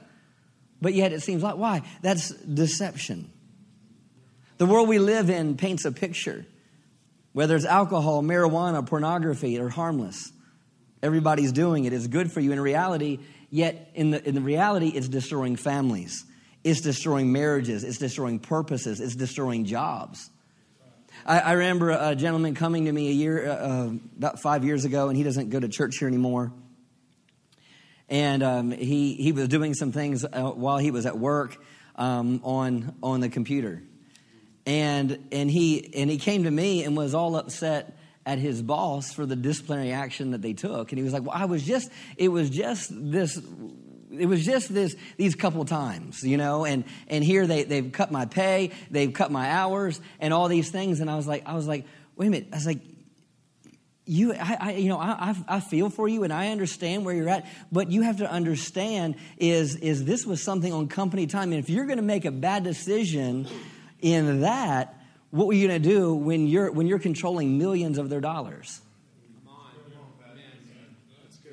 But 0.81 0.95
yet 0.95 1.12
it 1.12 1.23
seems 1.23 1.43
like, 1.43 1.57
why? 1.57 1.83
That's 2.03 2.31
deception. 2.31 3.31
The 4.57 4.67
world 4.67 4.88
we 4.88 4.99
live 4.99 5.29
in 5.29 5.57
paints 5.57 5.85
a 5.85 5.93
picture. 5.93 6.47
Whether 7.33 7.57
it's 7.57 7.64
alcohol, 7.64 8.23
marijuana, 8.23 8.87
pornography, 8.87 9.59
or 9.59 9.69
harmless. 9.69 10.33
Everybody's 11.03 11.53
doing 11.53 11.85
it. 11.85 11.93
It's 11.93 12.07
good 12.07 12.33
for 12.33 12.40
you 12.40 12.53
in 12.53 12.61
reality, 12.61 13.19
yet 13.51 13.90
in 13.95 14.11
the, 14.11 14.27
in 14.27 14.35
the 14.35 14.40
reality, 14.40 14.88
it's 14.88 15.09
destroying 15.09 15.57
families. 15.57 16.25
It's 16.64 16.81
destroying 16.81 17.31
marriages. 17.31 17.85
It's 17.85 17.98
destroying 17.98 18.38
purposes. 18.38 19.00
It's 19.00 19.14
destroying 19.14 19.66
jobs. 19.66 20.31
I, 21.27 21.40
I 21.40 21.53
remember 21.53 21.90
a 21.90 22.16
gentleman 22.16 22.55
coming 22.55 22.87
to 22.87 22.92
me 22.92 23.09
a 23.09 23.12
year, 23.12 23.46
uh, 23.46 23.55
uh, 23.55 23.90
about 24.16 24.40
five 24.40 24.64
years 24.64 24.85
ago, 24.85 25.09
and 25.09 25.16
he 25.16 25.22
doesn't 25.22 25.50
go 25.50 25.61
to 25.61 25.68
church 25.68 25.98
here 25.98 26.09
anymore. 26.09 26.53
And 28.09 28.42
um, 28.42 28.70
he, 28.70 29.14
he 29.14 29.33
was 29.33 29.48
doing 29.48 29.74
some 29.74 29.92
things 29.92 30.24
uh, 30.24 30.50
while 30.50 30.79
he 30.79 30.90
was 30.90 31.07
at 31.07 31.18
work 31.18 31.57
um, 31.96 32.40
on, 32.44 32.94
on 33.03 33.20
the 33.20 33.29
computer. 33.29 33.83
And, 34.66 35.29
and, 35.31 35.50
he, 35.50 35.94
and 35.94 36.11
he 36.11 36.18
came 36.18 36.44
to 36.44 36.50
me 36.50 36.85
and 36.85 36.96
was 36.96 37.14
all 37.14 37.37
upset 37.37 37.96
at 38.27 38.38
his 38.38 38.62
boss 38.62 39.12
for 39.12 39.27
the 39.27 39.37
disciplinary 39.37 39.92
action 39.92 40.31
that 40.31 40.40
they 40.40 40.55
took. 40.55 40.92
And 40.92 40.98
he 40.98 41.05
was 41.05 41.12
like, 41.12 41.22
Well, 41.22 41.37
I 41.37 41.44
was 41.44 41.62
just, 41.62 41.90
it 42.16 42.29
was 42.29 42.48
just 42.48 42.90
this 42.90 43.38
it 44.18 44.27
was 44.27 44.44
just 44.44 44.72
this 44.72 44.96
these 45.16 45.35
couple 45.35 45.64
times, 45.64 46.22
you 46.22 46.37
know, 46.37 46.64
and 46.64 46.85
and 47.09 47.24
here 47.24 47.46
they 47.46 47.64
they've 47.64 47.90
cut 47.90 48.11
my 48.11 48.27
pay, 48.27 48.70
they've 48.90 49.12
cut 49.12 49.31
my 49.31 49.50
hours, 49.50 50.00
and 50.20 50.33
all 50.33 50.48
these 50.48 50.70
things, 50.70 51.00
and 51.00 51.11
I 51.11 51.16
was 51.16 51.27
like, 51.27 51.46
I 51.46 51.55
was 51.55 51.66
like, 51.66 51.87
wait 52.16 52.27
a 52.27 52.31
minute, 52.31 52.48
I 52.53 52.57
was 52.57 52.66
like, 52.66 52.81
you, 54.07 54.35
I, 54.35 54.57
I 54.61 54.72
you 54.72 54.88
know, 54.88 54.98
I, 54.98 55.35
I 55.48 55.61
feel 55.61 55.90
for 55.90 56.09
you, 56.09 56.24
and 56.24 56.33
I 56.33 56.48
understand 56.48 57.05
where 57.05 57.14
you're 57.14 57.29
at, 57.29 57.46
but 57.72 57.90
you 57.90 58.03
have 58.03 58.18
to 58.18 58.31
understand 58.31 59.16
is 59.38 59.77
is 59.77 60.05
this 60.05 60.27
was 60.27 60.42
something 60.42 60.72
on 60.72 60.88
company 60.88 61.27
time, 61.27 61.53
and 61.53 61.62
if 61.62 61.70
you're 61.70 61.87
going 61.87 61.98
to 61.98 62.03
make 62.03 62.24
a 62.24 62.31
bad 62.31 62.64
decision 62.64 63.46
in 64.00 64.42
that, 64.42 65.00
what 65.31 65.46
were 65.46 65.55
you 65.55 65.68
going 65.68 65.83
to 65.83 65.88
do 65.88 66.14
when 66.14 66.46
you're 66.46 66.70
when 66.70 66.87
you're 66.87 66.98
controlling 66.98 67.59
millions 67.59 67.98
of 67.98 68.09
their 68.09 68.20
dollars? 68.20 68.81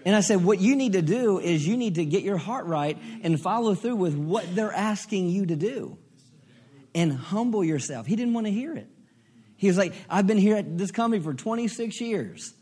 And 0.06 0.16
I 0.16 0.22
said, 0.22 0.44
what 0.44 0.60
you 0.60 0.76
need 0.76 0.94
to 0.94 1.02
do 1.02 1.40
is 1.40 1.68
you 1.68 1.78
need 1.78 1.96
to 1.96 2.06
get 2.06 2.24
your 2.24 2.38
heart 2.38 2.66
right 2.66 2.98
and 3.24 3.40
follow 3.40 3.76
through 3.76 3.96
with 3.96 4.16
what 4.16 4.56
they're 4.56 4.74
asking 4.74 5.30
you 5.30 5.46
to 5.46 5.56
do 5.56 5.98
and 6.96 7.14
humble 7.14 7.64
yourself. 7.64 8.08
He 8.08 8.16
didn't 8.16 8.34
want 8.34 8.48
to 8.48 8.52
hear 8.52 8.76
it. 8.76 8.88
He 9.58 9.68
was 9.68 9.78
like, 9.78 9.94
I've 10.10 10.26
been 10.26 10.40
here 10.40 10.58
at 10.58 10.78
this 10.78 10.92
company 10.92 11.22
for 11.22 11.34
26 11.34 12.02
years. 12.02 12.54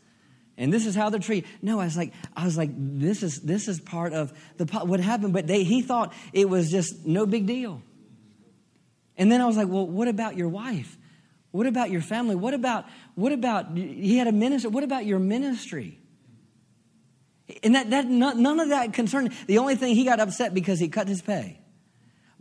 And 0.57 0.73
this 0.73 0.85
is 0.85 0.93
how 0.93 1.09
they're 1.09 1.21
treated. 1.21 1.49
No, 1.61 1.79
I 1.79 1.85
was 1.85 1.95
like, 1.95 2.13
I 2.35 2.43
was 2.43 2.57
like, 2.57 2.71
this 2.75 3.23
is 3.23 3.39
this 3.39 3.69
is 3.69 3.79
part 3.79 4.11
of 4.11 4.33
the 4.57 4.65
what 4.65 4.99
happened. 4.99 5.31
But 5.31 5.47
they, 5.47 5.63
he 5.63 5.81
thought 5.81 6.13
it 6.33 6.49
was 6.49 6.69
just 6.69 7.05
no 7.05 7.25
big 7.25 7.45
deal. 7.45 7.81
And 9.15 9.31
then 9.31 9.39
I 9.39 9.45
was 9.45 9.55
like, 9.55 9.69
well, 9.69 9.87
what 9.87 10.09
about 10.09 10.35
your 10.35 10.49
wife? 10.49 10.97
What 11.51 11.67
about 11.67 11.89
your 11.89 12.01
family? 12.01 12.35
What 12.35 12.53
about, 12.53 12.85
what 13.15 13.31
about, 13.31 13.75
he 13.75 14.17
had 14.17 14.27
a 14.27 14.31
minister? 14.31 14.69
What 14.69 14.83
about 14.83 15.05
your 15.05 15.19
ministry? 15.19 15.98
And 17.63 17.75
that, 17.75 17.89
that 17.89 18.05
none 18.05 18.59
of 18.59 18.69
that 18.69 18.93
concerned. 18.93 19.33
The 19.47 19.57
only 19.57 19.75
thing 19.75 19.95
he 19.95 20.05
got 20.05 20.19
upset 20.19 20.53
because 20.53 20.79
he 20.79 20.87
cut 20.87 21.07
his 21.07 21.21
pay. 21.21 21.59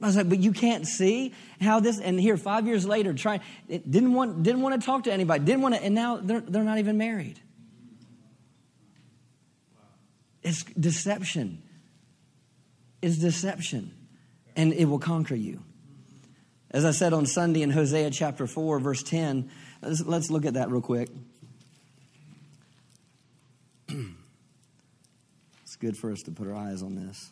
I 0.00 0.06
was 0.06 0.16
like, 0.16 0.28
but 0.28 0.38
you 0.38 0.52
can't 0.52 0.86
see 0.86 1.34
how 1.60 1.80
this, 1.80 1.98
and 1.98 2.20
here 2.20 2.36
five 2.36 2.66
years 2.66 2.86
later, 2.86 3.12
trying, 3.12 3.40
didn't 3.68 4.12
want, 4.12 4.44
didn't 4.44 4.62
want 4.62 4.80
to 4.80 4.86
talk 4.86 5.04
to 5.04 5.12
anybody, 5.12 5.44
didn't 5.44 5.60
want 5.60 5.74
to, 5.74 5.82
and 5.82 5.94
now 5.94 6.18
they're, 6.18 6.40
they're 6.40 6.62
not 6.62 6.78
even 6.78 6.96
married. 6.96 7.40
It's 10.42 10.62
deception. 10.62 11.62
It's 13.02 13.16
deception, 13.16 13.92
and 14.54 14.72
it 14.72 14.84
will 14.84 15.00
conquer 15.00 15.34
you. 15.34 15.64
As 16.70 16.84
I 16.84 16.92
said 16.92 17.12
on 17.12 17.26
Sunday 17.26 17.62
in 17.62 17.70
Hosea 17.70 18.10
chapter 18.10 18.46
4, 18.46 18.78
verse 18.78 19.02
10, 19.02 19.50
let's, 19.82 20.04
let's 20.04 20.30
look 20.30 20.44
at 20.44 20.54
that 20.54 20.70
real 20.70 20.80
quick. 20.80 21.08
Good 25.78 25.96
for 25.96 26.12
us 26.12 26.22
to 26.22 26.30
put 26.30 26.48
our 26.48 26.54
eyes 26.54 26.82
on 26.82 26.94
this. 26.94 27.30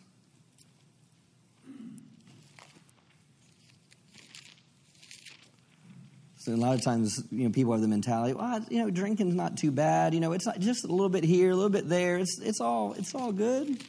So 6.47 6.53
a 6.53 6.55
lot 6.55 6.75
of 6.75 6.81
times, 6.81 7.21
you 7.29 7.43
know, 7.43 7.49
people 7.51 7.73
have 7.73 7.81
the 7.81 7.89
mentality, 7.89 8.33
well, 8.33 8.65
you 8.69 8.81
know, 8.81 8.89
drinking's 8.89 9.35
not 9.35 9.57
too 9.57 9.69
bad. 9.69 10.13
You 10.13 10.21
know, 10.21 10.31
it's 10.31 10.45
not 10.45 10.59
just 10.59 10.85
a 10.85 10.87
little 10.87 11.09
bit 11.09 11.25
here, 11.25 11.51
a 11.51 11.55
little 11.55 11.69
bit 11.69 11.89
there. 11.89 12.17
It's 12.17 12.39
it's 12.39 12.61
all 12.61 12.93
it's 12.93 13.13
all 13.13 13.33
good. 13.33 13.83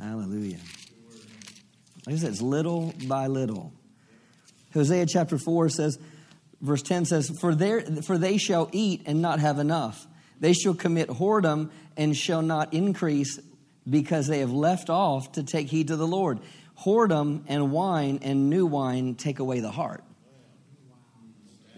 Hallelujah. 0.00 0.58
Like 2.04 2.16
I 2.16 2.18
said, 2.18 2.30
it's 2.30 2.42
little 2.42 2.92
by 3.06 3.28
little. 3.28 3.72
Hosea 4.74 5.06
chapter 5.06 5.38
4 5.38 5.68
says, 5.68 5.96
verse 6.62 6.82
10 6.82 7.04
says, 7.04 7.28
For, 7.28 7.54
for 8.02 8.18
they 8.18 8.38
shall 8.38 8.70
eat 8.72 9.02
and 9.06 9.20
not 9.20 9.40
have 9.40 9.58
enough. 9.58 10.06
They 10.40 10.54
shall 10.54 10.74
commit 10.74 11.08
whoredom 11.08 11.70
and 11.96 12.16
shall 12.16 12.42
not 12.42 12.72
increase 12.72 13.38
because 13.88 14.26
they 14.28 14.38
have 14.38 14.52
left 14.52 14.88
off 14.88 15.32
to 15.32 15.42
take 15.42 15.68
heed 15.68 15.88
to 15.88 15.96
the 15.96 16.06
Lord 16.06 16.40
whoredom 16.84 17.44
and 17.48 17.70
wine 17.70 18.20
and 18.22 18.50
new 18.50 18.66
wine 18.66 19.14
take 19.14 19.38
away 19.38 19.60
the 19.60 19.70
heart. 19.70 20.02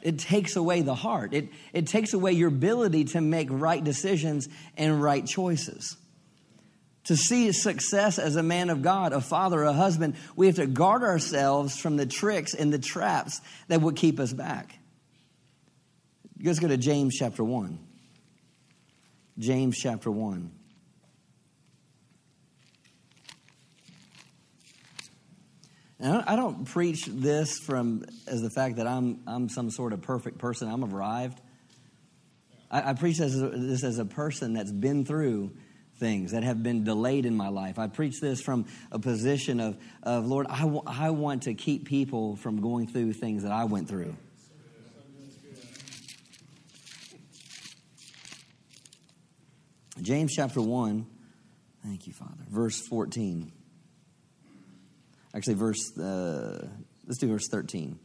It 0.03 0.19
takes 0.19 0.57
away 0.57 0.83
the 0.83 0.95
heart. 0.95 1.33
It, 1.33 1.49
it 1.73 1.87
takes 1.87 2.13
away 2.13 2.33
your 2.33 2.49
ability 2.49 3.05
to 3.07 3.21
make 3.21 3.49
right 3.51 3.83
decisions 3.83 4.49
and 4.77 5.03
right 5.03 5.25
choices. 5.25 5.97
To 7.05 7.17
see 7.17 7.53
success 7.53 8.19
as 8.19 8.37
a 8.37 8.43
man 8.43 8.71
of 8.71 8.81
God, 8.81 9.13
a 9.13 9.21
father, 9.21 9.63
a 9.63 9.75
husband, 9.75 10.17
we 10.37 10.47
have 10.47 10.57
to 10.57 10.67
guard 10.67 11.03
ourselves 11.03 11.79
from 11.79 11.97
the 11.97 12.07
tricks 12.07 12.55
and 12.55 12.73
the 12.73 12.79
traps 12.79 13.43
that 13.69 13.83
would 13.83 13.97
keep 13.97 14.19
us 14.19 14.33
back. 14.33 14.79
Let's 16.43 16.59
go 16.59 16.69
to 16.69 16.79
James 16.79 17.15
chapter 17.19 17.45
1. 17.45 17.79
James 19.39 19.77
chapter 19.77 20.11
1. 20.11 20.51
And 26.01 26.23
I 26.27 26.37
don't 26.37 26.65
preach 26.67 27.07
this 27.07 27.59
from 27.59 28.05
as 28.27 28.43
the 28.43 28.51
fact 28.51 28.77
that 28.77 28.87
I'm, 28.87 29.21
I'm 29.27 29.49
some 29.49 29.71
sort 29.71 29.93
of 29.93 30.03
perfect 30.03 30.39
person, 30.39 30.69
I'm 30.69 30.85
arrived. 30.85 31.41
I, 32.71 32.91
I 32.91 32.93
preach 32.95 33.19
this 33.19 33.35
as, 33.35 33.43
a, 33.43 33.49
this 33.49 33.85
as 33.85 33.99
a 33.99 34.05
person 34.05 34.55
that's 34.55 34.73
been 34.73 35.05
through 35.05 35.53
things 35.99 36.33
that 36.33 36.43
have 36.43 36.63
been 36.63 36.85
delayed 36.85 37.27
in 37.27 37.37
my 37.37 37.49
life. 37.49 37.79
I 37.79 37.87
preach 37.87 38.21
this 38.21 38.41
from 38.41 38.67
a 38.91 38.99
position 38.99 39.61
of, 39.61 39.77
of 40.03 40.27
Lord, 40.27 40.47
I, 40.49 40.61
w- 40.61 40.83
I 40.87 41.11
want 41.11 41.43
to 41.43 41.55
keep 41.55 41.87
people 41.87 42.37
from 42.37 42.61
going 42.61 42.87
through 42.87 43.13
things 43.13 43.43
that 43.45 43.53
I 43.53 43.65
went 43.65 43.89
through. 43.89 44.17
James 50.03 50.35
chapter 50.35 50.61
1, 50.61 51.07
thank 51.85 52.07
you, 52.07 52.13
Father, 52.13 52.45
verse 52.49 52.81
14. 52.89 53.53
Actually, 55.35 55.55
verse, 55.55 55.99
uh, 55.99 56.67
let's 57.07 57.19
do 57.19 57.29
verse 57.29 57.49
13. 57.49 57.99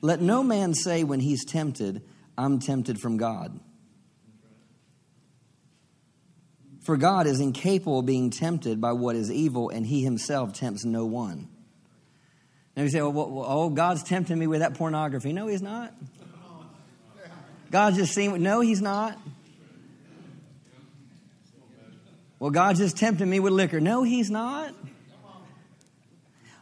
Let 0.00 0.20
no 0.20 0.42
man 0.42 0.74
say 0.74 1.04
when 1.04 1.20
he's 1.20 1.44
tempted, 1.44 2.02
I'm 2.36 2.58
tempted 2.58 3.00
from 3.00 3.16
God. 3.16 3.60
For 6.86 6.96
God 6.96 7.26
is 7.26 7.40
incapable 7.40 7.98
of 7.98 8.06
being 8.06 8.30
tempted 8.30 8.80
by 8.80 8.92
what 8.92 9.16
is 9.16 9.28
evil, 9.28 9.70
and 9.70 9.84
he 9.84 10.04
himself 10.04 10.52
tempts 10.52 10.84
no 10.84 11.04
one. 11.04 11.48
Now 12.76 12.84
you 12.84 12.88
say, 12.90 13.02
well, 13.02 13.10
well, 13.12 13.44
oh, 13.44 13.70
God's 13.70 14.04
tempting 14.04 14.38
me 14.38 14.46
with 14.46 14.60
that 14.60 14.74
pornography. 14.74 15.32
No, 15.32 15.48
he's 15.48 15.62
not. 15.62 15.92
God's 17.72 17.96
just 17.96 18.14
seeing, 18.14 18.40
no, 18.40 18.60
he's 18.60 18.80
not. 18.80 19.18
Well, 22.38 22.50
God's 22.50 22.78
just 22.78 22.96
tempting 22.96 23.28
me 23.28 23.40
with 23.40 23.52
liquor. 23.52 23.80
No, 23.80 24.04
he's 24.04 24.30
not. 24.30 24.72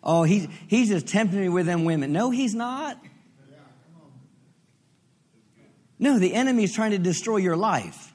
Oh, 0.03 0.23
he's, 0.23 0.49
he's 0.69 0.89
just 0.89 1.07
tempting 1.07 1.39
me 1.39 1.51
with 1.51 1.67
them 1.67 1.85
women. 1.85 2.15
No, 2.15 2.31
he's 2.31 2.55
not. 2.55 2.99
No, 5.99 6.19
the 6.19 6.33
enemy's 6.33 6.75
trying 6.75 6.93
to 6.93 6.99
destroy 6.99 7.37
your 7.37 7.57
life. 7.59 8.14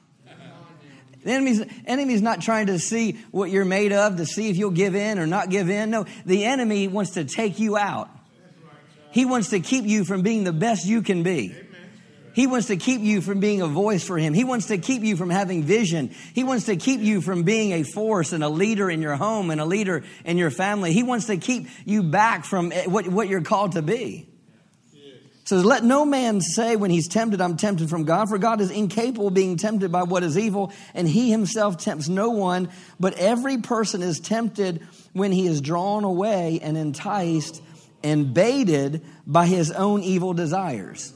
The 1.22 1.32
enemy's, 1.32 1.62
enemy's 1.86 2.22
not 2.22 2.40
trying 2.40 2.66
to 2.66 2.78
see 2.78 3.18
what 3.30 3.50
you're 3.50 3.64
made 3.64 3.92
of, 3.92 4.16
to 4.16 4.26
see 4.26 4.48
if 4.48 4.56
you'll 4.56 4.70
give 4.70 4.94
in 4.94 5.18
or 5.18 5.26
not 5.26 5.50
give 5.50 5.68
in. 5.68 5.90
No, 5.90 6.06
the 6.24 6.44
enemy 6.44 6.88
wants 6.88 7.12
to 7.12 7.24
take 7.24 7.58
you 7.58 7.76
out. 7.76 8.08
He 9.12 9.24
wants 9.24 9.50
to 9.50 9.60
keep 9.60 9.84
you 9.84 10.04
from 10.04 10.22
being 10.22 10.44
the 10.44 10.52
best 10.52 10.86
you 10.86 11.02
can 11.02 11.22
be. 11.22 11.54
He 12.32 12.46
wants 12.46 12.68
to 12.68 12.76
keep 12.76 13.00
you 13.00 13.20
from 13.20 13.40
being 13.40 13.60
a 13.60 13.66
voice 13.66 14.04
for 14.04 14.16
Him. 14.16 14.34
He 14.34 14.44
wants 14.44 14.66
to 14.66 14.78
keep 14.78 15.02
you 15.02 15.16
from 15.16 15.30
having 15.30 15.64
vision. 15.64 16.14
He 16.32 16.44
wants 16.44 16.66
to 16.66 16.76
keep 16.76 17.00
you 17.00 17.20
from 17.20 17.42
being 17.42 17.72
a 17.72 17.82
force 17.82 18.32
and 18.32 18.44
a 18.44 18.48
leader 18.48 18.88
in 18.88 19.02
your 19.02 19.16
home 19.16 19.50
and 19.50 19.60
a 19.60 19.64
leader 19.64 20.04
in 20.24 20.38
your 20.38 20.50
family. 20.50 20.92
He 20.92 21.02
wants 21.02 21.26
to 21.26 21.36
keep 21.36 21.66
you 21.84 22.04
back 22.04 22.44
from 22.44 22.70
what, 22.70 23.08
what 23.08 23.28
you're 23.28 23.42
called 23.42 23.72
to 23.72 23.82
be. 23.82 24.29
So 25.50 25.56
let 25.56 25.82
no 25.82 26.04
man 26.04 26.40
say 26.40 26.76
when 26.76 26.92
he's 26.92 27.08
tempted, 27.08 27.40
I'm 27.40 27.56
tempted 27.56 27.90
from 27.90 28.04
God, 28.04 28.28
for 28.28 28.38
God 28.38 28.60
is 28.60 28.70
incapable 28.70 29.26
of 29.26 29.34
being 29.34 29.56
tempted 29.56 29.90
by 29.90 30.04
what 30.04 30.22
is 30.22 30.38
evil, 30.38 30.72
and 30.94 31.08
he 31.08 31.28
himself 31.28 31.76
tempts 31.76 32.08
no 32.08 32.30
one. 32.30 32.68
But 33.00 33.14
every 33.14 33.58
person 33.58 34.00
is 34.00 34.20
tempted 34.20 34.86
when 35.12 35.32
he 35.32 35.48
is 35.48 35.60
drawn 35.60 36.04
away 36.04 36.60
and 36.62 36.76
enticed 36.76 37.64
and 38.04 38.32
baited 38.32 39.04
by 39.26 39.46
his 39.46 39.72
own 39.72 40.04
evil 40.04 40.34
desires. 40.34 41.12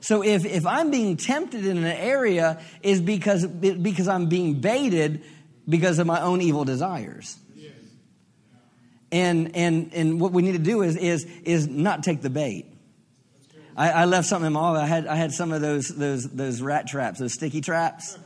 So 0.00 0.24
if, 0.24 0.46
if 0.46 0.64
I'm 0.64 0.90
being 0.90 1.18
tempted 1.18 1.66
in 1.66 1.76
an 1.76 1.84
area 1.84 2.58
is 2.82 3.02
because, 3.02 3.46
because 3.46 4.08
I'm 4.08 4.30
being 4.30 4.62
baited 4.62 5.24
because 5.68 5.98
of 5.98 6.06
my 6.06 6.22
own 6.22 6.40
evil 6.40 6.64
desires. 6.64 7.36
And, 9.12 9.54
and, 9.54 9.92
and 9.92 10.18
what 10.18 10.32
we 10.32 10.40
need 10.40 10.52
to 10.52 10.58
do 10.58 10.80
is, 10.80 10.96
is, 10.96 11.26
is 11.44 11.68
not 11.68 12.02
take 12.02 12.22
the 12.22 12.30
bait. 12.30 12.76
I, 13.78 13.90
I 13.90 14.04
left 14.06 14.26
something 14.26 14.48
in 14.48 14.52
my 14.54 14.60
office. 14.60 14.82
I 14.82 14.86
had, 14.86 15.06
I 15.06 15.14
had 15.14 15.32
some 15.32 15.52
of 15.52 15.60
those, 15.60 15.88
those, 15.88 16.28
those 16.28 16.60
rat 16.60 16.88
traps, 16.88 17.20
those 17.20 17.32
sticky 17.32 17.60
traps. 17.60 18.18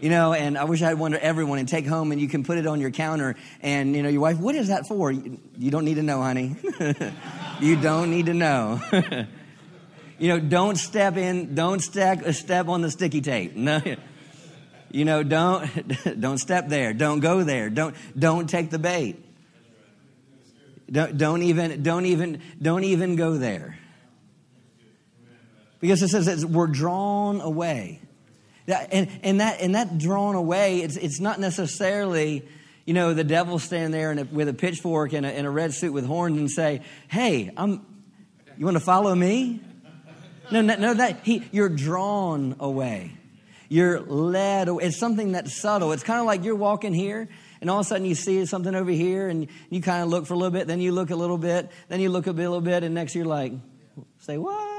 You 0.00 0.08
know, 0.08 0.32
and 0.32 0.56
I 0.56 0.64
wish 0.64 0.82
I 0.82 0.88
had 0.88 0.98
one 0.98 1.12
to 1.12 1.22
everyone 1.22 1.58
and 1.58 1.68
take 1.68 1.86
home 1.86 2.12
and 2.12 2.20
you 2.20 2.28
can 2.28 2.44
put 2.44 2.58
it 2.58 2.66
on 2.66 2.80
your 2.80 2.90
counter. 2.90 3.34
And, 3.60 3.96
you 3.96 4.02
know, 4.02 4.08
your 4.08 4.20
wife, 4.20 4.38
what 4.38 4.54
is 4.54 4.68
that 4.68 4.86
for? 4.86 5.10
You 5.10 5.70
don't 5.70 5.84
need 5.84 5.94
to 5.94 6.02
know, 6.02 6.22
honey. 6.22 6.56
you 7.60 7.76
don't 7.76 8.10
need 8.10 8.26
to 8.26 8.34
know. 8.34 8.80
You 10.16 10.28
know, 10.28 10.38
don't 10.38 10.76
step 10.76 11.16
in, 11.16 11.54
don't 11.54 11.80
stack 11.80 12.22
a 12.22 12.28
uh, 12.28 12.32
step 12.32 12.68
on 12.68 12.82
the 12.82 12.90
sticky 12.90 13.20
tape. 13.20 13.56
No. 13.64 13.80
You 14.90 15.04
know, 15.04 15.24
don't 15.24 16.20
don't 16.20 16.38
step 16.38 16.68
there. 16.68 16.92
Don't 16.92 17.18
go 17.18 17.42
there. 17.42 17.68
Don't 17.68 17.96
don't 18.16 18.48
take 18.48 18.70
the 18.70 18.78
bait. 18.78 19.16
Don't, 20.88 21.18
don't 21.18 21.42
even 21.42 21.82
don't 21.82 22.06
even 22.06 22.40
don't 22.62 22.84
even 22.84 23.16
go 23.16 23.36
there. 23.36 23.76
Because 25.84 26.02
it 26.02 26.08
says 26.08 26.24
that 26.24 26.48
we're 26.48 26.66
drawn 26.66 27.42
away. 27.42 28.00
And, 28.66 29.06
and 29.22 29.40
that 29.42 29.60
and 29.60 29.74
that 29.74 29.98
drawn 29.98 30.34
away, 30.34 30.80
it's 30.80 30.96
it's 30.96 31.20
not 31.20 31.38
necessarily, 31.38 32.42
you 32.86 32.94
know, 32.94 33.12
the 33.12 33.22
devil 33.22 33.58
standing 33.58 33.90
there 33.90 34.10
a, 34.10 34.24
with 34.24 34.48
a 34.48 34.54
pitchfork 34.54 35.12
and 35.12 35.26
a, 35.26 35.44
a 35.44 35.50
red 35.50 35.74
suit 35.74 35.92
with 35.92 36.06
horns 36.06 36.38
and 36.38 36.50
say, 36.50 36.80
"Hey, 37.08 37.50
I'm. 37.54 37.84
You 38.56 38.64
want 38.64 38.78
to 38.78 38.82
follow 38.82 39.14
me?" 39.14 39.60
No, 40.50 40.62
no, 40.62 40.74
no 40.76 40.94
that 40.94 41.20
he, 41.22 41.44
you're 41.52 41.68
drawn 41.68 42.56
away. 42.60 43.12
You're 43.68 44.00
led 44.00 44.68
away. 44.68 44.84
It's 44.84 44.98
something 44.98 45.32
that's 45.32 45.54
subtle. 45.54 45.92
It's 45.92 46.02
kind 46.02 46.20
of 46.20 46.24
like 46.24 46.44
you're 46.44 46.56
walking 46.56 46.94
here, 46.94 47.28
and 47.60 47.68
all 47.68 47.80
of 47.80 47.84
a 47.84 47.88
sudden 47.90 48.06
you 48.06 48.14
see 48.14 48.46
something 48.46 48.74
over 48.74 48.90
here, 48.90 49.28
and 49.28 49.48
you 49.68 49.82
kind 49.82 50.02
of 50.02 50.08
look 50.08 50.24
for 50.24 50.32
a 50.32 50.38
little 50.38 50.50
bit, 50.50 50.66
then 50.66 50.80
you 50.80 50.92
look 50.92 51.10
a 51.10 51.16
little 51.16 51.36
bit, 51.36 51.70
then 51.88 52.00
you 52.00 52.08
look 52.08 52.26
a, 52.26 52.32
little 52.32 52.62
bit, 52.62 52.84
and 52.84 52.94
next 52.94 53.14
you're 53.14 53.26
like, 53.26 53.52
say, 54.20 54.38
what? 54.38 54.73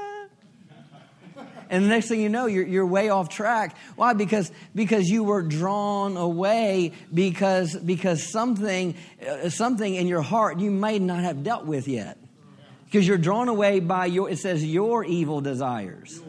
And 1.68 1.84
the 1.84 1.88
next 1.88 2.08
thing 2.08 2.20
you 2.20 2.28
know, 2.28 2.46
you're, 2.46 2.66
you're 2.66 2.86
way 2.86 3.08
off 3.08 3.28
track. 3.28 3.76
Why? 3.96 4.12
Because, 4.12 4.50
because 4.74 5.08
you 5.08 5.24
were 5.24 5.42
drawn 5.42 6.16
away 6.16 6.92
because, 7.12 7.74
because 7.76 8.22
something, 8.22 8.94
uh, 9.26 9.48
something 9.48 9.94
in 9.94 10.06
your 10.06 10.22
heart 10.22 10.60
you 10.60 10.70
may 10.70 10.98
not 10.98 11.24
have 11.24 11.42
dealt 11.42 11.66
with 11.66 11.88
yet. 11.88 12.18
Because 12.84 13.06
you're 13.06 13.18
drawn 13.18 13.48
away 13.48 13.80
by 13.80 14.06
your, 14.06 14.30
it 14.30 14.38
says, 14.38 14.64
your 14.64 15.04
evil 15.04 15.40
desires. 15.40 16.22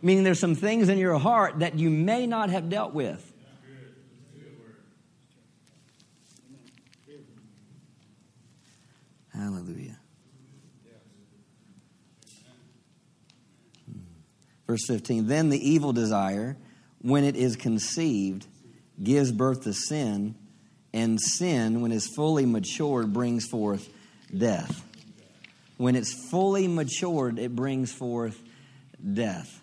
Meaning 0.00 0.24
there's 0.24 0.40
some 0.40 0.54
things 0.54 0.88
in 0.88 0.98
your 0.98 1.18
heart 1.18 1.60
that 1.60 1.78
you 1.78 1.90
may 1.90 2.26
not 2.26 2.50
have 2.50 2.68
dealt 2.68 2.94
with. 2.94 3.32
Hallelujah. 9.32 9.93
Verse 14.66 14.86
15 14.86 15.26
Then 15.26 15.50
the 15.50 15.58
evil 15.58 15.92
desire, 15.92 16.56
when 17.00 17.24
it 17.24 17.36
is 17.36 17.56
conceived, 17.56 18.46
gives 19.02 19.32
birth 19.32 19.64
to 19.64 19.72
sin, 19.72 20.34
and 20.92 21.20
sin, 21.20 21.80
when 21.80 21.92
it's 21.92 22.14
fully 22.14 22.46
matured, 22.46 23.12
brings 23.12 23.46
forth 23.46 23.88
death. 24.36 24.84
When 25.76 25.96
it's 25.96 26.30
fully 26.30 26.68
matured, 26.68 27.38
it 27.38 27.54
brings 27.54 27.92
forth 27.92 28.40
death. 29.12 29.60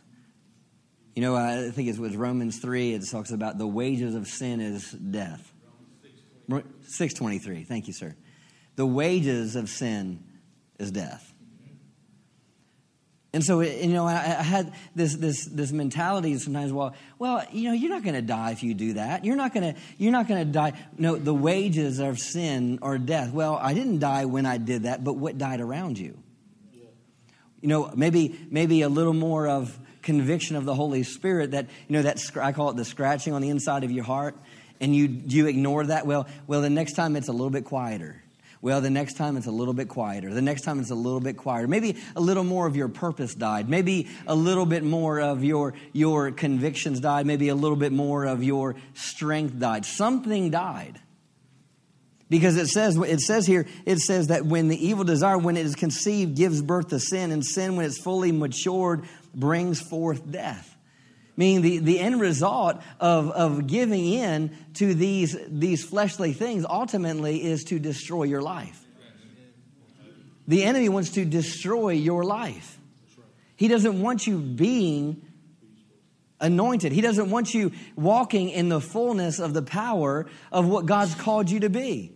You 1.15 1.21
know, 1.21 1.35
I 1.35 1.71
think 1.71 1.89
it 1.89 1.97
was 1.97 2.15
Romans 2.15 2.59
3, 2.59 2.93
it 2.93 3.09
talks 3.09 3.31
about 3.31 3.57
the 3.57 3.67
wages 3.67 4.15
of 4.15 4.27
sin 4.27 4.61
is 4.61 4.91
death. 4.91 5.51
623. 6.49 7.63
Thank 7.63 7.87
you, 7.87 7.93
sir. 7.93 8.15
The 8.75 8.85
wages 8.85 9.55
of 9.55 9.69
sin 9.69 10.23
is 10.79 10.91
death. 10.91 11.31
And 13.34 13.44
so, 13.46 13.62
you 13.62 13.94
know, 13.94 14.06
I, 14.06 14.17
had 14.17 14.74
this, 14.94 15.15
this, 15.15 15.46
this 15.46 15.72
mentality 15.72 16.38
sometimes, 16.38 16.74
well, 16.74 16.94
well, 17.17 17.46
you 17.52 17.70
know, 17.70 17.74
you're 17.74 17.89
not 17.89 18.04
going 18.04 18.15
to 18.15 18.22
die 18.22 18.52
if 18.52 18.62
you 18.62 18.74
do 18.74 18.94
that. 18.94 19.24
You're 19.24 19.38
not 19.38 19.54
going 19.54 19.74
to, 19.74 19.80
you're 19.98 20.12
not 20.12 20.28
going 20.28 20.46
to 20.46 20.52
die. 20.52 20.74
No, 20.98 21.15
the 21.15 21.34
wages 21.34 22.00
of 22.00 22.20
sin 22.20 22.80
are 22.82 22.98
death. 22.98 23.32
Well, 23.32 23.56
I 23.56 23.74
didn't 23.74 24.00
die 24.00 24.26
when 24.26 24.46
I 24.46 24.58
did 24.58 24.84
that, 24.84 25.06
but 25.06 25.13
what 25.13 25.38
died 25.38 25.62
around 25.62 25.98
you? 25.98 26.17
You 27.62 27.70
know, 27.70 27.91
maybe, 27.96 28.38
maybe 28.50 28.82
a 28.82 28.89
little 28.89 29.13
more 29.13 29.48
of 29.48 29.80
conviction 30.02 30.58
of 30.58 30.65
the 30.65 30.76
Holy 30.76 31.04
Spirit 31.04 31.52
that, 31.52 31.70
you 31.88 31.94
know, 31.94 32.02
that 32.02 32.20
I 32.36 32.52
call 32.52 32.72
it 32.72 32.76
the 32.76 32.86
scratching 32.86 33.34
on 33.34 33.41
the 33.41 33.50
inside 33.50 33.86
of 33.86 33.91
your 33.91 34.04
heart, 34.04 34.36
and 34.82 34.94
you, 34.96 35.22
you 35.28 35.46
ignore 35.46 35.86
that. 35.86 36.06
Well, 36.06 36.28
well, 36.48 36.62
the 36.62 36.70
next 36.70 36.94
time 36.94 37.15
it's 37.15 37.28
a 37.30 37.32
little 37.32 37.52
bit 37.52 37.65
quieter. 37.65 38.20
Well, 38.62 38.80
the 38.80 38.91
next 38.91 39.15
time 39.15 39.38
it's 39.38 39.47
a 39.47 39.52
little 39.52 39.74
bit 39.74 39.88
quieter. 39.88 40.32
The 40.32 40.41
next 40.41 40.62
time 40.62 40.80
it's 40.80 40.91
a 40.91 40.95
little 40.95 41.19
bit 41.19 41.36
quieter. 41.36 41.67
Maybe 41.67 41.97
a 42.15 42.21
little 42.21 42.43
more 42.43 42.67
of 42.67 42.76
your 42.76 42.89
purpose 42.89 43.34
died. 43.34 43.67
Maybe 43.67 44.08
a 44.28 44.36
little 44.36 44.67
bit 44.67 44.84
more 44.84 45.19
of 45.19 45.43
your, 45.43 45.74
your 45.93 46.32
convictions 46.32 47.00
died. 47.00 47.26
Maybe 47.26 47.50
a 47.50 47.56
little 47.56 47.76
bit 47.76 47.91
more 47.91 48.26
of 48.26 48.43
your 48.43 48.76
strength 48.93 49.58
died. 49.58 49.86
Something 49.86 50.52
died. 50.52 51.00
Because 52.30 52.56
it 52.56 52.67
says, 52.67 52.95
it 52.97 53.19
says 53.19 53.47
here, 53.47 53.65
it 53.86 53.97
says 53.97 54.28
that 54.28 54.45
when 54.45 54.67
the 54.67 54.88
evil 54.88 55.04
desire, 55.04 55.38
when 55.38 55.58
it 55.58 55.65
is 55.65 55.76
conceived, 55.76 56.38
gives 56.38 56.62
birth 56.62 56.89
to 56.89 57.00
sin, 57.00 57.32
and 57.32 57.45
sin, 57.45 57.76
when 57.76 57.86
it's 57.86 57.97
fully 57.97 58.32
matured, 58.32 59.04
brings 59.36 59.82
forth 59.82 60.32
death. 60.32 60.70
Meaning 61.41 61.62
the, 61.63 61.77
the 61.80 61.99
end 61.99 62.21
result 62.21 62.80
of, 62.99 63.32
of 63.32 63.65
giving 63.65 64.06
in 64.06 64.56
to 64.75 64.93
these, 64.93 65.36
these 65.49 65.84
fleshly 65.84 66.34
things 66.34 66.67
ultimately 66.69 67.43
is 67.43 67.63
to 67.63 67.80
destroy 67.80 68.25
your 68.25 68.43
life. 68.43 68.80
The 70.47 70.63
enemy 70.63 70.88
wants 70.88 71.10
to 71.13 71.25
destroy 71.25 71.93
your 71.93 72.23
life. 72.23 72.77
He 73.56 73.67
doesn't 73.67 73.99
want 73.99 74.27
you 74.27 74.38
being 74.38 75.25
anointed. 76.39 76.91
He 76.91 77.01
doesn't 77.01 77.32
want 77.32 77.56
you 77.56 77.71
walking 77.95 78.51
in 78.51 78.69
the 78.69 78.80
fullness 78.80 79.39
of 79.39 79.56
the 79.56 79.63
power 79.63 80.27
of 80.51 80.67
what 80.67 80.86
God's 80.86 81.15
called 81.15 81.49
you 81.49 81.62
to 81.62 81.71
be. 81.71 82.13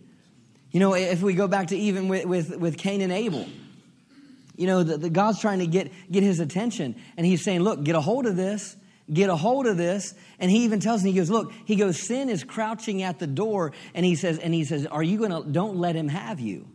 You 0.70 0.78
know, 0.78 0.94
if 0.94 1.20
we 1.20 1.34
go 1.34 1.48
back 1.48 1.66
to 1.68 1.76
even 1.76 2.06
with, 2.06 2.26
with, 2.26 2.56
with 2.56 2.78
Cain 2.78 3.00
and 3.00 3.12
Abel, 3.12 3.48
you 4.54 4.68
know, 4.68 4.84
the, 4.84 4.98
the 4.98 5.10
God's 5.10 5.40
trying 5.40 5.58
to 5.58 5.66
get, 5.66 5.90
get 6.12 6.22
his 6.22 6.38
attention. 6.38 6.94
And 7.16 7.26
he's 7.26 7.42
saying, 7.42 7.62
look, 7.62 7.82
get 7.82 7.96
a 7.96 8.00
hold 8.00 8.26
of 8.26 8.36
this 8.36 8.76
get 9.12 9.30
a 9.30 9.36
hold 9.36 9.66
of 9.66 9.76
this. 9.76 10.14
And 10.38 10.50
he 10.50 10.64
even 10.64 10.80
tells 10.80 11.04
me, 11.04 11.12
he 11.12 11.18
goes, 11.18 11.30
look, 11.30 11.52
he 11.64 11.76
goes, 11.76 12.00
sin 12.00 12.28
is 12.28 12.44
crouching 12.44 13.02
at 13.02 13.18
the 13.18 13.26
door. 13.26 13.72
And 13.94 14.04
he 14.04 14.14
says, 14.14 14.38
and 14.38 14.52
he 14.52 14.64
says, 14.64 14.86
are 14.86 15.02
you 15.02 15.18
going 15.18 15.30
to, 15.30 15.48
don't 15.48 15.76
let 15.76 15.94
him 15.94 16.08
have 16.08 16.40
you. 16.40 16.66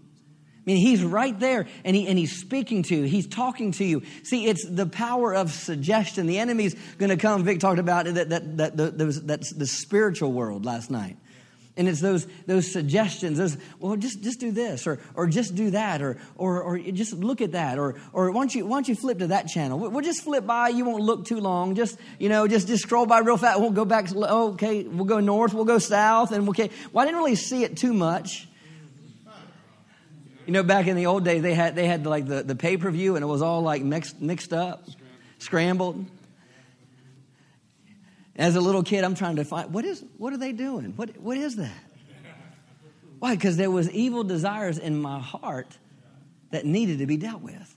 I 0.62 0.64
mean, 0.66 0.78
he's 0.78 1.04
right 1.04 1.38
there 1.40 1.66
and, 1.84 1.96
he, 1.96 2.08
and 2.08 2.20
he's 2.20 2.40
speaking 2.40 2.84
to 2.84 2.96
you. 2.96 3.04
He's 3.04 3.26
talking 3.26 3.72
to 3.74 3.84
you. 3.84 4.04
See, 4.24 4.46
it's 4.46 4.64
the 4.70 4.86
power 4.86 5.34
of 5.34 5.52
suggestion. 5.52 6.28
The 6.28 6.38
enemy's 6.38 6.76
going 7.00 7.10
to 7.10 7.18
come. 7.18 7.44
Vic 7.44 7.60
talked 7.60 7.80
about 7.80 8.06
that, 8.06 8.30
that, 8.30 8.58
that, 8.58 8.78
that, 8.78 9.22
that's 9.26 9.52
the 9.52 9.66
spiritual 9.66 10.32
world 10.32 10.64
last 10.64 10.92
night. 10.92 11.18
And 11.78 11.88
it's 11.88 12.02
those, 12.02 12.28
those 12.48 12.70
suggestions, 12.70 13.38
those, 13.38 13.58
well, 13.80 13.96
just, 13.96 14.22
just 14.22 14.42
do 14.42 14.52
this, 14.52 14.86
or, 14.86 15.00
or 15.16 15.28
just 15.28 15.56
do 15.56 15.70
that, 15.70 16.02
or, 16.02 16.18
or, 16.36 16.62
or 16.62 16.78
just 16.78 17.14
look 17.14 17.40
at 17.40 17.54
that, 17.54 17.80
or, 17.80 17.96
or 18.12 18.30
why, 18.32 18.42
don't 18.42 18.54
you, 18.54 18.66
why 18.66 18.76
don't 18.76 18.90
you 18.90 18.96
flip 18.96 19.20
to 19.20 19.28
that 19.28 19.48
channel? 19.48 19.80
We'll 19.80 20.04
just 20.04 20.22
flip 20.22 20.46
by, 20.46 20.68
you 20.68 20.84
won't 20.84 21.02
look 21.02 21.26
too 21.26 21.40
long. 21.40 21.76
Just, 21.76 21.98
you 22.20 22.28
know, 22.28 22.46
just, 22.46 22.68
just 22.68 22.84
scroll 22.84 23.06
by 23.06 23.20
real 23.20 23.38
fast. 23.38 23.62
We'll 23.62 23.72
go 23.72 23.86
back, 23.86 24.14
okay, 24.14 24.84
we'll 24.84 25.06
go 25.06 25.22
north, 25.22 25.54
we'll 25.54 25.64
go 25.64 25.80
south, 25.80 26.34
and 26.34 26.50
okay. 26.50 26.70
Well, 26.92 27.04
I 27.04 27.06
didn't 27.06 27.20
really 27.20 27.36
see 27.36 27.64
it 27.64 27.78
too 27.78 27.94
much. 27.94 28.50
You 30.46 30.54
know, 30.54 30.64
back 30.64 30.88
in 30.88 30.98
the 30.98 31.06
old 31.06 31.24
days, 31.24 31.42
they 31.42 31.54
had, 31.54 31.76
they 31.76 31.88
had 31.88 32.06
like 32.06 32.28
the, 32.28 32.44
the 32.44 32.56
pay 32.56 32.76
per 32.76 32.92
view, 32.92 33.16
and 33.16 33.24
it 33.24 33.28
was 33.28 33.42
all 33.42 33.62
like 33.62 33.82
mixed, 33.82 34.20
mixed 34.20 34.52
up, 34.52 34.86
scrambled. 35.40 36.06
As 38.42 38.56
a 38.56 38.60
little 38.60 38.82
kid, 38.82 39.04
I'm 39.04 39.14
trying 39.14 39.36
to 39.36 39.46
find 39.46 39.72
what 39.72 39.86
is 39.86 40.04
what 40.18 40.34
are 40.34 40.38
they 40.38 40.52
doing? 40.52 40.94
What 40.96 41.16
what 41.20 41.38
is 41.38 41.58
that? 41.58 41.84
Why? 43.20 43.36
Because 43.36 43.56
there 43.56 43.70
was 43.70 43.88
evil 43.92 44.24
desires 44.24 44.80
in 44.80 45.00
my 45.00 45.20
heart 45.20 45.78
that 46.50 46.66
needed 46.66 46.98
to 47.00 47.06
be 47.06 47.18
dealt 47.18 47.44
with. 47.44 47.76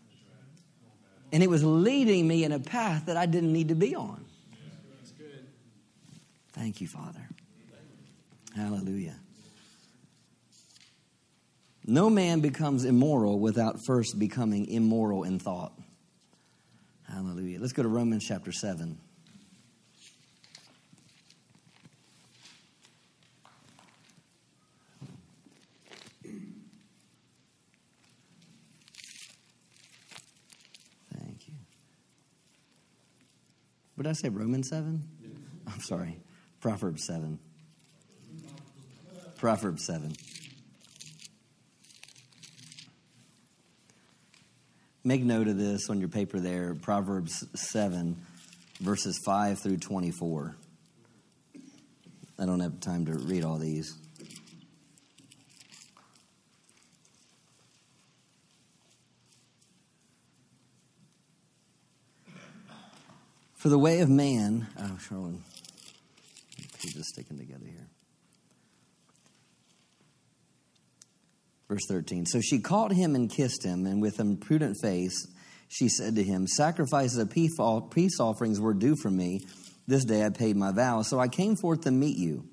And 1.33 1.43
it 1.43 1.51
was 1.51 1.63
leading 1.63 2.27
me 2.27 2.45
in 2.45 2.53
a 2.53 2.59
path 2.59 3.05
that 3.07 3.17
I 3.19 3.27
didn't 3.27 3.53
need 3.53 3.69
to 3.69 3.75
be 3.75 3.95
on. 3.95 4.25
Thank 6.55 6.81
you, 6.81 6.87
Father. 6.87 7.29
Hallelujah. 8.57 9.17
No 11.85 12.09
man 12.09 12.41
becomes 12.41 12.87
immoral 12.87 13.39
without 13.39 13.85
first 13.85 14.19
becoming 14.19 14.67
immoral 14.69 15.25
in 15.25 15.39
thought. 15.39 15.79
Hallelujah. 17.07 17.61
Let's 17.61 17.75
go 17.75 17.83
to 17.83 17.89
Romans 17.91 18.25
chapter 18.27 18.51
7. 18.51 18.99
What 34.05 34.09
did 34.13 34.19
I 34.19 34.21
say? 34.21 34.29
Romans 34.29 34.69
7? 34.69 35.03
I'm 35.67 35.81
sorry. 35.81 36.19
Proverbs 36.61 37.07
7. 37.07 37.39
Proverbs 39.39 39.87
7. 39.87 40.13
Make 45.05 45.23
note 45.23 45.49
of 45.49 45.57
this 45.57 45.89
on 45.89 46.01
your 46.01 46.11
paper 46.11 46.39
there. 46.39 46.75
Proverbs 46.75 47.47
7, 47.55 48.21
verses 48.79 49.19
5 49.25 49.61
through 49.61 49.79
24. 49.79 50.55
I 52.39 52.45
don't 52.45 52.61
have 52.61 52.81
time 52.81 53.07
to 53.07 53.15
read 53.15 53.43
all 53.43 53.57
these. 53.57 53.97
For 63.65 63.71
the 63.71 63.79
way 63.79 64.01
of 64.01 64.11
man, 64.11 64.67
oh, 64.79 64.99
Sherwin, 65.09 65.43
pages 66.79 67.09
sticking 67.09 67.39
together 67.39 67.65
here. 67.65 67.89
Verse 71.71 71.81
13. 71.89 72.27
So 72.27 72.43
she 72.43 72.59
caught 72.59 72.93
him 72.93 73.15
and 73.15 73.31
kissed 73.31 73.65
him, 73.65 73.87
and 73.87 74.03
with 74.03 74.21
imprudent 74.21 74.77
face 74.83 75.27
she 75.67 75.89
said 75.89 76.15
to 76.17 76.23
him, 76.23 76.47
Sacrifices 76.47 77.17
of 77.17 77.31
peace 77.31 78.21
offerings 78.21 78.61
were 78.61 78.75
due 78.75 78.97
for 78.97 79.11
me. 79.11 79.41
This 79.87 80.05
day 80.05 80.27
I 80.27 80.29
paid 80.29 80.57
my 80.57 80.71
vow. 80.71 81.01
So 81.01 81.19
I 81.19 81.29
came 81.29 81.57
forth 81.57 81.85
to 81.85 81.91
meet 81.91 82.19
you, 82.19 82.47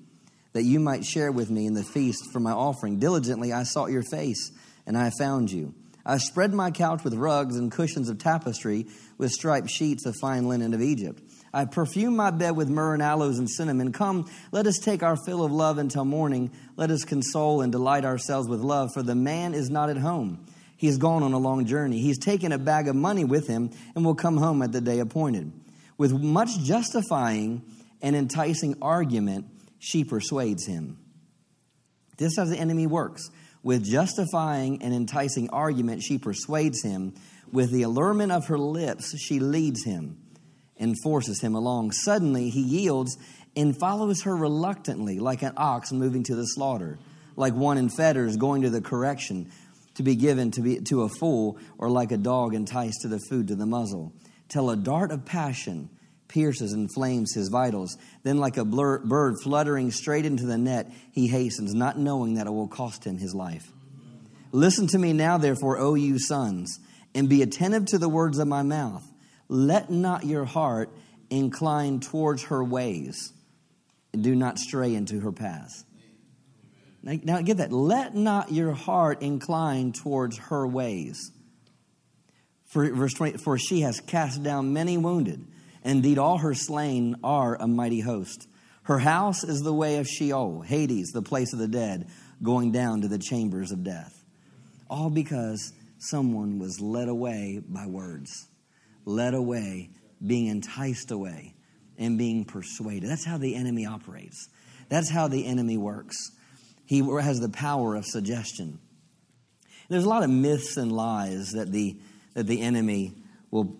that 0.54 0.62
you 0.62 0.80
might 0.80 1.04
share 1.04 1.30
with 1.30 1.50
me 1.50 1.66
in 1.66 1.74
the 1.74 1.84
feast 1.84 2.24
for 2.32 2.40
my 2.40 2.52
offering. 2.52 2.98
Diligently 2.98 3.52
I 3.52 3.64
sought 3.64 3.90
your 3.90 4.02
face, 4.02 4.50
and 4.86 4.96
I 4.96 5.10
found 5.18 5.50
you. 5.50 5.74
I 6.04 6.18
spread 6.18 6.52
my 6.52 6.70
couch 6.70 7.04
with 7.04 7.14
rugs 7.14 7.56
and 7.56 7.70
cushions 7.70 8.08
of 8.08 8.18
tapestry 8.18 8.86
with 9.18 9.30
striped 9.30 9.70
sheets 9.70 10.04
of 10.04 10.16
fine 10.20 10.48
linen 10.48 10.74
of 10.74 10.82
Egypt. 10.82 11.22
I 11.54 11.66
perfume 11.66 12.16
my 12.16 12.30
bed 12.30 12.56
with 12.56 12.68
myrrh 12.68 12.94
and 12.94 13.02
aloes 13.02 13.38
and 13.38 13.48
cinnamon. 13.48 13.92
Come, 13.92 14.28
let 14.50 14.66
us 14.66 14.78
take 14.78 15.02
our 15.02 15.16
fill 15.16 15.44
of 15.44 15.52
love 15.52 15.78
until 15.78 16.04
morning. 16.04 16.50
Let 16.76 16.90
us 16.90 17.04
console 17.04 17.60
and 17.60 17.70
delight 17.70 18.04
ourselves 18.04 18.48
with 18.48 18.60
love, 18.60 18.90
for 18.94 19.02
the 19.02 19.14
man 19.14 19.54
is 19.54 19.70
not 19.70 19.90
at 19.90 19.98
home. 19.98 20.46
He 20.76 20.88
has 20.88 20.98
gone 20.98 21.22
on 21.22 21.32
a 21.32 21.38
long 21.38 21.66
journey. 21.66 22.00
He's 22.00 22.18
taken 22.18 22.50
a 22.50 22.58
bag 22.58 22.88
of 22.88 22.96
money 22.96 23.24
with 23.24 23.46
him 23.46 23.70
and 23.94 24.04
will 24.04 24.16
come 24.16 24.38
home 24.38 24.62
at 24.62 24.72
the 24.72 24.80
day 24.80 24.98
appointed. 24.98 25.52
With 25.98 26.12
much 26.12 26.58
justifying 26.64 27.62
and 28.00 28.16
enticing 28.16 28.76
argument, 28.82 29.46
she 29.78 30.02
persuades 30.02 30.66
him. 30.66 30.98
This 32.16 32.32
is 32.32 32.38
how 32.38 32.46
the 32.46 32.58
enemy 32.58 32.86
works. 32.86 33.30
With 33.62 33.84
justifying 33.84 34.82
and 34.82 34.92
enticing 34.92 35.50
argument, 35.50 36.02
she 36.02 36.18
persuades 36.18 36.82
him. 36.82 37.14
With 37.52 37.70
the 37.70 37.82
allurement 37.82 38.32
of 38.32 38.46
her 38.46 38.58
lips, 38.58 39.16
she 39.18 39.38
leads 39.38 39.84
him 39.84 40.18
and 40.76 40.96
forces 41.02 41.40
him 41.40 41.54
along. 41.54 41.92
Suddenly, 41.92 42.50
he 42.50 42.62
yields 42.62 43.16
and 43.54 43.78
follows 43.78 44.22
her 44.22 44.34
reluctantly, 44.34 45.20
like 45.20 45.42
an 45.42 45.52
ox 45.56 45.92
moving 45.92 46.24
to 46.24 46.34
the 46.34 46.46
slaughter, 46.46 46.98
like 47.36 47.54
one 47.54 47.78
in 47.78 47.88
fetters 47.88 48.36
going 48.36 48.62
to 48.62 48.70
the 48.70 48.80
correction 48.80 49.50
to 49.94 50.02
be 50.02 50.16
given 50.16 50.50
to, 50.50 50.62
be, 50.62 50.80
to 50.80 51.02
a 51.02 51.08
fool, 51.08 51.58
or 51.78 51.90
like 51.90 52.10
a 52.10 52.16
dog 52.16 52.54
enticed 52.54 53.02
to 53.02 53.08
the 53.08 53.20
food 53.28 53.48
to 53.48 53.54
the 53.54 53.66
muzzle, 53.66 54.12
till 54.48 54.70
a 54.70 54.76
dart 54.76 55.12
of 55.12 55.24
passion 55.24 55.90
pierces 56.32 56.72
and 56.72 56.92
flames 56.92 57.34
his 57.34 57.48
vitals. 57.48 57.96
Then, 58.22 58.38
like 58.38 58.56
a 58.56 58.64
blur, 58.64 58.98
bird 58.98 59.36
fluttering 59.42 59.90
straight 59.90 60.24
into 60.24 60.46
the 60.46 60.58
net, 60.58 60.90
he 61.12 61.28
hastens, 61.28 61.74
not 61.74 61.98
knowing 61.98 62.34
that 62.34 62.46
it 62.46 62.52
will 62.52 62.68
cost 62.68 63.04
him 63.04 63.18
his 63.18 63.34
life. 63.34 63.70
Listen 64.50 64.86
to 64.88 64.98
me 64.98 65.12
now, 65.12 65.38
therefore, 65.38 65.78
O 65.78 65.94
you 65.94 66.18
sons, 66.18 66.78
and 67.14 67.28
be 67.28 67.42
attentive 67.42 67.86
to 67.86 67.98
the 67.98 68.08
words 68.08 68.38
of 68.38 68.48
my 68.48 68.62
mouth. 68.62 69.04
Let 69.48 69.90
not 69.90 70.24
your 70.24 70.44
heart 70.44 70.90
incline 71.30 72.00
towards 72.00 72.44
her 72.44 72.64
ways, 72.64 73.32
and 74.12 74.24
do 74.24 74.34
not 74.34 74.58
stray 74.58 74.94
into 74.94 75.20
her 75.20 75.32
paths. 75.32 75.84
Now, 77.02 77.18
now 77.22 77.42
get 77.42 77.58
that. 77.58 77.72
Let 77.72 78.14
not 78.14 78.52
your 78.52 78.72
heart 78.72 79.22
incline 79.22 79.92
towards 79.92 80.38
her 80.38 80.66
ways. 80.66 81.30
For, 82.66 82.90
verse 82.94 83.12
20, 83.14 83.38
for 83.44 83.58
she 83.58 83.80
has 83.80 84.00
cast 84.00 84.42
down 84.42 84.72
many 84.72 84.96
wounded. 84.96 85.44
Indeed, 85.84 86.18
all 86.18 86.38
her 86.38 86.54
slain 86.54 87.16
are 87.24 87.56
a 87.56 87.66
mighty 87.66 88.00
host. 88.00 88.46
Her 88.84 88.98
house 88.98 89.44
is 89.44 89.62
the 89.62 89.72
way 89.72 89.98
of 89.98 90.08
Sheol, 90.08 90.62
Hades, 90.62 91.12
the 91.12 91.22
place 91.22 91.52
of 91.52 91.58
the 91.58 91.68
dead, 91.68 92.08
going 92.42 92.72
down 92.72 93.02
to 93.02 93.08
the 93.08 93.18
chambers 93.18 93.70
of 93.70 93.84
death. 93.84 94.24
All 94.90 95.10
because 95.10 95.72
someone 95.98 96.58
was 96.58 96.80
led 96.80 97.08
away 97.08 97.62
by 97.66 97.86
words, 97.86 98.48
led 99.04 99.34
away, 99.34 99.90
being 100.24 100.46
enticed 100.46 101.10
away, 101.10 101.54
and 101.96 102.18
being 102.18 102.44
persuaded. 102.44 103.08
That's 103.08 103.24
how 103.24 103.38
the 103.38 103.54
enemy 103.54 103.86
operates. 103.86 104.48
That's 104.88 105.08
how 105.08 105.28
the 105.28 105.46
enemy 105.46 105.76
works. 105.76 106.32
He 106.86 106.98
has 106.98 107.40
the 107.40 107.48
power 107.48 107.94
of 107.94 108.04
suggestion. 108.04 108.80
There's 109.88 110.04
a 110.04 110.08
lot 110.08 110.22
of 110.22 110.30
myths 110.30 110.76
and 110.76 110.92
lies 110.92 111.52
that 111.52 111.70
the, 111.70 111.96
that 112.34 112.46
the 112.46 112.60
enemy 112.60 113.14
will, 113.50 113.76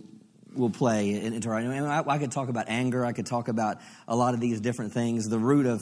will 0.54 0.70
play 0.70 1.14
into 1.14 1.48
our. 1.48 1.56
I, 1.56 1.66
mean, 1.66 1.82
I, 1.82 2.02
I 2.06 2.18
could 2.18 2.32
talk 2.32 2.48
about 2.48 2.66
anger. 2.68 3.04
I 3.04 3.12
could 3.12 3.26
talk 3.26 3.48
about 3.48 3.78
a 4.06 4.16
lot 4.16 4.34
of 4.34 4.40
these 4.40 4.60
different 4.60 4.92
things. 4.92 5.26
The 5.26 5.38
root 5.38 5.66
of 5.66 5.80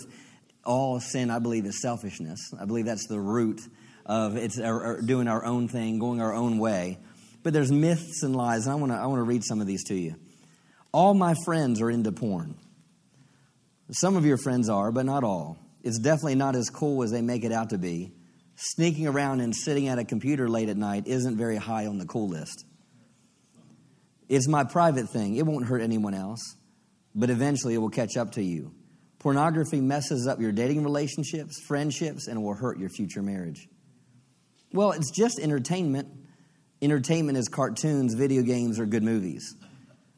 all 0.64 1.00
sin, 1.00 1.30
I 1.30 1.38
believe, 1.38 1.64
is 1.66 1.80
selfishness. 1.80 2.52
I 2.59 2.64
believe 2.64 2.87
that's 2.87 3.06
the 3.06 3.20
root 3.20 3.61
of 4.06 4.37
it's 4.37 4.59
our, 4.59 4.85
our 4.85 5.00
doing 5.02 5.28
our 5.28 5.44
own 5.44 5.68
thing, 5.68 5.98
going 5.98 6.20
our 6.20 6.35
own 6.35 6.59
way. 6.59 6.98
But 7.42 7.52
there's 7.52 7.72
myths 7.72 8.22
and 8.22 8.37
lies, 8.37 8.66
and 8.66 8.72
I 8.72 8.74
want 8.76 8.92
to 8.92 8.98
I 8.98 9.06
want 9.06 9.18
to 9.20 9.24
read 9.24 9.44
some 9.44 9.61
of 9.61 9.66
these 9.66 9.85
to 9.85 9.94
you. 9.94 10.16
All 10.92 11.14
my 11.14 11.35
friends 11.44 11.80
are 11.80 11.90
into 11.90 12.12
porn. 12.12 12.56
Some 13.92 14.16
of 14.16 14.24
your 14.24 14.37
friends 14.37 14.68
are, 14.68 14.92
but 14.92 15.06
not 15.06 15.24
all. 15.24 15.59
It's 15.83 15.98
definitely 15.98 16.35
not 16.35 16.56
as 16.56 16.68
cool 16.70 17.02
as 17.02 17.11
they 17.11 17.22
make 17.22 17.44
it 17.44 17.52
out 17.52 17.70
to 17.70 17.78
be. 17.78 18.12
Sneaking 18.56 19.06
around 19.06 19.40
and 19.40 19.56
sitting 19.56 19.88
at 19.88 19.98
a 19.98 20.04
computer 20.04 20.48
late 20.48 20.68
at 20.68 20.76
night 20.76 21.06
isn't 21.06 21.37
very 21.37 21.56
high 21.56 21.87
on 21.87 21.98
the 21.98 22.04
cool 22.04 22.28
list. 22.28 22.66
It's 24.31 24.47
my 24.47 24.62
private 24.62 25.11
thing. 25.11 25.35
It 25.35 25.45
won't 25.45 25.66
hurt 25.66 25.83
anyone 25.83 26.14
else, 26.14 26.55
but 27.16 27.31
eventually 27.31 27.75
it 27.75 27.79
will 27.79 27.90
catch 27.90 28.16
up 28.16 28.31
to 28.33 28.43
you. 28.43 28.73
Pornography 29.19 29.81
messes 29.81 30.29
up 30.29 30.40
your 30.40 30.53
dating 30.53 30.85
relationships, 30.85 31.61
friendships, 31.66 32.29
and 32.29 32.40
will 32.40 32.55
hurt 32.55 32.79
your 32.79 32.90
future 32.90 33.23
marriage. 33.23 33.69
Well, 34.73 34.93
it's 34.93 35.11
just 35.11 35.40
entertainment. 35.40 36.07
Entertainment 36.81 37.38
is 37.38 37.49
cartoons, 37.49 38.14
video 38.14 38.43
games, 38.43 38.79
or 38.79 38.87
good 38.87 39.03
movies. 39.03 39.57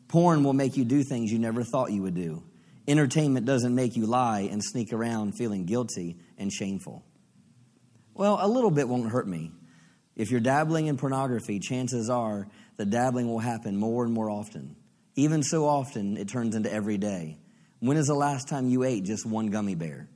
Porn 0.08 0.44
will 0.44 0.52
make 0.52 0.76
you 0.76 0.84
do 0.84 1.02
things 1.02 1.32
you 1.32 1.38
never 1.38 1.64
thought 1.64 1.90
you 1.90 2.02
would 2.02 2.14
do. 2.14 2.44
Entertainment 2.86 3.46
doesn't 3.46 3.74
make 3.74 3.96
you 3.96 4.04
lie 4.04 4.40
and 4.40 4.62
sneak 4.62 4.92
around 4.92 5.38
feeling 5.38 5.64
guilty 5.64 6.18
and 6.36 6.52
shameful. 6.52 7.02
Well, 8.12 8.38
a 8.42 8.46
little 8.46 8.70
bit 8.70 8.90
won't 8.90 9.10
hurt 9.10 9.26
me. 9.26 9.52
If 10.16 10.30
you're 10.30 10.40
dabbling 10.40 10.88
in 10.88 10.98
pornography, 10.98 11.58
chances 11.58 12.10
are 12.10 12.46
the 12.76 12.84
dabbling 12.84 13.28
will 13.28 13.38
happen 13.38 13.76
more 13.76 14.04
and 14.04 14.12
more 14.12 14.30
often. 14.30 14.76
Even 15.14 15.42
so 15.42 15.66
often, 15.66 16.16
it 16.16 16.28
turns 16.28 16.54
into 16.54 16.72
every 16.72 16.98
day. 16.98 17.38
When 17.80 17.96
is 17.96 18.06
the 18.06 18.14
last 18.14 18.48
time 18.48 18.68
you 18.68 18.84
ate 18.84 19.04
just 19.04 19.26
one 19.26 19.48
gummy 19.48 19.74
bear? 19.74 20.08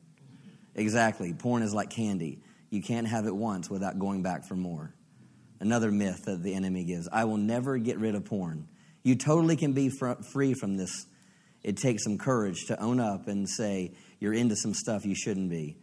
Exactly. 0.75 1.33
Porn 1.35 1.63
is 1.63 1.75
like 1.75 1.91
candy. 1.91 2.41
You 2.71 2.83
can't 2.83 3.07
have 3.07 3.27
it 3.27 3.35
once 3.35 3.69
without 3.71 3.99
going 3.99 4.23
back 4.23 4.47
for 4.47 4.55
more. 4.55 4.95
Another 5.61 5.91
myth 5.91 6.25
that 6.27 6.43
the 6.43 6.55
enemy 6.55 6.85
gives 6.85 7.09
I 7.11 7.25
will 7.25 7.39
never 7.39 7.79
get 7.79 7.99
rid 7.99 8.15
of 8.15 8.25
porn. 8.25 8.69
You 9.03 9.17
totally 9.17 9.57
can 9.57 9.73
be 9.73 9.89
fr- 9.89 10.23
free 10.33 10.55
from 10.55 10.77
this 10.77 11.07
it 11.67 11.77
takes 11.77 12.05
some 12.05 12.17
courage 12.17 12.67
to 12.67 12.81
own 12.81 13.01
up 13.01 13.27
and 13.27 13.49
say 13.49 13.93
you're 14.21 14.33
into 14.33 14.55
some 14.55 14.73
stuff 14.73 15.05
you 15.05 15.17
shouldn't 15.17 15.51
be. 15.51 15.77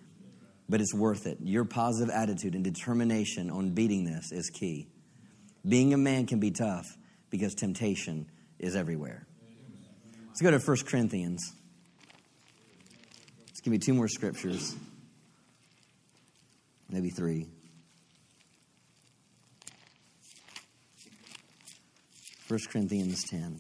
But 0.69 0.79
it's 0.79 0.93
worth 0.93 1.27
it. 1.27 1.39
Your 1.41 1.65
positive 1.65 2.09
attitude 2.09 2.55
and 2.55 2.63
determination 2.63 3.49
on 3.49 3.71
beating 3.71 4.05
this 4.05 4.31
is 4.31 4.49
key. 4.49 4.88
Being 5.65 5.93
a 5.93 5.97
man 5.97 6.26
can 6.26 6.39
be 6.39 6.52
tough 6.52 6.86
because 7.30 7.56
temptation 7.56 8.30
is 8.60 8.76
everywhere. 8.76 9.26
Let's 10.28 10.41
go 10.41 10.52
to 10.52 10.60
1 10.60 10.78
Corinthians. 10.86 11.54
Let's 13.47 13.62
give 13.62 13.71
me 13.71 13.78
two 13.78 13.93
more 13.93 14.08
scriptures, 14.08 14.76
maybe 16.89 17.10
three. 17.10 17.47
1 22.47 22.60
Corinthians 22.69 23.23
10. 23.30 23.60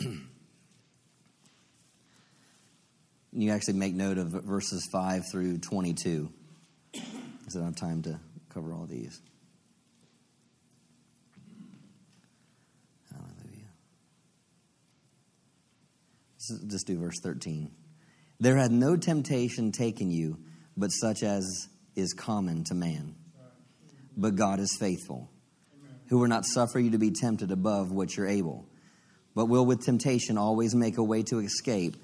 you 3.32 3.50
actually 3.52 3.74
make 3.74 3.94
note 3.94 4.18
of 4.18 4.28
verses 4.28 4.88
5 4.92 5.22
through 5.30 5.58
22. 5.58 6.30
I 7.56 7.60
don't 7.60 7.68
have 7.68 7.76
time 7.76 8.02
to 8.02 8.18
cover 8.52 8.72
all 8.72 8.86
these. 8.86 9.20
Hallelujah. 13.10 13.68
Just 16.66 16.86
do 16.86 16.98
verse 16.98 17.18
13. 17.22 17.70
There 18.40 18.56
had 18.56 18.70
no 18.70 18.96
temptation 18.96 19.72
taken 19.72 20.10
you, 20.10 20.38
but 20.76 20.88
such 20.88 21.22
as 21.22 21.68
is 21.96 22.12
common 22.12 22.64
to 22.64 22.74
man. 22.74 23.16
But 24.16 24.36
God 24.36 24.60
is 24.60 24.76
faithful, 24.78 25.28
who 26.08 26.18
will 26.18 26.28
not 26.28 26.44
suffer 26.44 26.78
you 26.78 26.90
to 26.92 26.98
be 26.98 27.10
tempted 27.10 27.50
above 27.50 27.90
what 27.92 28.16
you're 28.16 28.28
able, 28.28 28.66
but 29.34 29.46
will 29.46 29.66
with 29.66 29.84
temptation 29.84 30.38
always 30.38 30.74
make 30.74 30.98
a 30.98 31.02
way 31.02 31.22
to 31.24 31.38
escape 31.40 31.96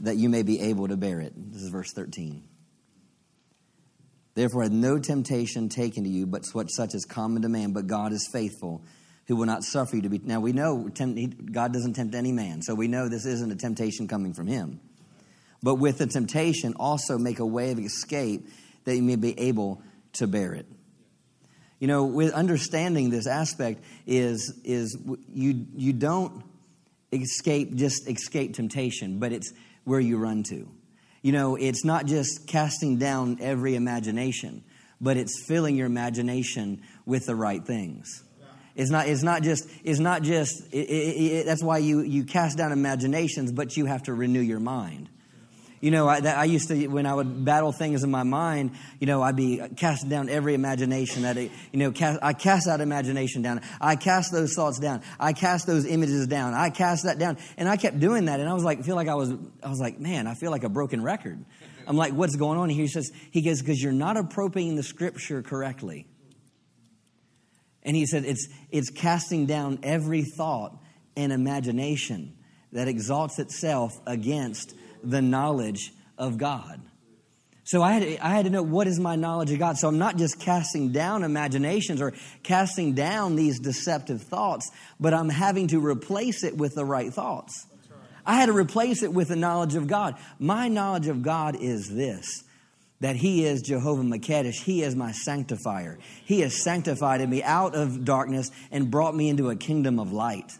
that 0.00 0.16
you 0.16 0.28
may 0.28 0.42
be 0.42 0.60
able 0.60 0.88
to 0.88 0.96
bear 0.96 1.20
it. 1.20 1.32
This 1.52 1.62
is 1.62 1.70
verse 1.70 1.92
13. 1.94 2.42
Therefore, 4.34 4.64
had 4.64 4.72
no 4.72 4.98
temptation 4.98 5.68
taken 5.68 6.04
to 6.04 6.10
you, 6.10 6.26
but 6.26 6.44
such 6.44 6.94
as 6.94 7.04
common 7.04 7.42
to 7.42 7.48
man, 7.48 7.72
but 7.72 7.86
God 7.86 8.12
is 8.12 8.28
faithful, 8.32 8.82
who 9.26 9.36
will 9.36 9.46
not 9.46 9.62
suffer 9.62 9.96
you 9.96 10.02
to 10.02 10.08
be. 10.08 10.18
Now, 10.18 10.40
we 10.40 10.52
know 10.52 10.90
God 11.52 11.72
doesn't 11.72 11.94
tempt 11.94 12.14
any 12.14 12.32
man, 12.32 12.60
so 12.62 12.74
we 12.74 12.88
know 12.88 13.08
this 13.08 13.26
isn't 13.26 13.52
a 13.52 13.56
temptation 13.56 14.08
coming 14.08 14.34
from 14.34 14.48
him. 14.48 14.80
But 15.62 15.76
with 15.76 15.98
the 15.98 16.06
temptation, 16.06 16.74
also 16.78 17.16
make 17.16 17.38
a 17.38 17.46
way 17.46 17.70
of 17.70 17.78
escape 17.78 18.48
that 18.84 18.96
you 18.96 19.02
may 19.02 19.16
be 19.16 19.38
able 19.38 19.80
to 20.14 20.26
bear 20.26 20.52
it. 20.52 20.66
You 21.78 21.88
know, 21.88 22.04
with 22.04 22.32
understanding 22.32 23.10
this 23.10 23.26
aspect 23.26 23.82
is, 24.06 24.60
is 24.64 24.96
you, 25.32 25.66
you 25.74 25.92
don't 25.92 26.42
escape, 27.12 27.74
just 27.74 28.08
escape 28.08 28.54
temptation, 28.54 29.18
but 29.18 29.32
it's 29.32 29.52
where 29.84 30.00
you 30.00 30.18
run 30.18 30.42
to. 30.44 30.68
You 31.24 31.32
know, 31.32 31.56
it's 31.56 31.86
not 31.86 32.04
just 32.04 32.46
casting 32.46 32.98
down 32.98 33.38
every 33.40 33.76
imagination, 33.76 34.62
but 35.00 35.16
it's 35.16 35.42
filling 35.48 35.74
your 35.74 35.86
imagination 35.86 36.82
with 37.06 37.24
the 37.24 37.34
right 37.34 37.64
things. 37.64 38.22
It's 38.76 38.90
not, 38.90 39.08
it's 39.08 39.22
not 39.22 39.42
just, 39.42 39.66
it's 39.84 39.98
not 40.00 40.20
just 40.20 40.70
it, 40.70 40.86
it, 40.86 41.16
it, 41.16 41.46
that's 41.46 41.62
why 41.62 41.78
you, 41.78 42.00
you 42.00 42.24
cast 42.24 42.58
down 42.58 42.72
imaginations, 42.72 43.52
but 43.52 43.74
you 43.74 43.86
have 43.86 44.02
to 44.02 44.12
renew 44.12 44.42
your 44.42 44.60
mind. 44.60 45.08
You 45.84 45.90
know, 45.90 46.08
I, 46.08 46.20
that, 46.20 46.38
I, 46.38 46.44
used 46.44 46.68
to, 46.68 46.86
when 46.86 47.04
I 47.04 47.12
would 47.12 47.44
battle 47.44 47.70
things 47.70 48.04
in 48.04 48.10
my 48.10 48.22
mind, 48.22 48.70
you 49.00 49.06
know, 49.06 49.20
I'd 49.20 49.36
be 49.36 49.60
casting 49.76 50.08
down 50.08 50.30
every 50.30 50.54
imagination 50.54 51.24
that, 51.24 51.36
it, 51.36 51.50
you 51.72 51.78
know, 51.78 51.92
cast, 51.92 52.20
I 52.22 52.32
cast 52.32 52.64
that 52.68 52.80
imagination 52.80 53.42
down. 53.42 53.60
I 53.82 53.94
cast 53.96 54.32
those 54.32 54.54
thoughts 54.54 54.78
down. 54.78 55.02
I 55.20 55.34
cast 55.34 55.66
those 55.66 55.84
images 55.84 56.26
down. 56.26 56.54
I 56.54 56.70
cast 56.70 57.04
that 57.04 57.18
down. 57.18 57.36
And 57.58 57.68
I 57.68 57.76
kept 57.76 58.00
doing 58.00 58.24
that. 58.24 58.40
And 58.40 58.48
I 58.48 58.54
was 58.54 58.64
like, 58.64 58.82
feel 58.82 58.96
like 58.96 59.08
I 59.08 59.14
was, 59.14 59.34
I 59.62 59.68
was 59.68 59.78
like, 59.78 60.00
man, 60.00 60.26
I 60.26 60.32
feel 60.32 60.50
like 60.50 60.64
a 60.64 60.70
broken 60.70 61.02
record. 61.02 61.44
I'm 61.86 61.98
like, 61.98 62.14
what's 62.14 62.36
going 62.36 62.58
on? 62.58 62.70
Here? 62.70 62.80
He 62.80 62.88
says, 62.88 63.10
he 63.30 63.42
goes, 63.42 63.60
because 63.60 63.82
you're 63.82 63.92
not 63.92 64.16
appropriating 64.16 64.76
the 64.76 64.82
scripture 64.82 65.42
correctly. 65.42 66.06
And 67.82 67.94
he 67.94 68.06
said 68.06 68.24
it's, 68.24 68.48
it's 68.70 68.88
casting 68.88 69.44
down 69.44 69.80
every 69.82 70.22
thought 70.22 70.78
and 71.14 71.30
imagination 71.30 72.38
that 72.72 72.88
exalts 72.88 73.38
itself 73.38 73.92
against 74.06 74.74
the 75.08 75.22
knowledge 75.22 75.92
of 76.18 76.38
God. 76.38 76.80
So 77.66 77.82
I 77.82 77.92
had, 77.94 78.02
to, 78.02 78.26
I 78.26 78.30
had 78.30 78.44
to 78.44 78.50
know 78.50 78.62
what 78.62 78.86
is 78.86 79.00
my 79.00 79.16
knowledge 79.16 79.50
of 79.50 79.58
God. 79.58 79.78
So 79.78 79.88
I'm 79.88 79.98
not 79.98 80.18
just 80.18 80.38
casting 80.38 80.92
down 80.92 81.24
imaginations 81.24 82.02
or 82.02 82.12
casting 82.42 82.92
down 82.92 83.36
these 83.36 83.58
deceptive 83.58 84.22
thoughts, 84.22 84.70
but 85.00 85.14
I'm 85.14 85.30
having 85.30 85.68
to 85.68 85.80
replace 85.80 86.44
it 86.44 86.56
with 86.56 86.74
the 86.74 86.84
right 86.84 87.12
thoughts. 87.12 87.66
I 88.26 88.34
had 88.34 88.46
to 88.46 88.52
replace 88.52 89.02
it 89.02 89.12
with 89.12 89.28
the 89.28 89.36
knowledge 89.36 89.74
of 89.74 89.86
God. 89.86 90.16
My 90.38 90.68
knowledge 90.68 91.08
of 91.08 91.22
God 91.22 91.56
is 91.58 91.88
this 91.88 92.44
that 93.00 93.16
He 93.16 93.44
is 93.44 93.60
Jehovah 93.60 94.02
Makedesh. 94.02 94.62
He 94.62 94.82
is 94.82 94.94
my 94.94 95.12
sanctifier. 95.12 95.98
He 96.24 96.40
has 96.40 96.62
sanctified 96.62 97.28
me 97.28 97.42
out 97.42 97.74
of 97.74 98.04
darkness 98.04 98.50
and 98.70 98.90
brought 98.90 99.14
me 99.14 99.28
into 99.28 99.50
a 99.50 99.56
kingdom 99.56 99.98
of 99.98 100.12
light. 100.12 100.52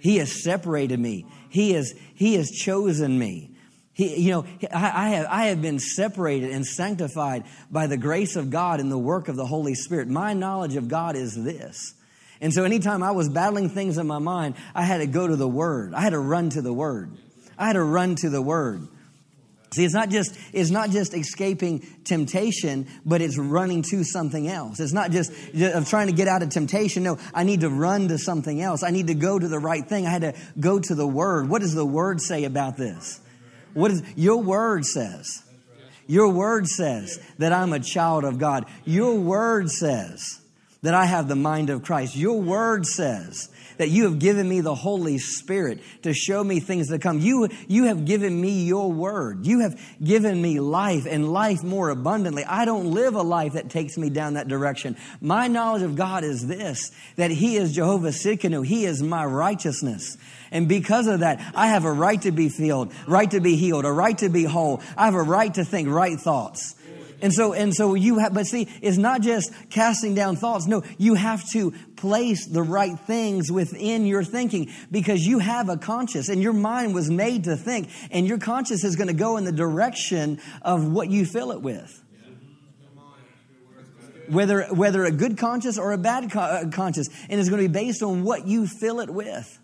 He 0.00 0.18
has 0.18 0.42
separated 0.42 0.98
me. 0.98 1.24
He 1.48 1.72
has, 1.72 1.94
he 2.14 2.34
has 2.34 2.50
chosen 2.50 3.18
me. 3.18 3.51
He, 3.94 4.22
you 4.22 4.30
know, 4.30 4.46
I, 4.72 5.06
I, 5.06 5.08
have, 5.10 5.26
I 5.28 5.44
have 5.46 5.60
been 5.60 5.78
separated 5.78 6.50
and 6.50 6.66
sanctified 6.66 7.44
by 7.70 7.86
the 7.86 7.98
grace 7.98 8.36
of 8.36 8.50
God 8.50 8.80
and 8.80 8.90
the 8.90 8.98
work 8.98 9.28
of 9.28 9.36
the 9.36 9.44
Holy 9.46 9.74
Spirit. 9.74 10.08
My 10.08 10.32
knowledge 10.32 10.76
of 10.76 10.88
God 10.88 11.14
is 11.14 11.34
this. 11.34 11.94
And 12.40 12.52
so 12.52 12.64
anytime 12.64 13.02
I 13.02 13.12
was 13.12 13.28
battling 13.28 13.68
things 13.68 13.98
in 13.98 14.06
my 14.06 14.18
mind, 14.18 14.56
I 14.74 14.82
had 14.82 14.98
to 14.98 15.06
go 15.06 15.28
to 15.28 15.36
the 15.36 15.48
Word. 15.48 15.94
I 15.94 16.00
had 16.00 16.10
to 16.10 16.18
run 16.18 16.50
to 16.50 16.62
the 16.62 16.72
Word. 16.72 17.10
I 17.58 17.66
had 17.66 17.74
to 17.74 17.82
run 17.82 18.16
to 18.16 18.30
the 18.30 18.42
Word. 18.42 18.88
See, 19.74 19.84
it's 19.84 19.94
not 19.94 20.10
just 20.10 20.38
it's 20.52 20.70
not 20.70 20.90
just 20.90 21.14
escaping 21.14 21.80
temptation, 22.04 22.88
but 23.06 23.22
it's 23.22 23.38
running 23.38 23.82
to 23.90 24.04
something 24.04 24.46
else. 24.46 24.80
It's 24.80 24.92
not 24.92 25.12
just 25.12 25.32
of 25.54 25.88
trying 25.88 26.08
to 26.08 26.12
get 26.12 26.28
out 26.28 26.42
of 26.42 26.50
temptation. 26.50 27.04
No, 27.04 27.18
I 27.32 27.44
need 27.44 27.60
to 27.60 27.70
run 27.70 28.08
to 28.08 28.18
something 28.18 28.60
else. 28.60 28.82
I 28.82 28.90
need 28.90 29.06
to 29.06 29.14
go 29.14 29.38
to 29.38 29.48
the 29.48 29.58
right 29.58 29.86
thing. 29.86 30.06
I 30.06 30.10
had 30.10 30.22
to 30.22 30.34
go 30.60 30.78
to 30.78 30.94
the 30.94 31.06
Word. 31.06 31.48
What 31.48 31.62
does 31.62 31.74
the 31.74 31.86
Word 31.86 32.20
say 32.20 32.44
about 32.44 32.76
this? 32.76 33.20
What 33.74 33.90
is 33.90 34.02
your 34.16 34.42
word 34.42 34.84
says? 34.84 35.42
Your 36.06 36.28
word 36.28 36.66
says 36.66 37.18
that 37.38 37.52
I'm 37.52 37.72
a 37.72 37.80
child 37.80 38.24
of 38.24 38.38
God. 38.38 38.66
Your 38.84 39.18
word 39.18 39.70
says 39.70 40.40
that 40.82 40.94
I 40.94 41.06
have 41.06 41.28
the 41.28 41.36
mind 41.36 41.70
of 41.70 41.82
Christ. 41.82 42.16
Your 42.16 42.40
word 42.40 42.86
says 42.86 43.48
that 43.78 43.88
you 43.88 44.04
have 44.04 44.18
given 44.18 44.48
me 44.48 44.60
the 44.60 44.74
Holy 44.74 45.18
Spirit 45.18 45.80
to 46.02 46.12
show 46.12 46.42
me 46.42 46.60
things 46.60 46.88
to 46.88 46.98
come. 46.98 47.20
You, 47.20 47.48
you 47.68 47.84
have 47.84 48.04
given 48.04 48.38
me 48.38 48.64
your 48.64 48.92
word. 48.92 49.46
You 49.46 49.60
have 49.60 49.80
given 50.02 50.42
me 50.42 50.60
life 50.60 51.06
and 51.08 51.32
life 51.32 51.62
more 51.62 51.90
abundantly. 51.90 52.44
I 52.44 52.64
don't 52.64 52.92
live 52.92 53.14
a 53.14 53.22
life 53.22 53.54
that 53.54 53.70
takes 53.70 53.96
me 53.96 54.10
down 54.10 54.34
that 54.34 54.48
direction. 54.48 54.96
My 55.20 55.48
knowledge 55.48 55.82
of 55.82 55.96
God 55.96 56.24
is 56.24 56.46
this, 56.46 56.90
that 57.16 57.30
He 57.30 57.56
is 57.56 57.72
Jehovah 57.72 58.08
Tsidkenu. 58.08 58.66
He 58.66 58.84
is 58.84 59.02
my 59.02 59.24
righteousness. 59.24 60.16
And 60.52 60.68
because 60.68 61.08
of 61.08 61.20
that, 61.20 61.40
I 61.54 61.68
have 61.68 61.84
a 61.84 61.92
right 61.92 62.20
to 62.22 62.30
be 62.30 62.50
filled, 62.50 62.92
right 63.08 63.30
to 63.30 63.40
be 63.40 63.56
healed, 63.56 63.84
a 63.84 63.90
right 63.90 64.16
to 64.18 64.28
be 64.28 64.44
whole. 64.44 64.82
I 64.96 65.06
have 65.06 65.14
a 65.14 65.22
right 65.22 65.52
to 65.54 65.64
think 65.64 65.88
right 65.88 66.20
thoughts. 66.20 66.76
And 67.22 67.32
so, 67.32 67.52
and 67.52 67.72
so 67.72 67.94
you 67.94 68.18
have, 68.18 68.34
but 68.34 68.46
see, 68.46 68.68
it's 68.82 68.98
not 68.98 69.22
just 69.22 69.52
casting 69.70 70.14
down 70.14 70.34
thoughts. 70.34 70.66
No, 70.66 70.82
you 70.98 71.14
have 71.14 71.48
to 71.52 71.70
place 71.96 72.46
the 72.46 72.62
right 72.62 72.98
things 72.98 73.50
within 73.50 74.06
your 74.06 74.24
thinking 74.24 74.70
because 74.90 75.24
you 75.24 75.38
have 75.38 75.68
a 75.68 75.76
conscience 75.76 76.28
and 76.28 76.42
your 76.42 76.52
mind 76.52 76.94
was 76.94 77.08
made 77.08 77.44
to 77.44 77.56
think 77.56 77.90
and 78.10 78.26
your 78.26 78.38
conscience 78.38 78.82
is 78.82 78.96
going 78.96 79.06
to 79.06 79.14
go 79.14 79.36
in 79.36 79.44
the 79.44 79.52
direction 79.52 80.40
of 80.62 80.92
what 80.92 81.08
you 81.10 81.24
fill 81.24 81.52
it 81.52 81.62
with. 81.62 81.98
Whether, 84.28 84.64
whether 84.64 85.04
a 85.04 85.12
good 85.12 85.38
conscience 85.38 85.78
or 85.78 85.92
a 85.92 85.98
bad 85.98 86.34
uh, 86.34 86.64
conscience, 86.72 87.08
and 87.28 87.40
it's 87.40 87.48
going 87.48 87.62
to 87.62 87.68
be 87.68 87.72
based 87.72 88.02
on 88.02 88.24
what 88.24 88.46
you 88.46 88.66
fill 88.66 89.00
it 89.00 89.10
with. 89.10 89.58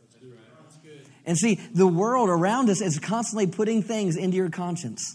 And 1.29 1.37
see, 1.37 1.57
the 1.75 1.87
world 1.87 2.31
around 2.31 2.71
us 2.71 2.81
is 2.81 2.99
constantly 2.99 3.47
putting 3.47 3.83
things 3.83 4.17
into 4.17 4.39
your 4.39 4.49
conscience. 4.49 5.15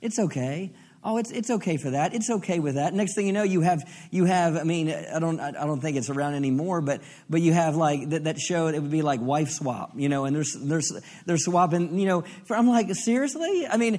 It's 0.00 0.18
okay. 0.18 0.72
Oh, 1.04 1.18
it's, 1.18 1.30
it's 1.30 1.50
okay 1.50 1.76
for 1.76 1.90
that. 1.90 2.14
It's 2.14 2.30
okay 2.30 2.58
with 2.58 2.76
that. 2.76 2.94
Next 2.94 3.14
thing 3.14 3.26
you 3.26 3.34
know, 3.34 3.42
you 3.42 3.60
have, 3.60 3.82
you 4.10 4.24
have, 4.24 4.56
I 4.56 4.62
mean, 4.62 4.88
I 4.88 5.18
don't, 5.18 5.38
I 5.38 5.50
don't 5.50 5.80
think 5.80 5.98
it's 5.98 6.08
around 6.08 6.34
anymore, 6.34 6.80
but, 6.80 7.02
but 7.28 7.42
you 7.42 7.52
have 7.52 7.76
like 7.76 8.08
that, 8.10 8.24
that 8.24 8.38
show, 8.38 8.68
it 8.68 8.80
would 8.80 8.90
be 8.90 9.02
like 9.02 9.20
wife 9.20 9.50
swap, 9.50 9.92
you 9.94 10.08
know, 10.08 10.24
and 10.24 10.34
there's, 10.34 10.56
there's, 10.58 10.90
they're 11.26 11.36
swapping, 11.36 11.98
you 11.98 12.06
know, 12.06 12.22
for, 12.44 12.56
I'm 12.56 12.68
like, 12.68 12.94
seriously? 12.94 13.66
I 13.66 13.76
mean, 13.76 13.98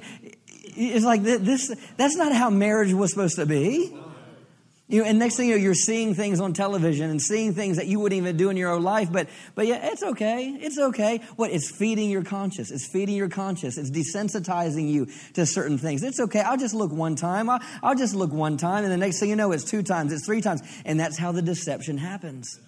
it's 0.64 1.04
like 1.04 1.22
this, 1.22 1.72
that's 1.96 2.16
not 2.16 2.32
how 2.32 2.50
marriage 2.50 2.92
was 2.92 3.10
supposed 3.10 3.36
to 3.36 3.46
be. 3.46 3.96
You 4.94 5.02
know, 5.02 5.08
and 5.08 5.18
next 5.18 5.36
thing 5.36 5.48
you 5.48 5.56
know, 5.56 5.60
you're 5.60 5.74
seeing 5.74 6.14
things 6.14 6.38
on 6.38 6.52
television 6.52 7.10
and 7.10 7.20
seeing 7.20 7.52
things 7.52 7.78
that 7.78 7.88
you 7.88 7.98
wouldn't 7.98 8.16
even 8.16 8.36
do 8.36 8.48
in 8.48 8.56
your 8.56 8.70
own 8.70 8.84
life. 8.84 9.10
But, 9.10 9.28
but 9.56 9.66
yeah, 9.66 9.90
it's 9.90 10.04
okay. 10.04 10.56
It's 10.60 10.78
okay. 10.78 11.18
What? 11.34 11.50
It's 11.50 11.68
feeding 11.68 12.10
your 12.10 12.22
conscience. 12.22 12.70
It's 12.70 12.86
feeding 12.86 13.16
your 13.16 13.28
conscience. 13.28 13.76
It's 13.76 13.90
desensitizing 13.90 14.88
you 14.88 15.08
to 15.32 15.46
certain 15.46 15.78
things. 15.78 16.04
It's 16.04 16.20
okay. 16.20 16.42
I'll 16.42 16.56
just 16.56 16.74
look 16.74 16.92
one 16.92 17.16
time. 17.16 17.50
I'll, 17.50 17.58
I'll 17.82 17.96
just 17.96 18.14
look 18.14 18.32
one 18.32 18.56
time. 18.56 18.84
And 18.84 18.92
the 18.92 18.96
next 18.96 19.18
thing 19.18 19.30
you 19.30 19.34
know, 19.34 19.50
it's 19.50 19.64
two 19.64 19.82
times. 19.82 20.12
It's 20.12 20.24
three 20.24 20.40
times. 20.40 20.62
And 20.84 21.00
that's 21.00 21.18
how 21.18 21.32
the 21.32 21.42
deception 21.42 21.98
happens. 21.98 22.60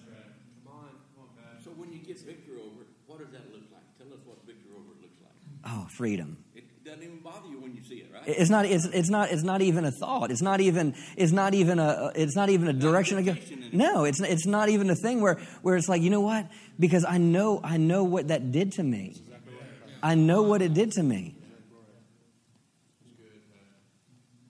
So 1.63 1.69
when 1.77 1.93
you 1.93 1.99
get 1.99 2.19
victory 2.19 2.55
over 2.59 2.83
what 3.05 3.19
does 3.19 3.31
that 3.31 3.53
look 3.53 3.63
like? 3.71 3.83
Tell 3.97 4.07
us 4.07 4.19
what 4.25 4.45
victory 4.45 4.71
over 4.75 4.99
looks 5.01 5.15
like. 5.21 5.31
Oh, 5.65 5.87
freedom. 5.95 6.43
It 6.53 6.83
doesn't 6.83 7.03
even 7.03 7.19
bother 7.19 7.47
you 7.47 7.61
when 7.61 7.73
you 7.73 7.83
see 7.83 7.99
it, 7.99 8.11
right? 8.13 8.16
It's 8.27 8.49
not. 8.49 8.65
It's, 8.65 8.83
it's 8.85 9.09
not. 9.09 9.31
It's 9.31 9.43
not 9.43 9.61
even 9.61 9.85
a 9.85 9.91
thought. 9.91 10.31
It's 10.31 10.41
not 10.41 10.59
even. 10.59 10.95
It's 11.15 11.31
not 11.31 11.53
even 11.53 11.79
a. 11.79 12.11
It's 12.13 12.35
not 12.35 12.49
even 12.49 12.67
a 12.67 12.73
direction 12.73 13.17
to 13.17 13.23
go. 13.23 13.37
No, 13.71 14.03
it's. 14.03 14.19
It's 14.19 14.45
not 14.45 14.67
even 14.67 14.89
a 14.89 14.95
thing 14.95 15.21
where 15.21 15.35
where 15.61 15.77
it's 15.77 15.87
like 15.87 16.01
you 16.01 16.09
know 16.09 16.19
what? 16.19 16.51
Because 16.77 17.05
I 17.05 17.19
know. 17.19 17.61
I 17.63 17.77
know 17.77 18.03
what 18.03 18.27
that 18.27 18.51
did 18.51 18.73
to 18.73 18.83
me. 18.83 19.15
I 20.03 20.15
know 20.15 20.41
what 20.41 20.61
it 20.61 20.73
did 20.73 20.91
to 20.93 21.03
me. 21.03 21.35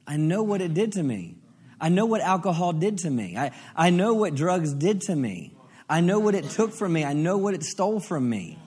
I 0.08 0.18
know 0.18 0.42
what 0.42 0.62
it 0.62 0.74
did 0.74 0.94
to 0.94 1.04
me. 1.04 1.36
I 1.80 1.90
know 1.90 2.08
what 2.08 2.22
alcohol 2.22 2.74
did 2.74 2.98
to 3.00 3.12
me. 3.12 3.38
I, 3.38 3.52
I 3.76 3.92
know 3.92 4.16
what 4.16 4.34
drugs 4.34 4.74
did 4.74 5.02
to 5.02 5.16
me. 5.16 5.54
I 5.88 6.02
know 6.02 6.18
what 6.18 6.34
it 6.34 6.46
took 6.46 6.74
from 6.74 6.94
me. 6.94 7.06
I 7.06 7.14
know 7.14 7.38
what 7.38 7.54
it 7.54 7.64
stole 7.64 8.00
from 8.00 8.28
me. 8.28 8.58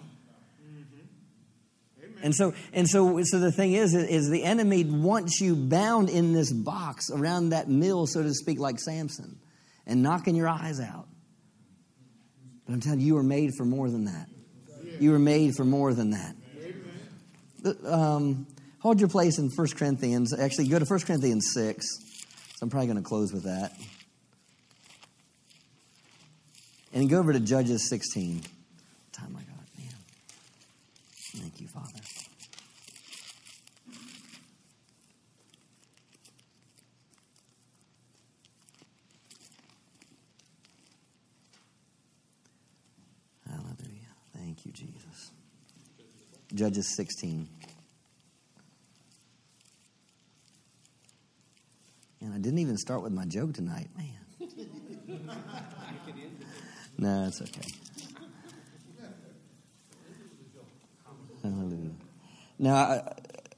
And 2.22 2.34
so, 2.34 2.52
and 2.72 2.88
so, 2.88 3.20
so 3.24 3.38
the 3.38 3.52
thing 3.52 3.72
is, 3.72 3.94
is 3.94 4.28
the 4.28 4.44
enemy 4.44 4.84
wants 4.84 5.40
you 5.40 5.54
bound 5.56 6.10
in 6.10 6.32
this 6.32 6.52
box 6.52 7.10
around 7.10 7.50
that 7.50 7.68
mill, 7.68 8.06
so 8.06 8.22
to 8.22 8.34
speak, 8.34 8.58
like 8.58 8.78
Samson, 8.78 9.38
and 9.86 10.02
knocking 10.02 10.36
your 10.36 10.48
eyes 10.48 10.80
out. 10.80 11.06
But 12.66 12.74
I'm 12.74 12.80
telling 12.80 13.00
you, 13.00 13.06
you 13.06 13.14
were 13.14 13.22
made 13.22 13.50
for 13.56 13.64
more 13.64 13.88
than 13.90 14.04
that. 14.04 14.28
You 15.00 15.12
were 15.12 15.18
made 15.18 15.54
for 15.56 15.64
more 15.64 15.94
than 15.94 16.10
that. 16.10 16.36
Um, 17.86 18.46
hold 18.80 19.00
your 19.00 19.08
place 19.08 19.38
in 19.38 19.48
1 19.48 19.68
Corinthians. 19.68 20.38
Actually, 20.38 20.68
go 20.68 20.78
to 20.78 20.84
1 20.84 21.00
Corinthians 21.00 21.52
6. 21.54 21.86
So 22.60 22.64
I'm 22.64 22.70
probably 22.70 22.88
going 22.88 23.02
to 23.02 23.08
close 23.08 23.32
with 23.32 23.44
that. 23.44 23.72
And 26.92 27.08
go 27.08 27.18
over 27.18 27.32
to 27.32 27.40
Judges 27.40 27.88
16. 27.88 28.42
Time 29.12 29.36
I 29.36 29.42
got, 29.42 29.56
man. 29.78 29.94
Thank 31.36 31.60
you, 31.60 31.68
Father. 31.68 32.00
Hallelujah. 43.48 44.12
Thank 44.36 44.66
you, 44.66 44.72
Jesus. 44.72 45.30
Judges 46.60 46.94
16. 46.94 47.48
And 52.20 52.34
I 52.34 52.36
didn't 52.36 52.58
even 52.58 52.76
start 52.76 53.02
with 53.02 53.12
my 53.12 53.24
joke 53.24 53.54
tonight, 53.54 53.88
man. 53.96 54.18
no, 56.98 57.24
it's 57.28 57.40
okay. 57.40 57.66
Hallelujah. 61.42 61.92
Now, 62.58 62.74
I, 62.74 63.12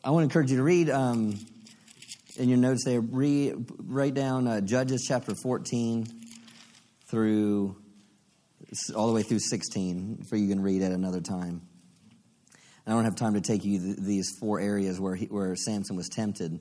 I 0.04 0.10
want 0.10 0.20
to 0.20 0.24
encourage 0.26 0.52
you 0.52 0.58
to 0.58 0.62
read 0.62 0.88
um, 0.88 1.40
in 2.36 2.48
your 2.48 2.58
notes 2.58 2.84
there, 2.84 3.00
write 3.00 4.14
down 4.14 4.46
uh, 4.46 4.60
Judges 4.60 5.04
chapter 5.08 5.34
14 5.42 6.06
through 7.08 7.74
all 8.94 9.08
the 9.08 9.12
way 9.12 9.24
through 9.24 9.40
16 9.40 10.22
for 10.30 10.36
you 10.36 10.48
can 10.48 10.62
read 10.62 10.82
at 10.82 10.92
another 10.92 11.20
time. 11.20 11.62
I 12.86 12.90
don't 12.90 13.04
have 13.04 13.16
time 13.16 13.34
to 13.34 13.40
take 13.40 13.64
you 13.64 13.78
th- 13.78 13.96
these 13.98 14.36
four 14.40 14.60
areas 14.60 14.98
where, 14.98 15.14
he, 15.14 15.26
where 15.26 15.54
Samson 15.54 15.96
was 15.96 16.08
tempted. 16.08 16.58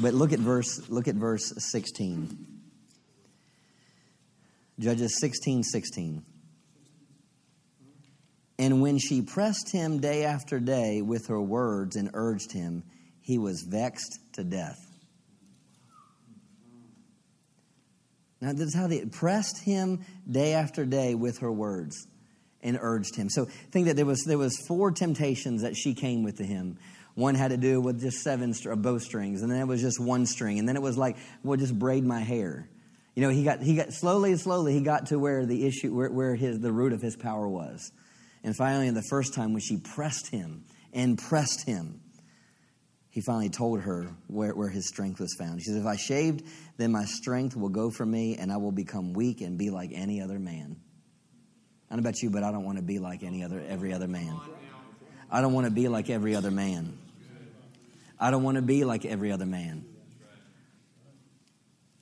But 0.00 0.14
look 0.14 0.32
at 0.32 0.38
verse, 0.38 0.88
look 0.88 1.08
at 1.08 1.14
verse 1.14 1.52
16. 1.70 2.46
Judges 4.78 5.18
16, 5.20 5.62
16. 5.62 6.24
And 8.58 8.80
when 8.80 8.98
she 8.98 9.22
pressed 9.22 9.72
him 9.72 9.98
day 9.98 10.24
after 10.24 10.60
day 10.60 11.02
with 11.02 11.26
her 11.26 11.40
words 11.40 11.96
and 11.96 12.10
urged 12.14 12.52
him, 12.52 12.84
he 13.20 13.38
was 13.38 13.62
vexed 13.62 14.18
to 14.34 14.44
death. 14.44 14.78
Now, 18.40 18.52
this 18.52 18.68
is 18.68 18.74
how 18.74 18.88
they 18.88 19.04
pressed 19.04 19.62
him 19.62 20.04
day 20.28 20.54
after 20.54 20.84
day 20.84 21.14
with 21.14 21.38
her 21.38 21.52
words 21.52 22.06
and 22.62 22.78
urged 22.80 23.16
him. 23.16 23.28
So 23.28 23.46
think 23.70 23.86
that 23.86 23.96
there 23.96 24.06
was, 24.06 24.22
there 24.26 24.38
was 24.38 24.56
four 24.68 24.90
temptations 24.92 25.62
that 25.62 25.76
she 25.76 25.94
came 25.94 26.22
with 26.22 26.38
to 26.38 26.44
him. 26.44 26.78
One 27.14 27.34
had 27.34 27.48
to 27.48 27.56
do 27.56 27.80
with 27.80 28.00
just 28.00 28.22
seven 28.22 28.54
bowstrings, 28.76 29.42
and 29.42 29.50
then 29.50 29.60
it 29.60 29.66
was 29.66 29.82
just 29.82 30.00
one 30.00 30.24
string, 30.24 30.58
and 30.58 30.68
then 30.68 30.76
it 30.76 30.82
was 30.82 30.96
like, 30.96 31.16
well, 31.42 31.58
just 31.58 31.78
braid 31.78 32.04
my 32.04 32.20
hair. 32.20 32.68
You 33.14 33.22
know, 33.22 33.28
he 33.28 33.44
got, 33.44 33.60
he 33.60 33.76
got 33.76 33.92
slowly 33.92 34.30
and 34.30 34.40
slowly, 34.40 34.72
he 34.72 34.80
got 34.80 35.06
to 35.06 35.18
where 35.18 35.44
the 35.44 35.66
issue, 35.66 35.94
where, 35.94 36.10
where 36.10 36.34
his, 36.34 36.58
the 36.60 36.72
root 36.72 36.94
of 36.94 37.02
his 37.02 37.16
power 37.16 37.46
was. 37.46 37.92
And 38.42 38.56
finally, 38.56 38.90
the 38.90 39.02
first 39.02 39.34
time 39.34 39.52
when 39.52 39.60
she 39.60 39.76
pressed 39.76 40.30
him 40.30 40.64
and 40.92 41.18
pressed 41.18 41.66
him, 41.66 42.00
he 43.10 43.20
finally 43.20 43.50
told 43.50 43.82
her 43.82 44.16
where, 44.28 44.54
where 44.54 44.70
his 44.70 44.88
strength 44.88 45.20
was 45.20 45.34
found. 45.38 45.58
He 45.58 45.64
says, 45.64 45.76
If 45.76 45.84
I 45.84 45.96
shaved, 45.96 46.44
then 46.78 46.92
my 46.92 47.04
strength 47.04 47.54
will 47.54 47.68
go 47.68 47.90
from 47.90 48.10
me, 48.10 48.36
and 48.38 48.50
I 48.50 48.56
will 48.56 48.72
become 48.72 49.12
weak 49.12 49.42
and 49.42 49.58
be 49.58 49.68
like 49.68 49.90
any 49.92 50.22
other 50.22 50.38
man. 50.38 50.76
I 51.92 51.94
don't 51.94 52.04
know 52.04 52.08
about 52.08 52.22
you, 52.22 52.30
but 52.30 52.42
I 52.42 52.50
don't 52.50 52.64
want 52.64 52.78
to 52.78 52.82
be 52.82 52.98
like 52.98 53.22
any 53.22 53.44
other 53.44 53.62
every 53.68 53.92
other 53.92 54.08
man. 54.08 54.34
I 55.30 55.42
don't 55.42 55.52
want 55.52 55.66
to 55.66 55.70
be 55.70 55.88
like 55.88 56.08
every 56.08 56.34
other 56.34 56.50
man. 56.50 56.96
I 58.18 58.30
don't 58.30 58.42
want 58.42 58.56
to 58.56 58.62
be 58.62 58.84
like 58.84 59.04
every 59.04 59.30
other 59.30 59.44
man. 59.44 59.84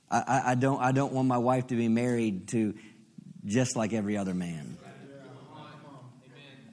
I, 0.09 0.19
I, 0.19 0.51
I, 0.51 0.55
don't 0.55 0.81
I 0.81 0.93
don't 0.93 1.11
want 1.11 1.27
my 1.27 1.39
wife 1.39 1.67
to 1.67 1.75
be 1.75 1.89
married 1.89 2.47
to 2.49 2.73
just 3.43 3.75
like 3.75 3.91
every 3.91 4.15
other 4.15 4.33
man. 4.33 4.77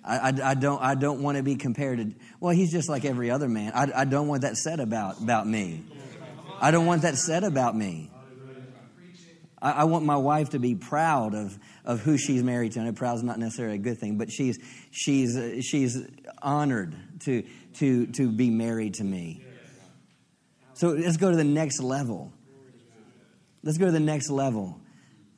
I, 0.04 0.18
I, 0.18 0.50
I 0.50 0.54
don't 0.54 0.80
I 0.80 0.94
don't 0.94 1.20
want 1.20 1.38
to 1.38 1.42
be 1.42 1.56
compared 1.56 1.98
to 1.98 2.14
well 2.38 2.54
he's 2.54 2.70
just 2.70 2.88
like 2.88 3.04
every 3.04 3.32
other 3.32 3.48
man. 3.48 3.72
I, 3.74 4.02
I 4.02 4.04
don't 4.04 4.28
want 4.28 4.42
that 4.42 4.56
said 4.56 4.78
about 4.78 5.20
about 5.20 5.44
me. 5.44 5.82
I 6.60 6.70
don't 6.70 6.86
want 6.86 7.02
that 7.02 7.16
said 7.16 7.42
about 7.42 7.74
me. 7.74 8.12
I, 9.60 9.72
I 9.72 9.84
want 9.84 10.04
my 10.04 10.16
wife 10.16 10.50
to 10.50 10.58
be 10.58 10.74
proud 10.74 11.34
of 11.34 11.58
of 11.84 12.00
who 12.00 12.16
she's 12.18 12.42
married 12.42 12.72
to. 12.72 12.80
I 12.80 12.84
know 12.84 12.92
proud 12.92 13.16
is 13.16 13.22
not 13.22 13.38
necessarily 13.38 13.76
a 13.76 13.80
good 13.80 13.98
thing, 13.98 14.18
but 14.18 14.30
she's 14.30 14.58
she's 14.90 15.64
she's 15.64 15.98
honored 16.42 16.94
to 17.20 17.44
to 17.74 18.06
to 18.06 18.30
be 18.30 18.50
married 18.50 18.94
to 18.94 19.04
me. 19.04 19.44
So 20.74 20.90
let's 20.90 21.16
go 21.16 21.30
to 21.30 21.36
the 21.36 21.44
next 21.44 21.80
level. 21.80 22.32
Let's 23.64 23.78
go 23.78 23.86
to 23.86 23.92
the 23.92 24.00
next 24.00 24.30
level. 24.30 24.80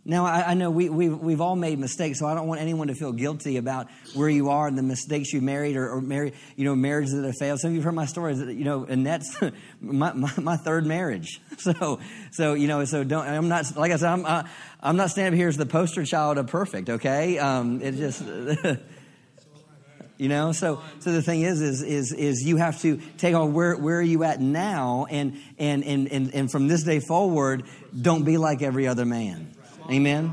Now, 0.04 0.24
I, 0.24 0.50
I 0.50 0.54
know 0.54 0.70
we, 0.70 0.88
we've, 0.88 1.16
we've 1.16 1.42
all 1.42 1.56
made 1.56 1.78
mistakes, 1.78 2.18
so 2.18 2.26
I 2.26 2.34
don't 2.34 2.48
want 2.48 2.60
anyone 2.60 2.88
to 2.88 2.94
feel 2.94 3.12
guilty 3.12 3.58
about 3.58 3.88
where 4.14 4.30
you 4.30 4.48
are 4.48 4.66
and 4.66 4.76
the 4.76 4.82
mistakes 4.82 5.30
you 5.32 5.42
married 5.42 5.76
or, 5.76 5.90
or 5.90 6.00
married, 6.00 6.32
you 6.56 6.64
know, 6.64 6.74
marriages 6.74 7.12
that 7.12 7.24
have 7.24 7.36
failed. 7.38 7.60
Some 7.60 7.68
of 7.68 7.74
you 7.74 7.80
have 7.80 7.84
heard 7.84 7.94
my 7.94 8.06
stories, 8.06 8.38
you 8.38 8.64
know, 8.64 8.84
and 8.84 9.06
that's 9.06 9.36
my, 9.80 10.12
my, 10.14 10.32
my, 10.38 10.56
third 10.56 10.86
marriage. 10.86 11.40
So, 11.60 12.00
so, 12.30 12.54
you 12.54 12.68
know, 12.68 12.82
so 12.86 13.04
don't, 13.04 13.26
I'm 13.26 13.48
not, 13.48 13.76
like 13.76 13.92
I 13.92 13.96
said, 13.96 14.10
I'm, 14.10 14.24
uh, 14.24 14.44
I'm 14.80 14.96
not 14.96 15.10
standing 15.10 15.38
here 15.38 15.48
as 15.48 15.58
the 15.58 15.66
poster 15.66 16.06
child 16.06 16.38
of 16.38 16.46
perfect, 16.46 16.88
okay? 16.88 17.38
Um, 17.38 17.82
it 17.82 17.96
just, 17.96 18.24
you 20.16 20.28
know 20.28 20.52
so 20.52 20.82
so 21.00 21.12
the 21.12 21.22
thing 21.22 21.42
is 21.42 21.60
is 21.60 21.82
is 21.82 22.12
is 22.12 22.42
you 22.42 22.56
have 22.56 22.80
to 22.80 22.98
take 23.16 23.34
on 23.34 23.54
where 23.54 23.74
where 23.76 23.98
are 23.98 24.02
you 24.02 24.22
at 24.22 24.38
now 24.38 25.06
and 25.10 25.38
and 25.58 25.82
and 25.82 26.12
and, 26.12 26.34
and 26.34 26.50
from 26.50 26.68
this 26.68 26.82
day 26.82 27.00
forward 27.00 27.64
don't 27.98 28.24
be 28.24 28.36
like 28.36 28.60
every 28.60 28.86
other 28.86 29.06
man 29.06 29.50
Amen? 29.90 30.32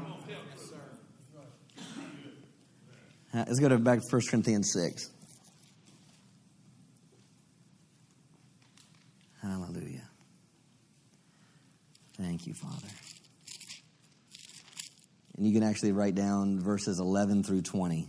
Uh, 3.34 3.43
let's 3.47 3.60
go 3.60 3.68
to 3.70 3.80
back 3.80 3.99
to 3.99 4.05
1 4.08 4.22
Corinthians 4.30 4.72
6. 4.72 5.10
Hallelujah. 9.41 10.08
Thank 12.18 12.45
you, 12.45 12.53
Father. 12.53 12.88
And 15.38 15.47
you 15.47 15.53
can 15.53 15.64
actually 15.64 15.91
write 15.91 16.14
down 16.14 16.60
verses 16.60 16.99
11 16.99 17.43
through 17.43 17.62
20. 17.64 18.08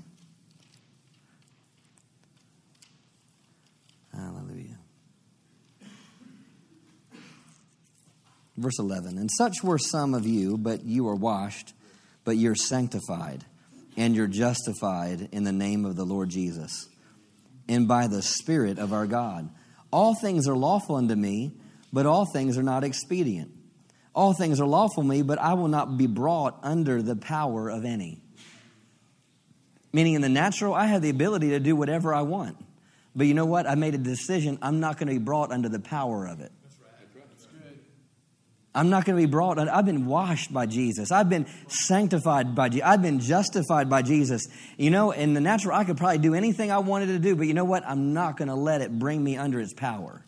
Hallelujah. 4.12 4.77
Verse 8.58 8.78
11 8.80 9.18
And 9.18 9.30
such 9.30 9.62
were 9.62 9.78
some 9.78 10.14
of 10.14 10.26
you, 10.26 10.58
but 10.58 10.84
you 10.84 11.08
are 11.08 11.14
washed, 11.14 11.74
but 12.24 12.36
you're 12.36 12.56
sanctified, 12.56 13.44
and 13.96 14.16
you're 14.16 14.26
justified 14.26 15.28
in 15.32 15.44
the 15.44 15.52
name 15.52 15.84
of 15.84 15.94
the 15.94 16.04
Lord 16.04 16.28
Jesus, 16.28 16.88
and 17.68 17.86
by 17.86 18.08
the 18.08 18.22
Spirit 18.22 18.78
of 18.78 18.92
our 18.92 19.06
God. 19.06 19.48
All 19.92 20.14
things 20.14 20.48
are 20.48 20.56
lawful 20.56 20.96
unto 20.96 21.14
me, 21.14 21.52
but 21.92 22.04
all 22.04 22.26
things 22.32 22.58
are 22.58 22.62
not 22.62 22.84
expedient. 22.84 23.52
All 24.14 24.34
things 24.34 24.60
are 24.60 24.66
lawful 24.66 25.04
me, 25.04 25.22
but 25.22 25.38
I 25.38 25.54
will 25.54 25.68
not 25.68 25.96
be 25.96 26.08
brought 26.08 26.58
under 26.62 27.00
the 27.00 27.14
power 27.14 27.70
of 27.70 27.84
any. 27.84 28.20
Meaning, 29.92 30.14
in 30.14 30.22
the 30.22 30.28
natural, 30.28 30.74
I 30.74 30.86
have 30.86 31.00
the 31.00 31.10
ability 31.10 31.50
to 31.50 31.60
do 31.60 31.76
whatever 31.76 32.12
I 32.12 32.22
want. 32.22 32.56
But 33.14 33.28
you 33.28 33.34
know 33.34 33.46
what? 33.46 33.66
I 33.66 33.76
made 33.76 33.94
a 33.94 33.98
decision. 33.98 34.58
I'm 34.60 34.80
not 34.80 34.98
going 34.98 35.06
to 35.06 35.14
be 35.14 35.24
brought 35.24 35.52
under 35.52 35.68
the 35.68 35.80
power 35.80 36.26
of 36.26 36.40
it. 36.40 36.52
I'm 38.74 38.90
not 38.90 39.04
going 39.04 39.16
to 39.16 39.26
be 39.26 39.30
brought. 39.30 39.58
I've 39.58 39.86
been 39.86 40.06
washed 40.06 40.52
by 40.52 40.66
Jesus. 40.66 41.10
I've 41.10 41.28
been 41.28 41.46
sanctified 41.68 42.54
by 42.54 42.68
Jesus. 42.68 42.86
I've 42.86 43.02
been 43.02 43.18
justified 43.18 43.88
by 43.88 44.02
Jesus. 44.02 44.46
You 44.76 44.90
know, 44.90 45.10
in 45.10 45.34
the 45.34 45.40
natural, 45.40 45.74
I 45.74 45.84
could 45.84 45.96
probably 45.96 46.18
do 46.18 46.34
anything 46.34 46.70
I 46.70 46.78
wanted 46.78 47.06
to 47.06 47.18
do, 47.18 47.34
but 47.34 47.46
you 47.46 47.54
know 47.54 47.64
what? 47.64 47.84
I'm 47.86 48.12
not 48.12 48.36
going 48.36 48.48
to 48.48 48.54
let 48.54 48.80
it 48.80 48.98
bring 48.98 49.24
me 49.24 49.36
under 49.36 49.58
its 49.58 49.72
power. 49.72 50.24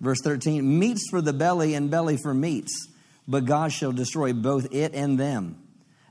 Verse 0.00 0.20
13 0.22 0.78
meats 0.78 1.08
for 1.10 1.20
the 1.20 1.32
belly 1.32 1.74
and 1.74 1.90
belly 1.90 2.16
for 2.16 2.32
meats, 2.32 2.88
but 3.28 3.44
God 3.44 3.70
shall 3.70 3.92
destroy 3.92 4.32
both 4.32 4.72
it 4.72 4.94
and 4.94 5.18
them. 5.18 5.62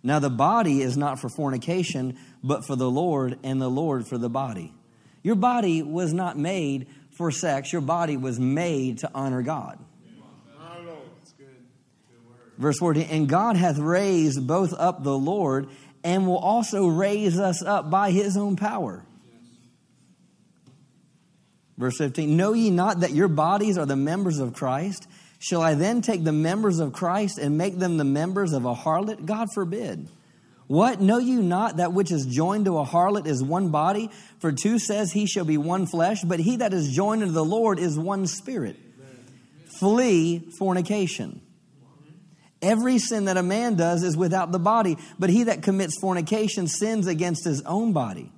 Now 0.04 0.20
the 0.20 0.30
body 0.30 0.82
is 0.82 0.96
not 0.96 1.20
for 1.20 1.30
fornication, 1.30 2.18
but 2.44 2.66
for 2.66 2.76
the 2.76 2.90
Lord, 2.90 3.40
and 3.44 3.62
the 3.62 3.70
Lord 3.70 4.08
for 4.08 4.18
the 4.18 4.30
body. 4.30 4.74
Your 5.24 5.36
body 5.36 5.82
was 5.82 6.14
not 6.14 6.38
made 6.38 6.88
for 7.20 7.32
sex. 7.32 7.74
Your 7.74 7.82
body 7.82 8.16
was 8.16 8.40
made 8.40 9.00
to 9.00 9.12
honor 9.14 9.42
God. 9.42 9.78
Verse 12.58 12.78
14, 12.80 13.08
and 13.10 13.28
God 13.28 13.58
hath 13.58 13.78
raised 13.78 14.48
both 14.48 14.74
up 14.74 15.04
the 15.04 15.18
Lord 15.18 15.68
and 16.02 16.26
will 16.26 16.38
also 16.38 16.88
raise 16.88 17.38
us 17.38 17.62
up 17.62 17.90
by 17.90 18.12
his 18.12 18.38
own 18.38 18.56
power. 18.56 19.04
Verse 21.78 21.98
15, 21.98 22.38
know 22.38 22.54
ye 22.54 22.70
not 22.70 23.02
that 23.02 23.12
your 23.12 23.28
bodies 23.28 23.78
are 23.78 23.86
the 23.86 23.98
members 23.98 24.40
of 24.40 24.54
Christ? 24.54 25.06
Shall 25.40 25.62
I 25.62 25.74
then 25.74 26.02
take 26.02 26.24
the 26.24 26.32
members 26.32 26.80
of 26.80 26.94
Christ 26.94 27.38
and 27.38 27.58
make 27.58 27.80
them 27.80 27.98
the 27.98 28.06
members 28.06 28.54
of 28.54 28.64
a 28.64 28.74
harlot? 28.74 29.26
God 29.26 29.48
forbid. 29.54 30.08
What? 30.70 31.02
Know 31.02 31.18
you 31.18 31.42
not 31.42 31.78
that 31.78 31.94
which 31.94 32.12
is 32.12 32.28
joined 32.28 32.66
to 32.66 32.78
a 32.78 32.86
harlot 32.86 33.26
is 33.26 33.42
one 33.42 33.70
body? 33.70 34.12
For 34.38 34.52
two 34.52 34.78
says 34.78 35.12
he 35.12 35.26
shall 35.26 35.44
be 35.44 35.58
one 35.58 35.88
flesh, 35.88 36.22
but 36.22 36.40
he 36.40 36.58
that 36.58 36.76
is 36.76 36.92
joined 36.92 37.24
unto 37.24 37.34
the 37.34 37.44
Lord 37.44 37.80
is 37.80 37.98
one 37.98 38.28
spirit. 38.28 38.78
Flee 39.80 40.48
fornication. 40.60 41.42
Every 42.62 43.00
sin 43.00 43.26
that 43.26 43.36
a 43.36 43.42
man 43.42 43.78
does 43.78 44.04
is 44.04 44.16
without 44.16 44.52
the 44.52 44.60
body, 44.60 44.98
but 45.18 45.32
he 45.32 45.46
that 45.46 45.64
commits 45.64 45.98
fornication 46.00 46.68
sins 46.68 47.08
against 47.08 47.46
his 47.46 47.64
own 47.64 47.92
body. 47.92 48.32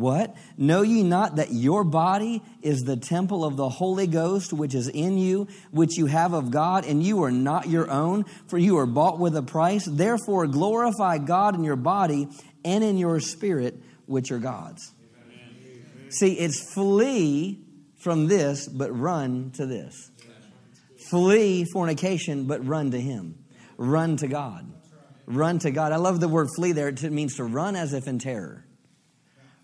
What? 0.00 0.34
Know 0.56 0.80
ye 0.80 1.02
not 1.02 1.36
that 1.36 1.52
your 1.52 1.84
body 1.84 2.42
is 2.62 2.80
the 2.80 2.96
temple 2.96 3.44
of 3.44 3.56
the 3.56 3.68
Holy 3.68 4.06
Ghost, 4.06 4.50
which 4.50 4.74
is 4.74 4.88
in 4.88 5.18
you, 5.18 5.46
which 5.70 5.98
you 5.98 6.06
have 6.06 6.32
of 6.32 6.50
God, 6.50 6.86
and 6.86 7.02
you 7.02 7.22
are 7.22 7.30
not 7.30 7.68
your 7.68 7.90
own, 7.90 8.24
for 8.48 8.56
you 8.56 8.78
are 8.78 8.86
bought 8.86 9.18
with 9.18 9.36
a 9.36 9.42
price? 9.42 9.84
Therefore, 9.84 10.46
glorify 10.46 11.18
God 11.18 11.54
in 11.54 11.64
your 11.64 11.76
body 11.76 12.28
and 12.64 12.82
in 12.82 12.96
your 12.96 13.20
spirit, 13.20 13.78
which 14.06 14.32
are 14.32 14.38
God's. 14.38 14.90
Amen. 15.22 16.10
See, 16.10 16.32
it's 16.32 16.72
flee 16.72 17.60
from 17.98 18.26
this, 18.26 18.66
but 18.66 18.90
run 18.98 19.50
to 19.52 19.66
this. 19.66 20.10
Flee 21.10 21.66
fornication, 21.72 22.46
but 22.46 22.66
run 22.66 22.90
to 22.92 23.00
Him. 23.00 23.34
Run 23.76 24.16
to 24.16 24.28
God. 24.28 24.66
Run 25.26 25.58
to 25.58 25.70
God. 25.70 25.92
I 25.92 25.96
love 25.96 26.20
the 26.20 26.28
word 26.28 26.48
flee 26.56 26.72
there. 26.72 26.88
It 26.88 27.02
means 27.12 27.36
to 27.36 27.44
run 27.44 27.76
as 27.76 27.92
if 27.92 28.08
in 28.08 28.18
terror. 28.18 28.64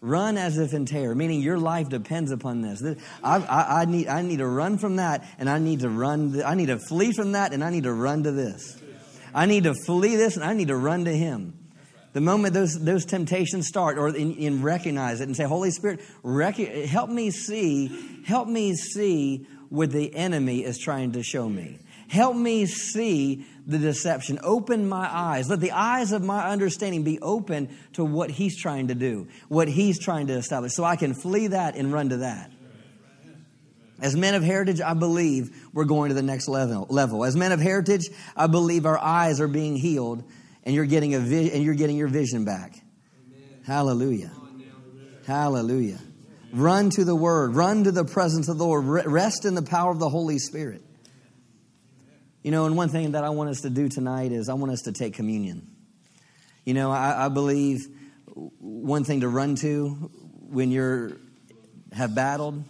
Run 0.01 0.37
as 0.37 0.59
if 0.59 0.75
in 0.75 0.85
terror, 0.85 1.15
meaning 1.15 1.41
your 1.41 1.59
life 1.59 1.89
depends 1.89 2.31
upon 2.31 2.61
this. 2.61 2.83
I, 3.25 3.37
I, 3.39 3.83
I, 3.83 3.85
need, 3.87 4.09
I 4.09 4.23
need 4.23 4.39
to 4.39 4.47
run 4.47 4.79
from 4.79 4.97
that, 4.97 5.27
and 5.39 5.49
I 5.49 5.59
need 5.59 5.81
to 5.81 5.89
run. 5.89 6.43
I 6.45 6.55
need 6.55 6.67
to 6.67 6.79
flee 6.79 7.13
from 7.13 7.33
that, 7.33 7.53
and 7.53 7.65
I 7.65 7.71
need 7.71 7.85
to 7.85 7.93
run 7.93 8.23
to 8.25 8.33
this. 8.33 8.81
I 9.35 9.47
need 9.47 9.65
to 9.65 9.75
flee 9.75 10.17
this, 10.17 10.37
and 10.37 10.45
I 10.45 10.53
need 10.53 10.69
to 10.69 10.77
run 10.77 11.07
to 11.07 11.13
Him. 11.13 11.59
The 12.13 12.21
moment 12.21 12.55
those, 12.55 12.79
those 12.83 13.05
temptations 13.05 13.67
start, 13.69 13.99
or 13.99 14.09
in, 14.09 14.35
in 14.35 14.63
recognize 14.63 15.21
it 15.21 15.25
and 15.25 15.37
say, 15.37 15.45
Holy 15.45 15.71
Spirit, 15.71 16.01
rec- 16.23 16.57
help 16.57 17.11
me 17.11 17.31
see, 17.31 18.23
help 18.25 18.49
me 18.49 18.75
see 18.75 19.47
what 19.69 19.91
the 19.91 20.15
enemy 20.15 20.65
is 20.65 20.79
trying 20.79 21.13
to 21.13 21.23
show 21.23 21.49
me. 21.49 21.79
Help 22.09 22.37
me 22.37 22.67
see 22.67 23.45
the 23.67 23.79
deception. 23.79 24.39
Open 24.43 24.89
my 24.89 25.09
eyes. 25.11 25.49
Let 25.51 25.61
the 25.61 25.73
eyes 25.73 26.13
of 26.13 26.23
my 26.23 26.49
understanding 26.49 27.03
be 27.03 27.19
open 27.21 27.77
to 27.95 28.05
what 28.05 28.31
he's 28.31 28.57
trying 28.57 28.89
to 28.89 28.95
do, 28.95 29.27
what 29.49 29.69
he's 29.69 29.99
trying 29.99 30.29
to 30.29 30.35
establish, 30.35 30.75
so 30.75 30.85
I 30.85 30.97
can 30.97 31.15
flee 31.15 31.49
that 31.49 31.77
and 31.77 31.93
run 31.93 32.11
to 32.11 32.19
that. 32.19 32.53
As 33.99 34.15
men 34.15 34.35
of 34.35 34.43
heritage, 34.43 34.81
I 34.81 34.95
believe 34.95 35.69
we're 35.73 35.85
going 35.85 36.11
to 36.11 36.15
the 36.15 36.23
next 36.23 36.49
level. 36.49 37.25
As 37.25 37.35
men 37.35 37.53
of 37.53 37.61
heritage, 37.61 38.09
I 38.37 38.47
believe 38.47 38.85
our 38.85 38.99
eyes 38.99 39.41
are 39.41 39.49
being 39.49 39.75
healed 39.75 40.23
and 40.65 40.75
you're 40.75 40.85
getting, 40.85 41.15
a 41.15 41.19
vi- 41.19 41.51
and 41.51 41.63
you're 41.63 41.75
getting 41.75 41.97
your 41.97 42.09
vision 42.09 42.45
back. 42.45 42.75
Amen. 42.75 43.63
Hallelujah. 43.65 44.33
Hallelujah. 45.27 45.99
Run 46.53 46.91
to 46.91 47.05
the 47.05 47.17
word, 47.17 47.55
run 47.55 47.85
to 47.85 47.93
the 47.93 48.05
presence 48.05 48.49
of 48.49 48.59
the 48.59 48.65
Lord, 48.65 48.85
rest 48.85 49.45
in 49.45 49.55
the 49.55 49.63
power 49.63 49.91
of 49.91 49.99
the 49.99 50.09
Holy 50.09 50.39
Spirit. 50.39 50.83
You 52.47 52.53
know, 52.53 52.67
and 52.67 52.77
one 52.77 52.91
thing 52.91 53.11
that 53.11 53.25
I 53.25 53.31
want 53.31 53.51
us 53.51 53.63
to 53.63 53.71
do 53.71 53.89
tonight 53.89 54.31
is 54.31 54.49
I 54.49 54.55
want 54.55 54.71
us 54.71 54.83
to 54.83 54.93
take 54.93 55.15
communion. 55.15 55.69
You 56.65 56.75
know, 56.75 56.93
I, 56.93 57.27
I 57.27 57.29
believe 57.29 57.89
one 58.61 59.03
thing 59.03 59.23
to 59.23 59.29
run 59.29 59.57
to 59.57 59.89
when 60.49 60.71
you're 60.71 61.17
have 61.91 62.15
battled, 62.15 62.63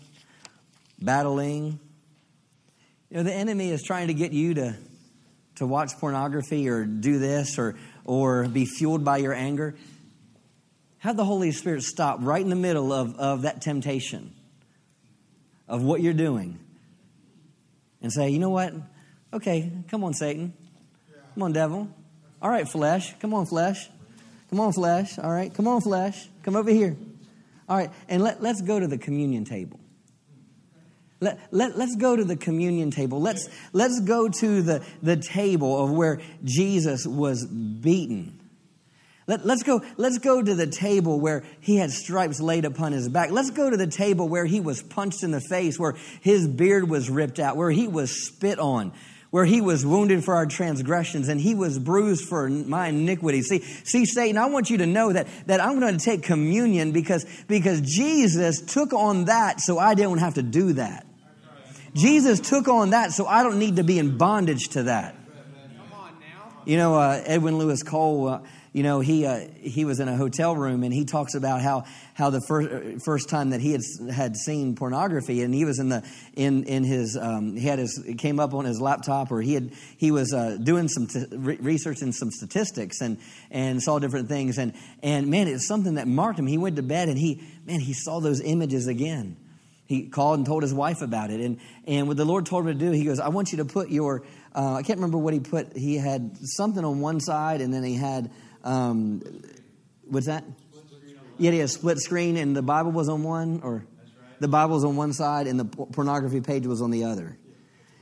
battling. 0.99 1.79
You 3.11 3.19
know, 3.19 3.23
the 3.23 3.35
enemy 3.35 3.69
is 3.69 3.83
trying 3.83 4.07
to 4.07 4.15
get 4.15 4.33
you 4.33 4.55
to 4.55 4.77
to 5.57 5.67
watch 5.67 5.91
pornography 6.01 6.71
or 6.71 6.87
do 6.87 7.19
this 7.19 7.59
or 7.59 7.77
or 8.07 8.49
be 8.49 8.65
fueled 8.65 9.05
by 9.05 9.19
your 9.19 9.35
anger. 9.35 9.77
Have 11.01 11.19
the 11.19 11.25
Holy 11.27 11.53
Spirit 11.53 11.83
stop 11.83 12.21
right 12.23 12.41
in 12.41 12.49
the 12.49 12.57
middle 12.57 12.95
of, 12.95 13.15
of 13.17 13.43
that 13.43 13.61
temptation 13.61 14.33
of 15.69 15.83
what 15.83 16.01
you're 16.01 16.15
doing 16.15 16.59
and 18.01 18.11
say, 18.11 18.31
you 18.31 18.39
know 18.39 18.49
what? 18.49 18.73
Okay, 19.37 19.71
come 19.91 20.03
on, 20.03 20.15
Satan. 20.15 20.55
Come 21.35 21.43
on, 21.43 21.53
devil. 21.53 21.89
All 22.41 22.49
right, 22.49 22.67
flesh. 22.67 23.15
Come 23.21 23.35
on, 23.35 23.45
flesh. 23.45 23.91
Come 24.49 24.61
on, 24.61 24.73
flesh. 24.73 25.19
All 25.19 25.31
right, 25.31 25.53
come 25.53 25.69
on, 25.69 25.83
flesh. 25.83 26.31
Come 26.43 26.57
over 26.57 26.71
here. 26.71 26.97
All 27.69 27.77
right, 27.77 27.91
and 28.09 28.23
let, 28.23 28.43
let's 28.43 28.63
go 28.63 28.81
to 28.81 28.87
the 28.87 28.97
communion 28.97 29.45
table. 29.45 29.79
Let, 31.21 31.39
let, 31.51 31.77
let's 31.77 31.97
go 31.97 32.17
to 32.17 32.25
the 32.25 32.37
communion 32.37 32.91
table. 32.91 33.21
Let's, 33.21 33.47
let's 33.75 34.01
go 34.01 34.31
to 34.31 34.63
the, 34.63 34.83
the 35.03 35.17
table 35.19 35.85
of 35.85 35.91
where 35.91 36.23
Jesus 36.43 37.07
was 37.07 37.45
beaten. 37.45 38.41
Let, 39.27 39.45
let's, 39.45 39.65
go, 39.65 39.83
let's 39.99 40.17
go 40.17 40.41
to 40.41 40.55
the 40.55 40.67
table 40.67 41.21
where 41.21 41.45
he 41.61 41.77
had 41.77 41.91
stripes 41.91 42.41
laid 42.41 42.65
upon 42.65 42.93
his 42.93 43.11
back. 43.11 43.31
Let's 43.31 43.51
go 43.51 43.69
to 43.69 43.77
the 43.77 43.87
table 43.87 44.31
where 44.31 44.47
he 44.47 44.61
was 44.61 44.83
punched 44.83 45.23
in 45.23 45.31
the 45.31 45.43
face, 45.43 45.79
where 45.79 45.95
his 46.23 46.49
beard 46.49 46.89
was 46.89 47.11
ripped 47.11 47.39
out, 47.39 47.59
where 47.59 47.71
he 47.71 47.87
was 47.87 48.27
spit 48.27 48.59
on, 48.59 48.95
where 49.31 49.45
he 49.45 49.61
was 49.61 49.85
wounded 49.85 50.25
for 50.25 50.35
our 50.35 50.47
transgressions 50.47 51.29
and 51.29 51.41
he 51.41 51.55
was 51.55 51.79
bruised 51.79 52.29
for 52.29 52.49
my 52.49 52.89
iniquity. 52.89 53.43
See, 53.43 53.61
see, 53.61 54.07
Satan, 54.07 54.39
I 54.39 54.47
want 54.47 54.71
you 54.71 54.79
to 54.79 54.87
know 54.87 55.13
that, 55.13 55.27
that 55.47 55.61
I'm 55.61 55.81
going 55.81 55.97
to 55.97 56.05
take 56.05 56.23
communion 56.23 56.93
because, 56.93 57.27
because 57.49 57.81
Jesus 57.81 58.61
took 58.61 58.93
on 58.93 59.27
that 59.27 59.61
so 59.61 59.79
I 59.79 59.95
don't 59.95 60.19
have 60.19 60.35
to 60.35 60.43
do 60.43 60.75
that. 60.75 61.07
Jesus 61.95 62.41
took 62.41 62.69
on 62.69 62.91
that 62.91 63.13
so 63.13 63.27
I 63.27 63.43
don't 63.43 63.59
need 63.59 63.77
to 63.77 63.85
be 63.85 63.99
in 63.99 64.19
bondage 64.19 64.69
to 64.71 64.85
that. 64.85 65.15
You 66.67 66.77
know, 66.77 66.97
uh, 66.97 67.23
Edwin 67.25 67.59
Lewis 67.59 67.83
Cole, 67.83 68.29
uh, 68.29 68.41
you 68.77 68.83
know, 68.83 69.01
he, 69.01 69.25
uh, 69.25 69.41
he 69.59 69.87
was 69.87 70.01
in 70.01 70.09
a 70.09 70.19
hotel 70.19 70.55
room 70.55 70.83
and 70.83 70.93
he 70.93 71.07
talks 71.07 71.35
about 71.35 71.63
how, 71.63 71.85
how 72.13 72.29
the 72.29 72.43
first, 72.43 73.03
first 73.07 73.31
time 73.31 73.49
that 73.51 73.63
he 73.63 73.73
had, 73.73 73.81
had 74.13 74.37
seen 74.37 74.77
pornography 74.77 75.41
and 75.41 75.55
he 75.55 75.65
was 75.65 75.79
in 75.79 75.89
the, 75.89 76.07
in, 76.35 76.65
in 76.65 76.85
his, 76.85 77.17
um, 77.17 77.57
he 77.57 77.67
had 77.67 77.79
his, 77.79 77.99
came 78.19 78.39
up 78.39 78.53
on 78.53 78.67
his 78.67 78.79
laptop 78.79 79.33
or 79.33 79.41
he 79.41 79.55
had, 79.55 79.73
he 79.97 80.11
was 80.11 80.35
uh, 80.35 80.59
doing 80.63 80.89
some 80.89 81.07
t- 81.07 81.25
research 81.37 82.03
and 82.03 82.15
some 82.15 82.31
statistics 82.31 83.01
and, 83.01 83.17
and 83.51 83.83
saw 83.83 83.99
different 83.99 84.29
things. 84.29 84.59
And, 84.59 84.75
and 85.03 85.29
man, 85.29 85.49
it's 85.49 85.67
something 85.67 85.95
that 85.95 86.07
marked 86.07 86.39
him. 86.39 86.47
He 86.47 86.59
went 86.59 86.77
to 86.77 86.83
bed 86.83 87.09
and 87.09 87.17
he, 87.17 87.43
man, 87.65 87.81
he 87.81 87.95
saw 87.95 88.21
those 88.21 88.43
images 88.43 88.89
again 88.89 89.39
he 89.87 90.09
called 90.09 90.39
and 90.39 90.45
told 90.45 90.65
his 90.65 90.75
wife 90.75 91.01
about 91.01 91.31
it. 91.31 91.41
And, 91.41 91.61
and 91.87 92.09
what 92.09 92.17
the 92.17 92.25
Lord 92.25 92.45
told 92.45 92.67
him 92.67 92.77
to 92.77 92.85
do, 92.87 92.91
he 92.91 93.05
goes, 93.05 93.21
I 93.21 93.29
want 93.29 93.53
you 93.53 93.59
to 93.59 93.65
put 93.65 93.89
your, 93.89 94.25
uh, 94.53 94.75
I 94.75 94.83
can't 94.83 94.99
remember 94.99 95.19
what 95.19 95.33
he 95.33 95.39
put. 95.39 95.77
He 95.77 95.95
had 95.95 96.37
something 96.43 96.85
on 96.85 96.99
one 96.99 97.21
side 97.21 97.61
and 97.61 97.73
then 97.73 97.85
he 97.85 97.95
had 97.95 98.29
um, 98.65 99.23
what's 100.05 100.27
that? 100.27 100.45
Yeah, 101.39 101.51
had 101.53 101.71
split 101.71 101.99
screen, 101.99 102.37
and 102.37 102.57
the 102.57 102.63
Bible 102.63 102.93
was 102.93 103.09
on 103.09 103.23
one, 103.23 103.61
or 103.63 103.87
the 104.41 104.49
Bible 104.49 104.75
was 104.75 104.85
on 104.85 104.97
one 104.97 105.13
side, 105.13 105.47
and 105.47 105.61
the 105.61 105.65
pornography 105.65 106.41
page 106.41 106.67
was 106.67 106.81
on 106.81 106.91
the 106.91 107.05
other. 107.05 107.39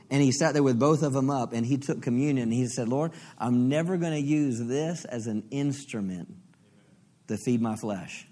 And 0.09 0.21
he 0.21 0.31
sat 0.31 0.53
there 0.53 0.63
with 0.63 0.79
both 0.79 1.01
of 1.01 1.13
them 1.13 1.29
up, 1.29 1.51
and 1.51 1.65
he 1.65 1.77
took 1.77 2.01
communion. 2.01 2.43
And 2.43 2.53
he 2.53 2.67
said, 2.67 2.87
"Lord, 2.87 3.11
I'm 3.37 3.67
never 3.67 3.97
going 3.97 4.13
to 4.13 4.21
use 4.21 4.59
this 4.59 5.03
as 5.05 5.27
an 5.27 5.47
instrument 5.51 6.33
to 7.27 7.37
feed 7.37 7.61
my 7.61 7.75
flesh." 7.75 8.27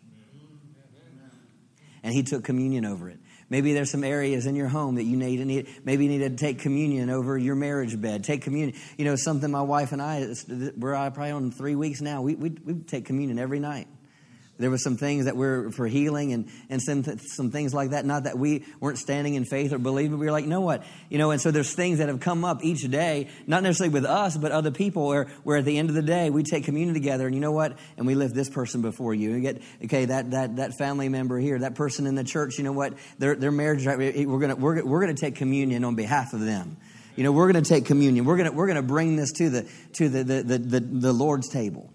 And 2.03 2.13
he 2.13 2.24
took 2.24 2.43
communion 2.43 2.86
over 2.86 3.09
it. 3.09 3.19
Maybe 3.54 3.74
there's 3.74 3.91
some 3.91 4.04
areas 4.04 4.47
in 4.47 4.56
your 4.56 4.68
home 4.68 4.95
that 4.95 5.04
you 5.04 5.16
need 5.16 5.38
to 5.38 5.45
need. 5.45 5.68
Maybe 5.86 6.06
you 6.06 6.10
need 6.10 6.28
to 6.28 6.36
take 6.36 6.58
communion 6.58 7.12
over 7.12 7.38
your 7.38 7.54
marriage 7.54 8.01
bed. 8.01 8.24
Take 8.24 8.41
communion. 8.41 8.76
You 8.97 9.06
know, 9.06 9.16
something 9.16 9.51
my 9.51 9.62
wife 9.62 9.91
and 9.91 10.01
I, 10.01 10.26
we're 10.76 10.95
probably 11.12 11.30
on 11.30 11.51
three 11.51 11.76
weeks 11.76 12.01
now. 12.01 12.24
We, 12.24 12.34
we, 12.34 12.49
we 12.49 12.74
take 12.80 13.06
communion 13.06 13.38
every 13.38 13.60
night. 13.60 13.88
There 14.60 14.70
were 14.70 14.78
some 14.78 14.97
things 14.97 15.26
that 15.26 15.36
were 15.36 15.72
for 15.72 15.88
healing 15.88 16.32
and, 16.32 16.47
and 16.70 16.80
some, 16.80 17.04
some 17.18 17.49
things 17.49 17.74
like 17.74 17.89
that. 17.89 18.06
Not 18.06 18.26
that 18.26 18.38
we 18.38 18.64
weren't 18.80 18.99
standing 18.99 19.34
in 19.34 19.45
faith 19.45 19.74
or 19.74 19.80
believing. 19.80 20.20
We 20.20 20.28
were 20.28 20.32
like, 20.32 20.43
you 20.43 20.49
know 20.49 20.62
what? 20.62 20.84
You 21.10 21.18
know, 21.18 21.32
and 21.32 21.41
so 21.41 21.49
there's 21.49 21.74
things 21.74 21.97
that 21.97 22.08
have 22.08 22.20
come 22.20 22.45
up 22.45 22.64
each 22.64 22.82
day, 22.84 23.30
not 23.47 23.64
necessarily 23.64 23.91
with 23.91 24.06
us, 24.06 24.38
but 24.38 24.51
other 24.51 24.70
people 24.70 25.08
where, 25.08 25.26
where 25.43 25.58
at 25.58 25.66
the 25.66 25.80
end 25.80 25.89
of 25.89 25.95
the 25.95 26.04
day, 26.04 26.30
we 26.30 26.43
take 26.43 26.66
communion 26.66 26.93
together 26.93 27.26
and 27.26 27.34
you 27.34 27.41
know 27.41 27.51
what? 27.51 27.80
And 27.97 28.06
we 28.06 28.14
lift 28.14 28.36
this 28.36 28.47
person 28.47 28.84
before 28.84 29.16
you. 29.16 29.34
And 29.34 29.41
get, 29.41 29.62
okay, 29.86 30.06
that, 30.06 30.32
that, 30.32 30.58
that 30.58 30.76
family 30.76 31.10
member 31.10 31.39
here, 31.39 31.58
that 31.60 31.74
person 31.74 32.06
in 32.06 32.14
the 32.14 32.24
church, 32.24 32.60
you 32.60 32.64
know 32.64 32.74
what? 32.74 32.93
Their, 33.18 33.36
their 33.36 33.51
marriage, 33.51 33.88
we're 33.88 34.39
going 34.39 34.60
we're, 34.62 34.86
we're 34.86 35.01
going 35.01 35.16
to 35.16 35.20
take 35.20 35.36
communion 35.36 35.84
on 35.84 35.95
behalf 35.95 36.34
of 36.34 36.41
them. 36.41 36.78
You 37.16 37.24
know, 37.24 37.32
we're 37.32 37.51
going 37.51 37.64
to 37.64 37.68
take 37.68 37.86
communion. 37.86 38.26
We're 38.26 38.38
going 38.38 38.51
to, 38.51 38.56
we're 38.56 38.68
going 38.68 38.76
to 38.76 38.84
bring 38.84 39.16
this 39.16 39.32
to 39.34 39.49
the, 39.49 39.70
to 39.93 40.10
the, 40.10 40.24
the, 40.24 40.58
the, 40.58 40.80
the 40.80 41.14
Lord's 41.14 41.49
table. 41.49 41.91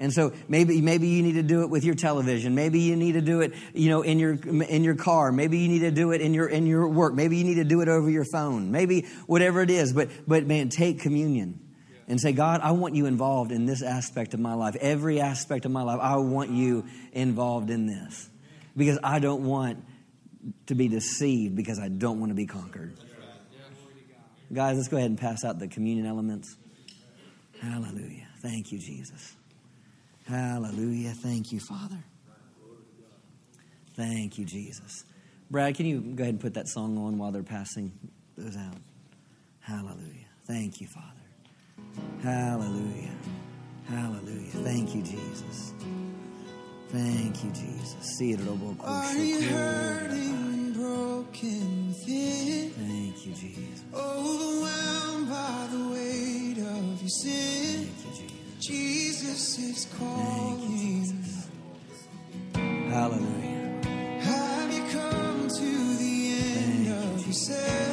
And 0.00 0.12
so 0.12 0.32
maybe 0.46 0.80
maybe 0.80 1.08
you 1.08 1.22
need 1.22 1.34
to 1.34 1.42
do 1.42 1.62
it 1.62 1.70
with 1.70 1.84
your 1.84 1.96
television. 1.96 2.54
Maybe 2.54 2.80
you 2.80 2.94
need 2.94 3.12
to 3.12 3.20
do 3.20 3.40
it, 3.40 3.52
you 3.74 3.88
know, 3.88 4.02
in 4.02 4.18
your 4.18 4.34
in 4.34 4.84
your 4.84 4.94
car. 4.94 5.32
Maybe 5.32 5.58
you 5.58 5.68
need 5.68 5.80
to 5.80 5.90
do 5.90 6.12
it 6.12 6.20
in 6.20 6.34
your 6.34 6.48
in 6.48 6.66
your 6.66 6.88
work. 6.88 7.14
Maybe 7.14 7.36
you 7.36 7.44
need 7.44 7.56
to 7.56 7.64
do 7.64 7.80
it 7.80 7.88
over 7.88 8.08
your 8.08 8.24
phone. 8.24 8.70
Maybe 8.70 9.06
whatever 9.26 9.60
it 9.60 9.70
is. 9.70 9.92
But 9.92 10.10
but 10.26 10.46
man, 10.46 10.68
take 10.68 11.00
communion 11.00 11.60
and 12.06 12.20
say, 12.20 12.32
God, 12.32 12.60
I 12.62 12.70
want 12.72 12.94
you 12.94 13.06
involved 13.06 13.52
in 13.52 13.66
this 13.66 13.82
aspect 13.82 14.34
of 14.34 14.40
my 14.40 14.54
life. 14.54 14.76
Every 14.80 15.20
aspect 15.20 15.64
of 15.64 15.72
my 15.72 15.82
life, 15.82 15.98
I 16.00 16.16
want 16.16 16.50
you 16.50 16.86
involved 17.12 17.70
in 17.70 17.86
this. 17.86 18.30
Because 18.76 18.98
I 19.02 19.18
don't 19.18 19.44
want 19.44 19.84
to 20.66 20.74
be 20.74 20.88
deceived 20.88 21.56
because 21.56 21.78
I 21.78 21.88
don't 21.88 22.20
want 22.20 22.30
to 22.30 22.36
be 22.36 22.46
conquered. 22.46 22.96
Guys, 24.52 24.76
let's 24.76 24.88
go 24.88 24.96
ahead 24.96 25.10
and 25.10 25.18
pass 25.18 25.44
out 25.44 25.58
the 25.58 25.68
communion 25.68 26.06
elements. 26.06 26.56
Hallelujah. 27.60 28.28
Thank 28.40 28.72
you, 28.72 28.78
Jesus. 28.78 29.34
Hallelujah. 30.28 31.14
Thank 31.22 31.52
you, 31.52 31.60
Father. 31.60 32.04
Thank 33.96 34.38
you, 34.38 34.44
Jesus. 34.44 35.04
Brad, 35.50 35.74
can 35.74 35.86
you 35.86 36.00
go 36.00 36.22
ahead 36.22 36.34
and 36.34 36.40
put 36.40 36.54
that 36.54 36.68
song 36.68 36.98
on 36.98 37.16
while 37.18 37.32
they're 37.32 37.42
passing 37.42 37.92
those 38.36 38.56
out? 38.56 38.76
Hallelujah. 39.60 40.26
Thank 40.46 40.80
you, 40.80 40.86
Father. 40.86 41.18
Hallelujah. 42.22 43.14
Hallelujah. 43.88 44.50
Thank 44.62 44.94
you, 44.94 45.02
Jesus. 45.02 45.72
Thank 46.90 47.44
you, 47.44 47.50
Jesus. 47.50 47.96
See 48.18 48.32
it 48.32 48.40
Are 48.80 49.14
you 49.16 49.40
hurting, 49.42 50.72
broken 50.74 51.88
within? 51.88 52.70
Thank 52.70 53.26
you, 53.26 53.32
Jesus. 53.32 53.82
Overwhelmed 53.94 55.28
by 55.28 55.68
the 55.70 55.88
weight 55.88 56.58
of 56.58 57.00
your 57.00 57.08
sin. 57.08 57.88
Jesus. 58.60 59.08
Jesus 59.28 59.58
is 59.58 59.86
calling. 59.98 61.24
Hallelujah. 62.90 63.80
Have 64.20 64.72
you 64.72 64.82
come 64.90 65.48
to 65.48 65.96
the 65.96 66.34
end 66.34 66.86
Thank 66.86 67.14
of 67.14 67.26
yourself? 67.26 67.87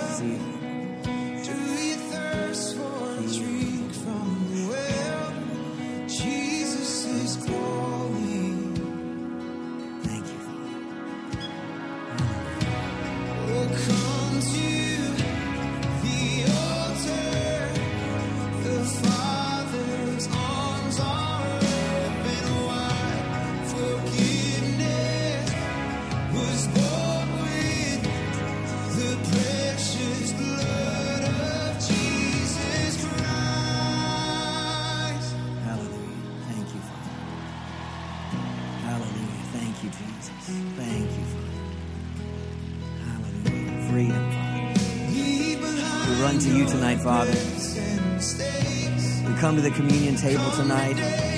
Father. 47.06 47.34
We 49.30 49.40
come 49.40 49.56
to 49.58 49.62
the 49.62 49.70
communion 49.70 50.16
table 50.16 50.50
tonight. 50.54 51.35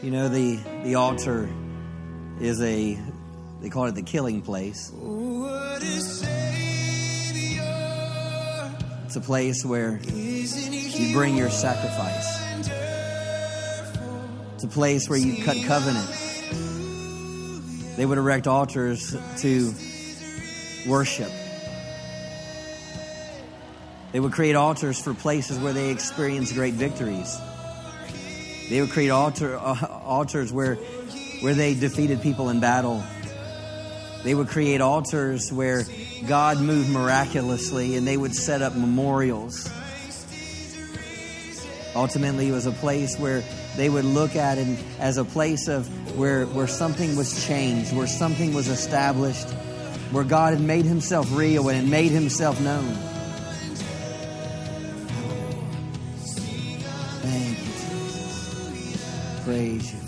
You 0.00 0.12
know, 0.12 0.28
the, 0.28 0.58
the 0.84 0.94
altar 0.94 1.50
is 2.40 2.62
a, 2.62 2.98
they 3.60 3.68
call 3.68 3.86
it 3.86 3.94
the 3.94 4.02
killing 4.02 4.42
place. 4.42 4.90
It's 9.04 9.16
a 9.16 9.20
place 9.20 9.64
where 9.64 10.00
you 10.04 11.12
bring 11.12 11.36
your 11.36 11.50
sacrifice. 11.50 12.42
It's 14.54 14.64
a 14.64 14.68
place 14.68 15.08
where 15.10 15.18
you 15.18 15.44
cut 15.44 15.56
covenant. 15.66 16.27
They 17.98 18.06
would 18.06 18.16
erect 18.16 18.46
altars 18.46 19.16
to 19.38 19.74
worship. 20.86 21.32
They 24.12 24.20
would 24.20 24.30
create 24.30 24.54
altars 24.54 25.00
for 25.00 25.14
places 25.14 25.58
where 25.58 25.72
they 25.72 25.90
experienced 25.90 26.54
great 26.54 26.74
victories. 26.74 27.36
They 28.70 28.80
would 28.80 28.90
create 28.90 29.10
altar, 29.10 29.56
uh, 29.56 29.84
altars 30.04 30.52
where, 30.52 30.76
where 31.40 31.54
they 31.54 31.74
defeated 31.74 32.22
people 32.22 32.50
in 32.50 32.60
battle. 32.60 33.02
They 34.22 34.32
would 34.32 34.46
create 34.46 34.80
altars 34.80 35.52
where 35.52 35.82
God 36.28 36.60
moved 36.60 36.90
miraculously 36.90 37.96
and 37.96 38.06
they 38.06 38.16
would 38.16 38.36
set 38.36 38.62
up 38.62 38.76
memorials. 38.76 39.68
Ultimately, 41.96 42.46
it 42.46 42.52
was 42.52 42.66
a 42.66 42.70
place 42.70 43.18
where 43.18 43.42
they 43.78 43.88
would 43.88 44.04
look 44.04 44.34
at 44.34 44.58
it 44.58 44.76
as 44.98 45.18
a 45.18 45.24
place 45.24 45.68
of 45.68 45.86
where, 46.18 46.46
where 46.46 46.66
something 46.66 47.14
was 47.16 47.46
changed, 47.46 47.94
where 47.94 48.08
something 48.08 48.52
was 48.52 48.66
established, 48.66 49.48
where 50.10 50.24
God 50.24 50.52
had 50.52 50.60
made 50.60 50.84
himself 50.84 51.28
real 51.30 51.68
and 51.68 51.88
made 51.88 52.10
himself 52.10 52.60
known. 52.60 52.92
Thank 57.22 57.58
you, 57.60 57.72
Jesus. 58.66 59.44
Praise 59.44 59.92
you. 59.92 60.00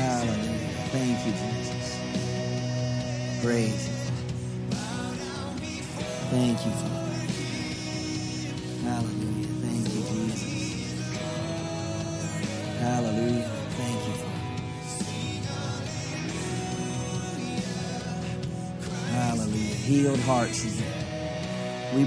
Hallelujah. 0.00 0.70
Thank 0.90 1.26
you, 1.26 1.32
Jesus. 1.32 1.98
Praise 3.44 3.93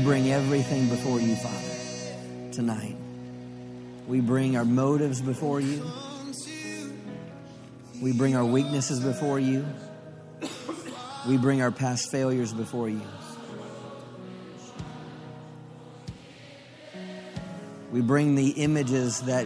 bring 0.07 0.31
everything 0.31 0.87
before 0.87 1.19
you, 1.19 1.35
Father, 1.35 2.53
tonight. 2.53 2.95
We 4.07 4.21
bring 4.21 4.55
our 4.55 4.63
motives 4.63 5.19
before 5.19 5.59
you. 5.59 5.83
We 8.01 8.13
bring 8.13 8.33
our 8.33 8.45
weaknesses 8.45 9.01
before 9.01 9.37
you. 9.37 9.65
We 11.27 11.35
bring 11.35 11.61
our 11.61 11.71
past 11.71 12.09
failures 12.09 12.53
before 12.53 12.87
you. 12.87 13.01
We 17.91 17.99
bring 17.99 18.35
the 18.35 18.51
images 18.51 19.19
that 19.23 19.45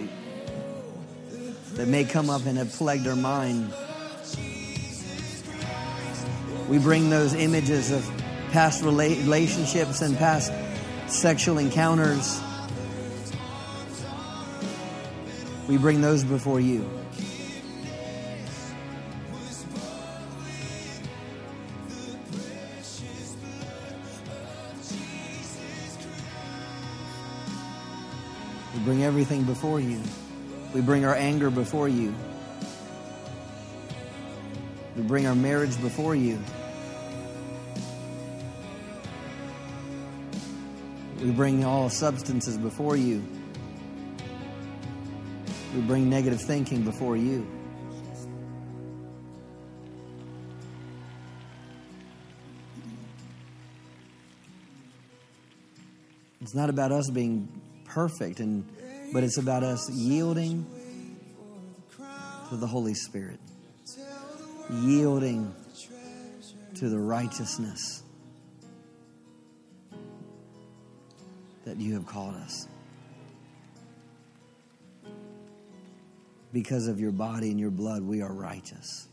that 1.74 1.88
may 1.88 2.03
come 2.03 2.30
up 2.30 2.45
and 2.45 2.59
have 2.59 2.72
plagued 2.74 3.07
our 3.07 3.16
mind. 3.16 3.74
We 6.70 6.78
bring 6.78 7.09
those 7.09 7.34
images 7.34 7.89
of 7.89 8.20
past 8.52 8.84
rela- 8.84 9.18
relationships 9.24 10.02
and 10.02 10.18
past 10.18 10.52
sexual 11.08 11.58
encounters. 11.58 12.41
We 15.68 15.78
bring 15.78 16.02
those 16.02 16.24
before 16.24 16.60
you. 16.60 16.89
We 28.74 28.80
bring 28.84 29.04
everything 29.04 29.43
before 29.43 29.80
you. 29.80 30.02
We 30.74 30.82
bring 30.82 31.06
our 31.06 31.16
anger 31.16 31.49
before 31.49 31.88
you. 31.88 32.14
We 34.97 35.04
bring 35.04 35.26
our 35.26 35.36
marriage 35.36 35.80
before 35.82 36.16
you. 36.16 36.39
We 41.22 41.30
bring 41.30 41.63
all 41.63 41.88
substances 41.88 42.57
before 42.57 42.97
you. 42.97 43.24
We 45.76 45.82
bring 45.82 46.09
negative 46.09 46.41
thinking 46.41 46.84
before 46.84 47.15
you. 47.15 47.47
It's 56.41 56.55
not 56.55 56.72
about 56.72 56.91
us 56.91 57.09
being 57.11 57.47
perfect 57.86 58.39
and 58.39 58.65
but 59.13 59.24
it's 59.24 59.38
about 59.38 59.61
us 59.61 59.91
yielding 59.91 60.65
to 62.49 62.55
the 62.55 62.65
Holy 62.67 62.95
Spirit. 62.95 63.39
Yielding 64.72 65.53
to 66.76 66.89
the 66.89 66.97
righteousness 66.97 68.01
that 71.66 71.78
you 71.78 71.93
have 71.93 72.05
called 72.05 72.36
us. 72.36 72.68
Because 76.53 76.88
of 76.88 76.99
your 76.99 77.12
body 77.12 77.49
and 77.51 77.59
your 77.59 77.72
blood, 77.72 78.03
we 78.03 78.22
are 78.22 78.34
righteous. 78.34 79.07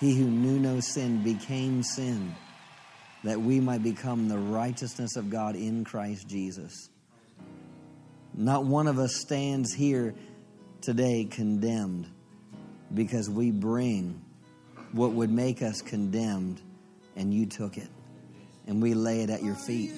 He 0.00 0.16
who 0.16 0.24
knew 0.24 0.58
no 0.58 0.80
sin 0.80 1.22
became 1.22 1.82
sin 1.82 2.34
that 3.22 3.38
we 3.38 3.60
might 3.60 3.82
become 3.82 4.28
the 4.28 4.38
righteousness 4.38 5.16
of 5.16 5.28
God 5.28 5.56
in 5.56 5.84
Christ 5.84 6.26
Jesus. 6.26 6.88
Not 8.34 8.64
one 8.64 8.86
of 8.86 8.98
us 8.98 9.14
stands 9.14 9.74
here 9.74 10.14
today 10.80 11.26
condemned 11.30 12.06
because 12.94 13.28
we 13.28 13.50
bring 13.50 14.22
what 14.92 15.12
would 15.12 15.30
make 15.30 15.60
us 15.60 15.82
condemned 15.82 16.62
and 17.14 17.34
you 17.34 17.44
took 17.44 17.76
it 17.76 17.88
and 18.66 18.82
we 18.82 18.94
lay 18.94 19.22
it 19.22 19.30
at 19.30 19.42
your 19.42 19.54
feet. 19.54 19.92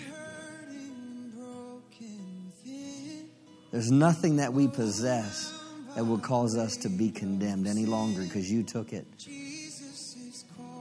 There's 3.71 3.91
nothing 3.91 4.37
that 4.37 4.53
we 4.53 4.69
possess 4.69 5.59
that 5.95 6.05
will 6.05 6.19
cause 6.19 6.57
us 6.57 6.77
to 6.79 6.89
be 6.89 7.11
condemned 7.11 7.67
any 7.67 7.87
longer 7.87 8.23
because 8.23 8.51
you 8.51 8.63
took 8.63 8.93
it 8.93 9.07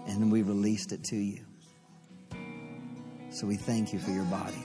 and 0.07 0.31
we 0.31 0.41
released 0.41 0.91
it 0.91 1.03
to 1.05 1.15
you. 1.15 1.39
So 3.31 3.47
we 3.47 3.55
thank 3.55 3.93
you 3.93 3.99
for 3.99 4.11
your 4.11 4.25
body. 4.25 4.63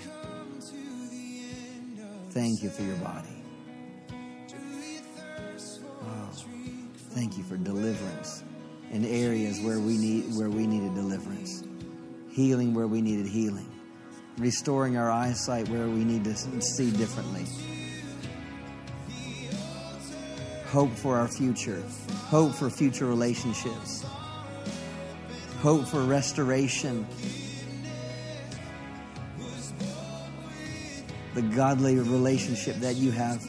Thank 2.31 2.63
you 2.63 2.71
for 2.71 2.83
your 2.83 2.97
body. 2.97 3.29
Oh, 6.03 6.31
thank 7.11 7.39
you 7.39 7.45
for 7.45 7.57
deliverance 7.57 8.43
in 8.91 9.05
areas 9.05 9.61
where 9.61 9.79
we 9.79 9.97
need 9.97 10.35
where 10.37 10.51
we 10.51 10.67
needed 10.67 10.95
deliverance, 10.95 11.63
healing 12.37 12.75
where 12.75 12.87
we 12.87 13.01
needed 13.01 13.27
healing, 13.27 13.67
restoring 14.37 14.99
our 14.99 15.11
eyesight 15.11 15.67
where 15.71 15.89
we 15.89 16.05
need 16.05 16.23
to 16.23 16.37
see 16.61 16.91
differently. 16.91 17.47
Hope 20.67 20.93
for 20.93 21.17
our 21.17 21.29
future, 21.29 21.83
hope 22.27 22.53
for 22.53 22.69
future 22.69 23.07
relationships, 23.07 24.05
hope 25.63 25.87
for 25.87 26.05
restoration. 26.05 27.07
The 31.33 31.41
godly 31.41 31.97
relationship 31.97 32.77
that 32.77 32.97
you 32.97 33.13
have. 33.13 33.41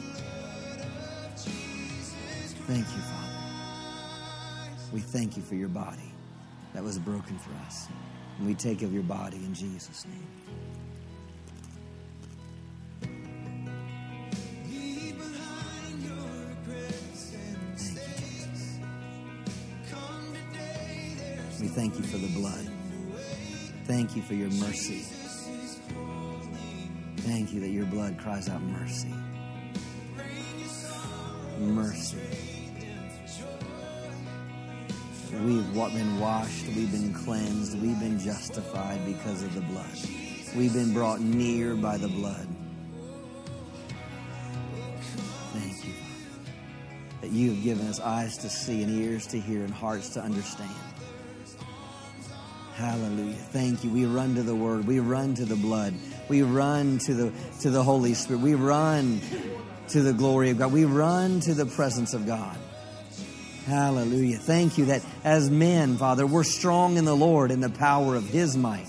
Thank 2.66 2.86
you, 2.86 3.02
Father. 3.02 3.34
We 4.94 5.00
thank 5.00 5.36
you 5.36 5.42
for 5.42 5.56
your 5.56 5.68
body 5.68 6.14
that 6.72 6.82
was 6.82 6.98
broken 6.98 7.38
for 7.38 7.52
us. 7.66 7.86
And 8.38 8.46
we 8.46 8.54
take 8.54 8.82
of 8.82 8.92
your 8.94 9.02
body 9.02 9.36
in 9.36 9.52
Jesus' 9.52 10.06
name. 10.06 10.26
Thank 17.80 17.94
you, 17.94 18.04
Jesus. 20.98 21.60
We 21.60 21.68
thank 21.68 21.96
you 21.98 22.04
for 22.04 22.18
the 22.18 22.28
blood. 22.28 22.70
Thank 23.84 24.14
you 24.14 24.22
for 24.22 24.34
your 24.34 24.50
mercy. 24.50 25.04
Thank 27.18 27.52
you 27.52 27.60
that 27.60 27.70
your 27.70 27.86
blood 27.86 28.18
cries 28.18 28.48
out 28.48 28.62
mercy. 28.62 29.12
Mercy. 31.58 32.57
We've 35.40 35.72
been 35.72 36.18
washed, 36.18 36.66
we've 36.66 36.90
been 36.90 37.14
cleansed, 37.14 37.80
we've 37.80 38.00
been 38.00 38.18
justified 38.18 39.04
because 39.06 39.42
of 39.44 39.54
the 39.54 39.60
blood. 39.60 39.86
We've 40.56 40.72
been 40.72 40.92
brought 40.92 41.20
near 41.20 41.76
by 41.76 41.96
the 41.96 42.08
blood. 42.08 42.48
Thank 45.52 45.86
you, 45.86 45.92
Father, 45.92 46.50
that 47.20 47.30
you 47.30 47.54
have 47.54 47.62
given 47.62 47.86
us 47.86 48.00
eyes 48.00 48.36
to 48.38 48.50
see 48.50 48.82
and 48.82 48.90
ears 49.00 49.28
to 49.28 49.38
hear 49.38 49.62
and 49.62 49.72
hearts 49.72 50.08
to 50.10 50.20
understand. 50.20 50.74
Hallelujah. 52.74 53.34
Thank 53.34 53.84
you. 53.84 53.90
We 53.90 54.06
run 54.06 54.34
to 54.34 54.42
the 54.42 54.54
word. 54.54 54.86
We 54.86 54.98
run 54.98 55.34
to 55.34 55.44
the 55.44 55.56
blood. 55.56 55.94
We 56.28 56.42
run 56.42 56.98
to 56.98 57.14
the 57.14 57.32
to 57.60 57.70
the 57.70 57.82
Holy 57.82 58.14
Spirit. 58.14 58.40
We 58.40 58.54
run 58.54 59.20
to 59.88 60.02
the 60.02 60.12
glory 60.12 60.50
of 60.50 60.58
God. 60.58 60.72
We 60.72 60.84
run 60.84 61.40
to 61.40 61.54
the 61.54 61.66
presence 61.66 62.12
of 62.12 62.26
God. 62.26 62.56
Hallelujah. 63.68 64.38
Thank 64.38 64.78
you 64.78 64.86
that 64.86 65.02
as 65.24 65.50
men, 65.50 65.98
Father, 65.98 66.26
we're 66.26 66.42
strong 66.42 66.96
in 66.96 67.04
the 67.04 67.14
Lord 67.14 67.50
in 67.50 67.60
the 67.60 67.68
power 67.68 68.16
of 68.16 68.26
his 68.26 68.56
might. 68.56 68.88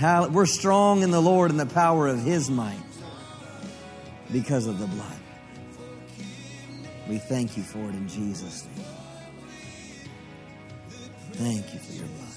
We're 0.00 0.46
strong 0.46 1.02
in 1.02 1.10
the 1.10 1.20
Lord 1.20 1.50
in 1.50 1.58
the 1.58 1.66
power 1.66 2.08
of 2.08 2.22
his 2.22 2.50
might 2.50 2.78
because 4.32 4.66
of 4.66 4.78
the 4.78 4.86
blood. 4.86 5.18
We 7.10 7.18
thank 7.18 7.58
you 7.58 7.62
for 7.62 7.80
it 7.80 7.94
in 7.94 8.08
Jesus' 8.08 8.66
name. 8.74 8.86
Thank 11.32 11.74
you 11.74 11.80
for 11.80 11.92
your 11.92 12.06
blood. 12.06 12.28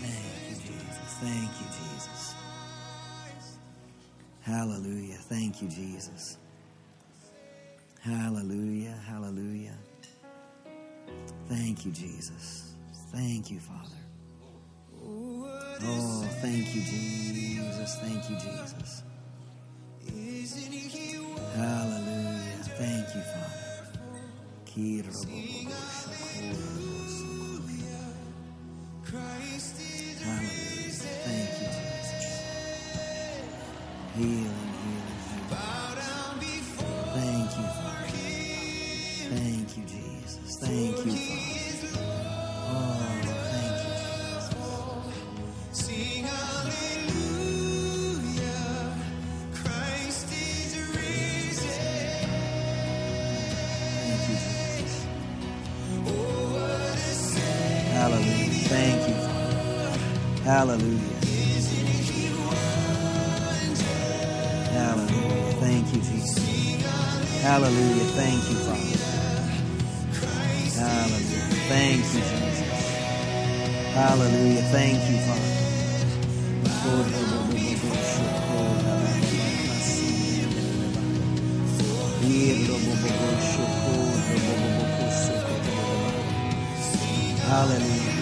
Thank 0.00 0.48
you, 0.48 0.56
Jesus. 0.56 1.14
Thank 1.20 1.50
you, 1.60 1.66
Jesus. 1.66 2.34
Hallelujah. 4.40 5.16
Thank 5.16 5.60
you, 5.60 5.68
Jesus. 5.68 6.38
Hallelujah. 8.04 8.98
Hallelujah. 9.08 9.78
Thank 11.48 11.86
you, 11.86 11.92
Jesus. 11.92 12.74
Thank 13.12 13.50
you, 13.50 13.60
Father. 13.60 13.96
Oh, 15.82 16.28
thank 16.42 16.74
you, 16.74 16.82
Jesus. 16.82 17.96
Thank 17.96 18.28
you, 18.28 18.36
Jesus. 18.36 19.02
Hallelujah. 21.56 22.64
Thank 22.76 23.14
you, 23.14 23.22
Father. 23.22 23.90
Hallelujah. 30.24 31.04
Thank 31.24 31.52
you, 31.60 31.68
Jesus. 31.68 32.42
Healing, 34.14 34.44
healing, 34.44 35.20
healing. 35.30 35.73
Hallelujah. 60.64 60.98
Hallelujah. 64.72 65.52
Thank 65.60 65.92
you, 65.92 66.00
Jesus. 66.00 66.38
Hallelujah. 67.42 68.08
Thank 68.16 68.48
you, 68.48 68.56
Father. 68.64 68.96
Hallelujah. 70.80 71.44
Thank 71.68 72.00
you, 72.00 72.22
Jesus. 72.24 72.60
Hallelujah. 73.92 74.62
Thank 74.72 75.00
you, 75.10 75.18
Father. 75.28 75.52
Hallelujah. 87.44 88.14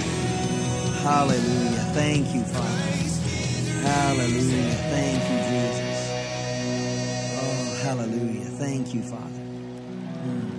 Hallelujah. 1.04 1.81
Thank 1.94 2.34
you, 2.34 2.42
Father. 2.44 2.68
Hallelujah. 3.82 4.74
Thank 4.94 5.22
you, 5.30 5.38
Jesus. 5.50 6.00
Oh, 7.42 7.80
hallelujah. 7.84 8.46
Thank 8.58 8.94
you, 8.94 9.02
Father. 9.02 9.44
Mm. 10.24 10.50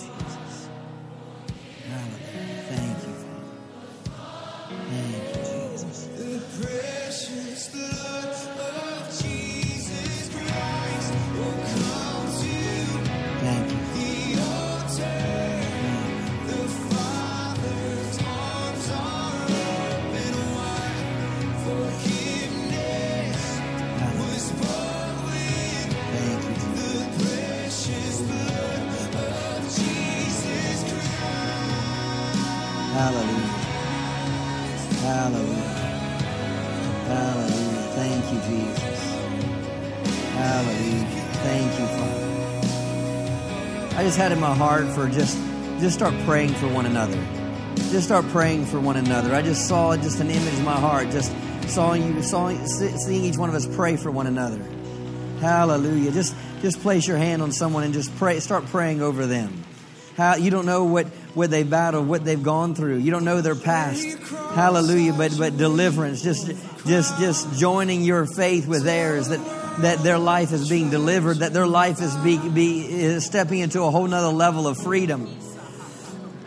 Hallelujah. 32.94 33.58
Hallelujah. 35.02 35.74
Hallelujah. 37.08 37.90
Thank 37.96 38.22
you, 38.32 38.38
Jesus. 38.48 39.00
Hallelujah. 40.34 41.06
Thank 41.42 41.70
you, 41.80 41.86
Father. 41.98 42.30
I 43.98 44.00
just 44.04 44.16
had 44.16 44.30
in 44.30 44.38
my 44.38 44.54
heart 44.54 44.86
for 44.94 45.08
just 45.08 45.36
just 45.80 45.96
start 45.96 46.14
praying 46.24 46.54
for 46.54 46.68
one 46.68 46.86
another. 46.86 47.18
Just 47.90 48.04
start 48.04 48.24
praying 48.28 48.66
for 48.66 48.78
one 48.78 48.96
another. 48.96 49.34
I 49.34 49.42
just 49.42 49.66
saw 49.66 49.96
just 49.96 50.20
an 50.20 50.30
image 50.30 50.54
in 50.54 50.64
my 50.64 50.78
heart. 50.78 51.10
Just 51.10 51.34
saw 51.66 51.94
you 51.94 52.22
saw 52.22 52.54
seeing 52.64 53.24
each 53.24 53.36
one 53.36 53.48
of 53.48 53.56
us 53.56 53.66
pray 53.74 53.96
for 53.96 54.12
one 54.12 54.28
another. 54.28 54.62
Hallelujah. 55.40 56.12
Just 56.12 56.36
just 56.62 56.80
place 56.80 57.08
your 57.08 57.16
hand 57.16 57.42
on 57.42 57.50
someone 57.50 57.82
and 57.82 57.92
just 57.92 58.14
pray. 58.18 58.38
Start 58.38 58.66
praying 58.66 59.02
over 59.02 59.26
them. 59.26 59.64
How 60.16 60.36
you 60.36 60.52
don't 60.52 60.66
know 60.66 60.84
what 60.84 61.08
what 61.34 61.50
they've 61.50 61.68
battled, 61.68 62.08
what 62.08 62.24
they've 62.24 62.42
gone 62.42 62.74
through. 62.74 62.98
You 62.98 63.10
don't 63.10 63.24
know 63.24 63.40
their 63.40 63.54
past. 63.54 64.04
Hallelujah. 64.54 65.12
But 65.12 65.36
but 65.38 65.56
deliverance. 65.56 66.22
Just 66.22 66.46
just 66.86 67.18
just 67.18 67.58
joining 67.58 68.02
your 68.02 68.26
faith 68.26 68.66
with 68.66 68.84
theirs. 68.84 69.28
That 69.28 69.40
that 69.78 69.98
their 70.02 70.18
life 70.18 70.52
is 70.52 70.68
being 70.68 70.90
delivered, 70.90 71.38
that 71.38 71.52
their 71.52 71.66
life 71.66 72.00
is, 72.00 72.14
be, 72.18 72.38
be, 72.38 72.86
is 72.86 73.24
stepping 73.24 73.58
into 73.58 73.82
a 73.82 73.90
whole 73.90 74.06
nother 74.06 74.28
level 74.28 74.68
of 74.68 74.78
freedom. 74.78 75.26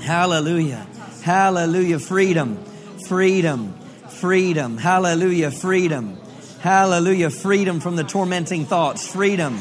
Hallelujah. 0.00 0.86
Hallelujah. 1.22 1.98
Freedom. 1.98 2.62
Freedom. 3.08 3.72
Freedom. 4.08 4.78
Hallelujah. 4.78 5.50
Freedom. 5.50 6.18
Hallelujah. 6.60 7.30
Freedom 7.30 7.80
from 7.80 7.96
the 7.96 8.04
tormenting 8.04 8.66
thoughts. 8.66 9.06
Freedom. 9.06 9.58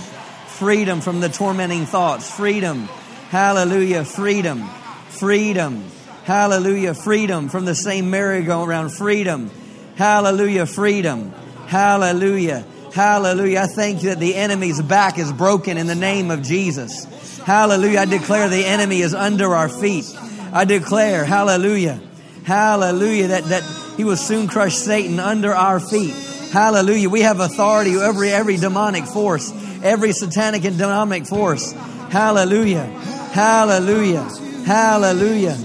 Freedom 0.48 1.02
from 1.02 1.20
the 1.20 1.30
tormenting 1.30 1.86
thoughts. 1.86 2.30
Freedom. 2.30 2.88
Hallelujah. 3.30 4.06
Freedom. 4.06 4.68
Freedom. 5.10 5.84
Hallelujah. 6.24 6.94
Freedom 6.94 7.50
from 7.50 7.66
the 7.66 7.76
same 7.76 8.10
merry-go-round. 8.10 8.94
Freedom. 8.94 9.52
Hallelujah. 9.96 10.66
Freedom. 10.66 11.32
Hallelujah. 11.68 12.66
Hallelujah. 12.94 13.62
I 13.62 13.68
thank 13.68 14.04
you 14.04 14.10
that 14.10 14.20
the 14.20 14.36
enemy's 14.36 14.82
back 14.82 15.18
is 15.18 15.32
broken 15.34 15.78
in 15.78 15.88
the 15.88 15.96
name 15.96 16.32
of 16.32 16.44
Jesus. 16.44 17.40
Hallelujah. 17.40 18.00
I 18.00 18.06
declare 18.06 18.48
the 18.48 18.66
enemy 18.66 19.02
is 19.02 19.14
under 19.14 19.54
our 19.54 19.70
feet. 19.70 20.06
I 20.54 20.64
declare, 20.64 21.26
hallelujah. 21.26 22.00
Hallelujah. 22.46 23.28
That, 23.28 23.44
that 23.46 23.64
he 23.98 24.04
will 24.04 24.16
soon 24.16 24.48
crush 24.48 24.76
Satan 24.76 25.20
under 25.20 25.54
our 25.54 25.80
feet. 25.80 26.16
Hallelujah. 26.52 27.10
We 27.10 27.22
have 27.22 27.42
authority 27.42 27.98
over 27.98 28.24
every 28.24 28.56
demonic 28.56 29.06
force, 29.06 29.52
every 29.84 30.14
satanic 30.14 30.64
and 30.64 30.78
demonic 30.78 31.26
force. 31.26 31.74
Hallelujah. 32.10 32.86
Hallelujah. 33.34 34.24
Hallelujah. 34.66 35.58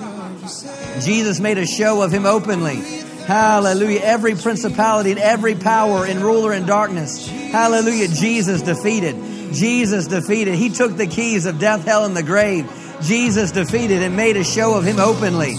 Jesus 1.01 1.41
made 1.41 1.59
a 1.59 1.67
show 1.67 2.03
of 2.03 2.13
him 2.13 2.27
openly. 2.27 2.77
Hallelujah. 2.77 4.01
Every 4.03 4.35
principality 4.35 5.13
and 5.13 5.21
every 5.21 5.55
power 5.55 6.05
and 6.05 6.21
ruler 6.21 6.53
in 6.53 6.67
darkness. 6.67 7.29
Hallelujah. 7.29 8.09
Jesus 8.09 8.63
defeated. 8.63 9.17
Jesus 9.53 10.07
defeated. 10.07 10.55
He 10.57 10.71
took 10.71 10.97
the 10.97 11.07
keys 11.07 11.47
of 11.47 11.59
death, 11.59 11.85
hell, 11.85 12.05
and 12.05 12.17
the 12.17 12.23
grave. 12.23 12.69
Jesus 13.03 13.53
defeated 13.53 14.03
and 14.03 14.17
made 14.17 14.37
a 14.37 14.45
show 14.45 14.75
of 14.75 14.85
him 14.85 14.99
openly. 14.99 15.55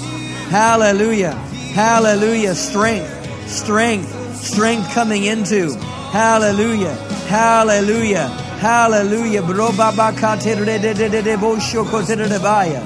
Hallelujah. 0.50 1.32
Hallelujah. 1.32 2.56
Strength. 2.56 3.50
Strength. 3.50 4.36
Strength 4.36 4.94
coming 4.94 5.24
into. 5.24 5.74
Hallelujah. 6.12 6.94
Hallelujah. 7.28 8.51
Hallelujah. 8.62 9.42
Bro 9.42 9.72
baba 9.72 10.12
katere 10.12 10.80
de 10.80 10.94
de 10.94 11.10
de 11.10 11.22
de 11.24 11.36
bo 11.36 11.56
shoko 11.56 12.06
tere 12.06 12.30
de 12.30 12.38
baya. 12.38 12.80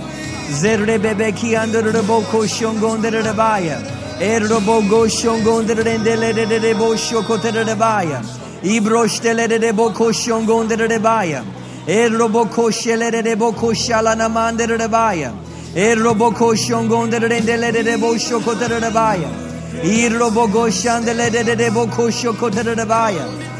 Zerre 0.49 0.97
bebe 1.03 1.35
ki 1.35 1.57
andere 1.57 1.91
de 1.91 2.01
bo 2.01 2.21
ko 2.21 2.45
shongon 2.47 3.01
de 3.01 3.11
de 3.11 3.33
baya. 3.33 3.81
Erro 4.21 4.65
bo 4.65 4.79
go 4.87 5.05
shongon 5.05 5.67
de 5.67 5.75
de 5.75 5.83
de 5.83 6.33
de 6.33 6.45
de 6.45 6.59
de 6.59 6.73
bo 6.75 6.95
shoko 6.95 7.35
de 7.43 7.75
baya. 7.75 8.21
Ibro 8.63 9.05
shtele 9.05 9.49
de 9.49 9.59
de 9.59 9.73
bo 9.73 9.89
ko 9.89 10.13
shongon 10.13 10.69
de 10.69 10.77
de 10.77 10.97
baya. 10.97 11.43
Erro 11.85 12.29
bo 12.31 12.45
ko 12.45 12.71
shele 12.71 13.11
de 13.11 13.21
de 13.21 13.35
bo 13.35 13.51
ko 13.51 13.73
shala 13.73 14.15
na 14.15 14.29
man 14.29 14.55
de 14.55 14.67
de 14.67 14.87
baya. 14.87 15.33
Erro 15.75 16.13
bo 16.17 16.31
ko 16.31 16.53
shongon 16.55 17.09
de 17.11 17.19
de 17.19 17.27
de 17.27 17.41
de 17.41 17.71
de 17.73 17.83
de 17.83 18.91
baya. 18.93 19.29
Irro 19.83 20.31
bo 20.31 20.47
go 20.47 20.69
shandele 20.69 21.29
de 21.29 21.43
de 21.43 21.55
de 21.55 21.69
bo 21.69 21.85
ko 21.87 22.07
shoko 22.07 22.49
de 22.49 22.85
baya. 22.85 23.54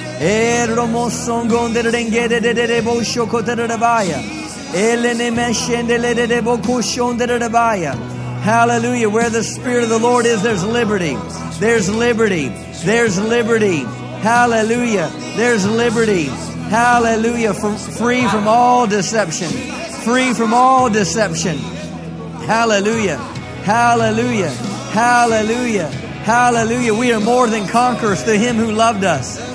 Hallelujah. 8.41 9.09
Where 9.09 9.29
the 9.29 9.43
Spirit 9.43 9.83
of 9.83 9.89
the 9.89 9.99
Lord 9.99 10.25
is, 10.25 10.41
there's 10.41 10.63
liberty. 10.63 11.17
There's 11.59 11.89
liberty. 11.89 12.47
There's 12.85 13.19
liberty. 13.19 13.79
Hallelujah. 14.21 15.11
There's 15.35 15.67
liberty. 15.67 16.25
Hallelujah. 16.69 17.53
From, 17.53 17.75
free 17.77 18.25
from 18.27 18.47
all 18.47 18.87
deception. 18.87 19.49
Free 20.03 20.33
from 20.33 20.53
all 20.53 20.89
deception. 20.89 21.57
Hallelujah. 22.47 23.17
Hallelujah. 23.63 24.49
Hallelujah. 24.49 25.87
Hallelujah. 25.87 26.93
We 26.93 27.11
are 27.11 27.19
more 27.19 27.47
than 27.47 27.67
conquerors 27.67 28.23
through 28.23 28.39
Him 28.39 28.55
who 28.55 28.71
loved 28.71 29.03
us. 29.03 29.54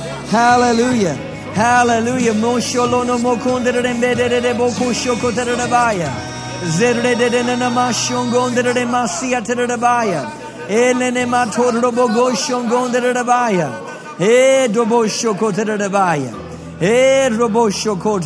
Hallelujah. 0.31 1.13
Hallelujah. 1.53 2.31
Mosholono 2.31 3.17
nene 7.43 7.67
mashongon 7.69 8.55
de 8.55 8.63
remasia 8.63 9.41
terebaya. 9.41 10.31
Elene 10.69 11.25
matoro 11.25 11.91
bogo 11.91 12.31
shongon 12.31 12.93
de. 12.93 13.69
E 14.21 14.69
dobo 14.69 15.03
shoko 15.05 15.51
de 15.53 15.65
rabaya. 15.65 16.33
E 16.79 17.27
robo 17.29 17.69
shoko 17.69 18.21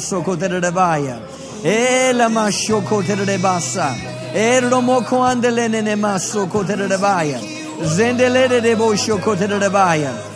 soko 0.00 0.34
de 0.34 0.48
rabaya. 0.48 1.20
E 1.62 2.14
la 2.14 2.28
mashoko 2.30 3.02
de 3.06 3.14
rebasa. 3.14 3.94
E 4.34 4.58
romo 4.62 5.02
koandele 5.02 5.68
nene 5.68 5.96
masoko 5.96 6.64
de 6.66 6.76
rabaya. 6.76 7.38
Zendele 7.84 8.48
de 8.48 8.74
shoko 8.96 9.36
de 9.36 10.31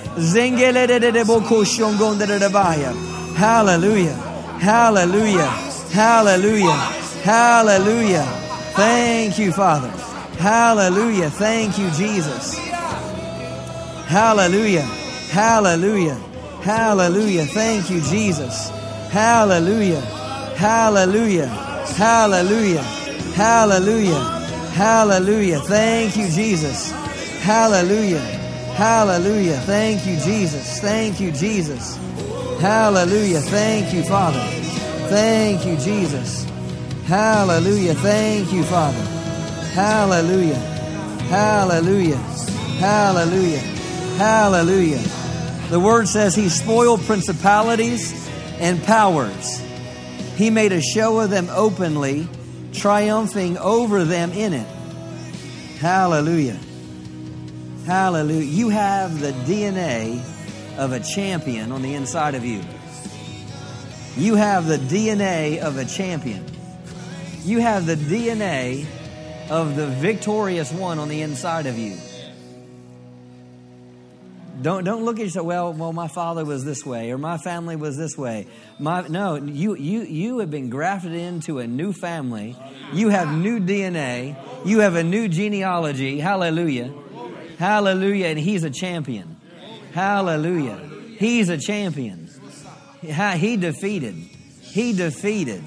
Hallelujah. 3.37 4.15
Hallelujah. 4.61 5.51
Hallelujah. 5.93 6.73
Hallelujah. 7.23 8.25
Thank 8.75 9.39
you, 9.39 9.53
Father. 9.53 9.91
Hallelujah. 10.39 11.31
Thank 11.31 11.79
you, 11.79 11.91
Jesus. 11.91 12.57
Hallelujah. 14.07 14.83
Hallelujah. 15.31 16.15
Hallelujah. 16.63 17.45
Thank 17.47 17.91
you, 17.91 18.01
Jesus. 18.01 18.71
Hallelujah. 19.11 20.01
Hallelujah. 20.57 21.49
Hallelujah. 21.97 22.83
Hallelujah. 23.35 24.21
Hallelujah. 24.73 25.59
Thank 25.61 26.17
you, 26.17 26.29
Jesus. 26.31 26.91
Hallelujah. 27.43 28.36
Hallelujah. 28.77 29.57
Thank 29.61 30.07
you, 30.07 30.19
Jesus. 30.21 30.81
Thank 30.81 31.19
you, 31.19 31.33
Jesus. 31.33 31.97
Hallelujah. 32.61 33.41
Thank 33.41 33.95
you, 33.95 34.05
Father. 34.05 34.39
Thank 35.09 35.65
you, 35.65 35.79
Jesus. 35.79 36.45
Hallelujah. 37.07 37.95
Thank 37.95 38.53
you, 38.53 38.63
Father. 38.65 39.01
Hallelujah. 39.73 40.57
Hallelujah. 41.31 42.17
Hallelujah. 42.79 43.61
Hallelujah. 44.19 45.03
The 45.71 45.81
word 45.81 46.07
says 46.07 46.35
he 46.35 46.51
spoiled 46.51 47.01
principalities 47.01 48.29
and 48.59 48.83
powers. 48.85 49.59
He 50.37 50.51
made 50.51 50.73
a 50.73 50.83
show 50.83 51.21
of 51.21 51.31
them 51.31 51.49
openly, 51.51 52.29
triumphing 52.75 53.57
over 53.57 54.05
them 54.05 54.33
in 54.33 54.53
it. 54.53 54.67
Hallelujah. 55.79 56.59
Hallelujah. 57.87 58.45
You 58.45 58.69
have 58.71 59.21
the 59.21 59.31
DNA 59.31 60.21
of 60.77 60.91
a 60.91 60.99
champion 60.99 61.71
on 61.71 61.83
the 61.83 61.95
inside 61.95 62.35
of 62.35 62.45
you. 62.45 62.61
You 64.17 64.35
have 64.35 64.67
the 64.67 64.77
DNA 64.77 65.61
of 65.61 65.79
a 65.79 65.85
champion. 65.85 66.45
You 67.45 67.61
have 67.61 67.87
the 67.87 67.95
DNA 67.95 68.87
of 69.51 69.77
the 69.77 69.87
victorious 69.87 70.73
one 70.73 70.99
on 70.99 71.09
the 71.09 71.23
inside 71.23 71.67
of 71.67 71.79
you. 71.79 71.97
Don't 74.63 74.85
don't 74.85 75.05
look 75.05 75.21
at 75.21 75.27
yourself. 75.27 75.47
Well, 75.47 75.73
well, 75.73 75.93
my 75.93 76.09
father 76.09 76.45
was 76.45 76.65
this 76.65 76.85
way, 76.85 77.13
or 77.13 77.19
my 77.19 77.39
family 77.39 77.77
was 77.77 77.97
this 77.97 78.19
way. 78.19 78.49
My 78.81 79.07
no, 79.07 79.37
you 79.37 79.77
you 79.77 80.01
you 80.03 80.39
have 80.39 80.51
been 80.51 80.71
grafted 80.71 81.13
into 81.13 81.61
a 81.61 81.69
new 81.69 81.93
family. 81.93 82.57
You 82.93 83.11
have 83.11 83.29
new 83.29 83.61
DNA. 83.61 84.35
You 84.65 84.81
have 84.81 84.97
a 84.97 85.05
new 85.05 85.29
genealogy. 85.29 86.19
Hallelujah, 86.19 86.93
Hallelujah. 87.59 88.27
And 88.27 88.39
he's 88.39 88.65
a 88.65 88.71
champion. 88.71 89.37
Hallelujah. 89.93 90.79
He's 91.19 91.49
a 91.49 91.59
champion. 91.59 92.29
He 93.01 93.57
defeated. 93.57 94.15
He 94.15 94.93
defeated. 94.93 95.63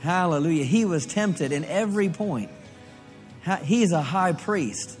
Hallelujah. 0.00 0.64
He 0.64 0.84
was 0.84 1.06
tempted 1.06 1.52
in 1.52 1.64
every 1.64 2.08
point. 2.08 2.50
He's 3.62 3.92
a 3.92 4.02
high 4.02 4.32
priest. 4.32 4.98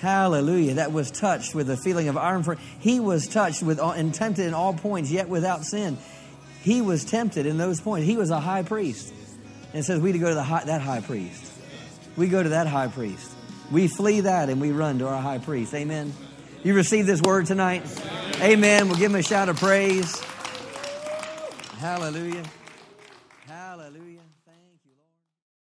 Hallelujah. 0.00 0.74
That 0.74 0.92
was 0.92 1.10
touched 1.10 1.54
with 1.54 1.66
the 1.66 1.76
feeling 1.76 2.08
of 2.08 2.16
iron. 2.16 2.42
For, 2.42 2.56
He 2.78 3.00
was 3.00 3.28
touched 3.28 3.62
with 3.62 3.78
all, 3.78 3.92
and 3.92 4.14
tempted 4.14 4.46
in 4.46 4.54
all 4.54 4.72
points, 4.72 5.10
yet 5.10 5.28
without 5.28 5.64
sin. 5.64 5.98
He 6.62 6.80
was 6.80 7.04
tempted 7.04 7.44
in 7.44 7.58
those 7.58 7.80
points. 7.80 8.06
He 8.06 8.16
was 8.16 8.30
a 8.30 8.40
high 8.40 8.62
priest. 8.62 9.12
And 9.72 9.80
it 9.80 9.84
says 9.84 10.00
we 10.00 10.12
to 10.12 10.18
go 10.18 10.30
to 10.30 10.34
the 10.34 10.42
high, 10.42 10.64
that 10.64 10.80
high 10.80 11.00
priest. 11.00 11.52
We 12.16 12.28
go 12.28 12.42
to 12.42 12.48
that 12.50 12.66
high 12.66 12.88
priest. 12.88 13.30
We 13.70 13.86
flee 13.88 14.22
that 14.22 14.48
and 14.48 14.60
we 14.60 14.72
run 14.72 14.98
to 14.98 15.08
our 15.08 15.20
high 15.20 15.38
priest. 15.38 15.74
Amen. 15.74 16.12
You 16.62 16.74
receive 16.74 17.06
this 17.06 17.22
word 17.22 17.46
tonight? 17.46 17.82
Amen. 18.40 18.88
We'll 18.88 18.98
give 18.98 19.10
him 19.10 19.18
a 19.18 19.22
shout 19.22 19.48
of 19.48 19.56
praise. 19.56 20.18
Hallelujah. 21.78 22.44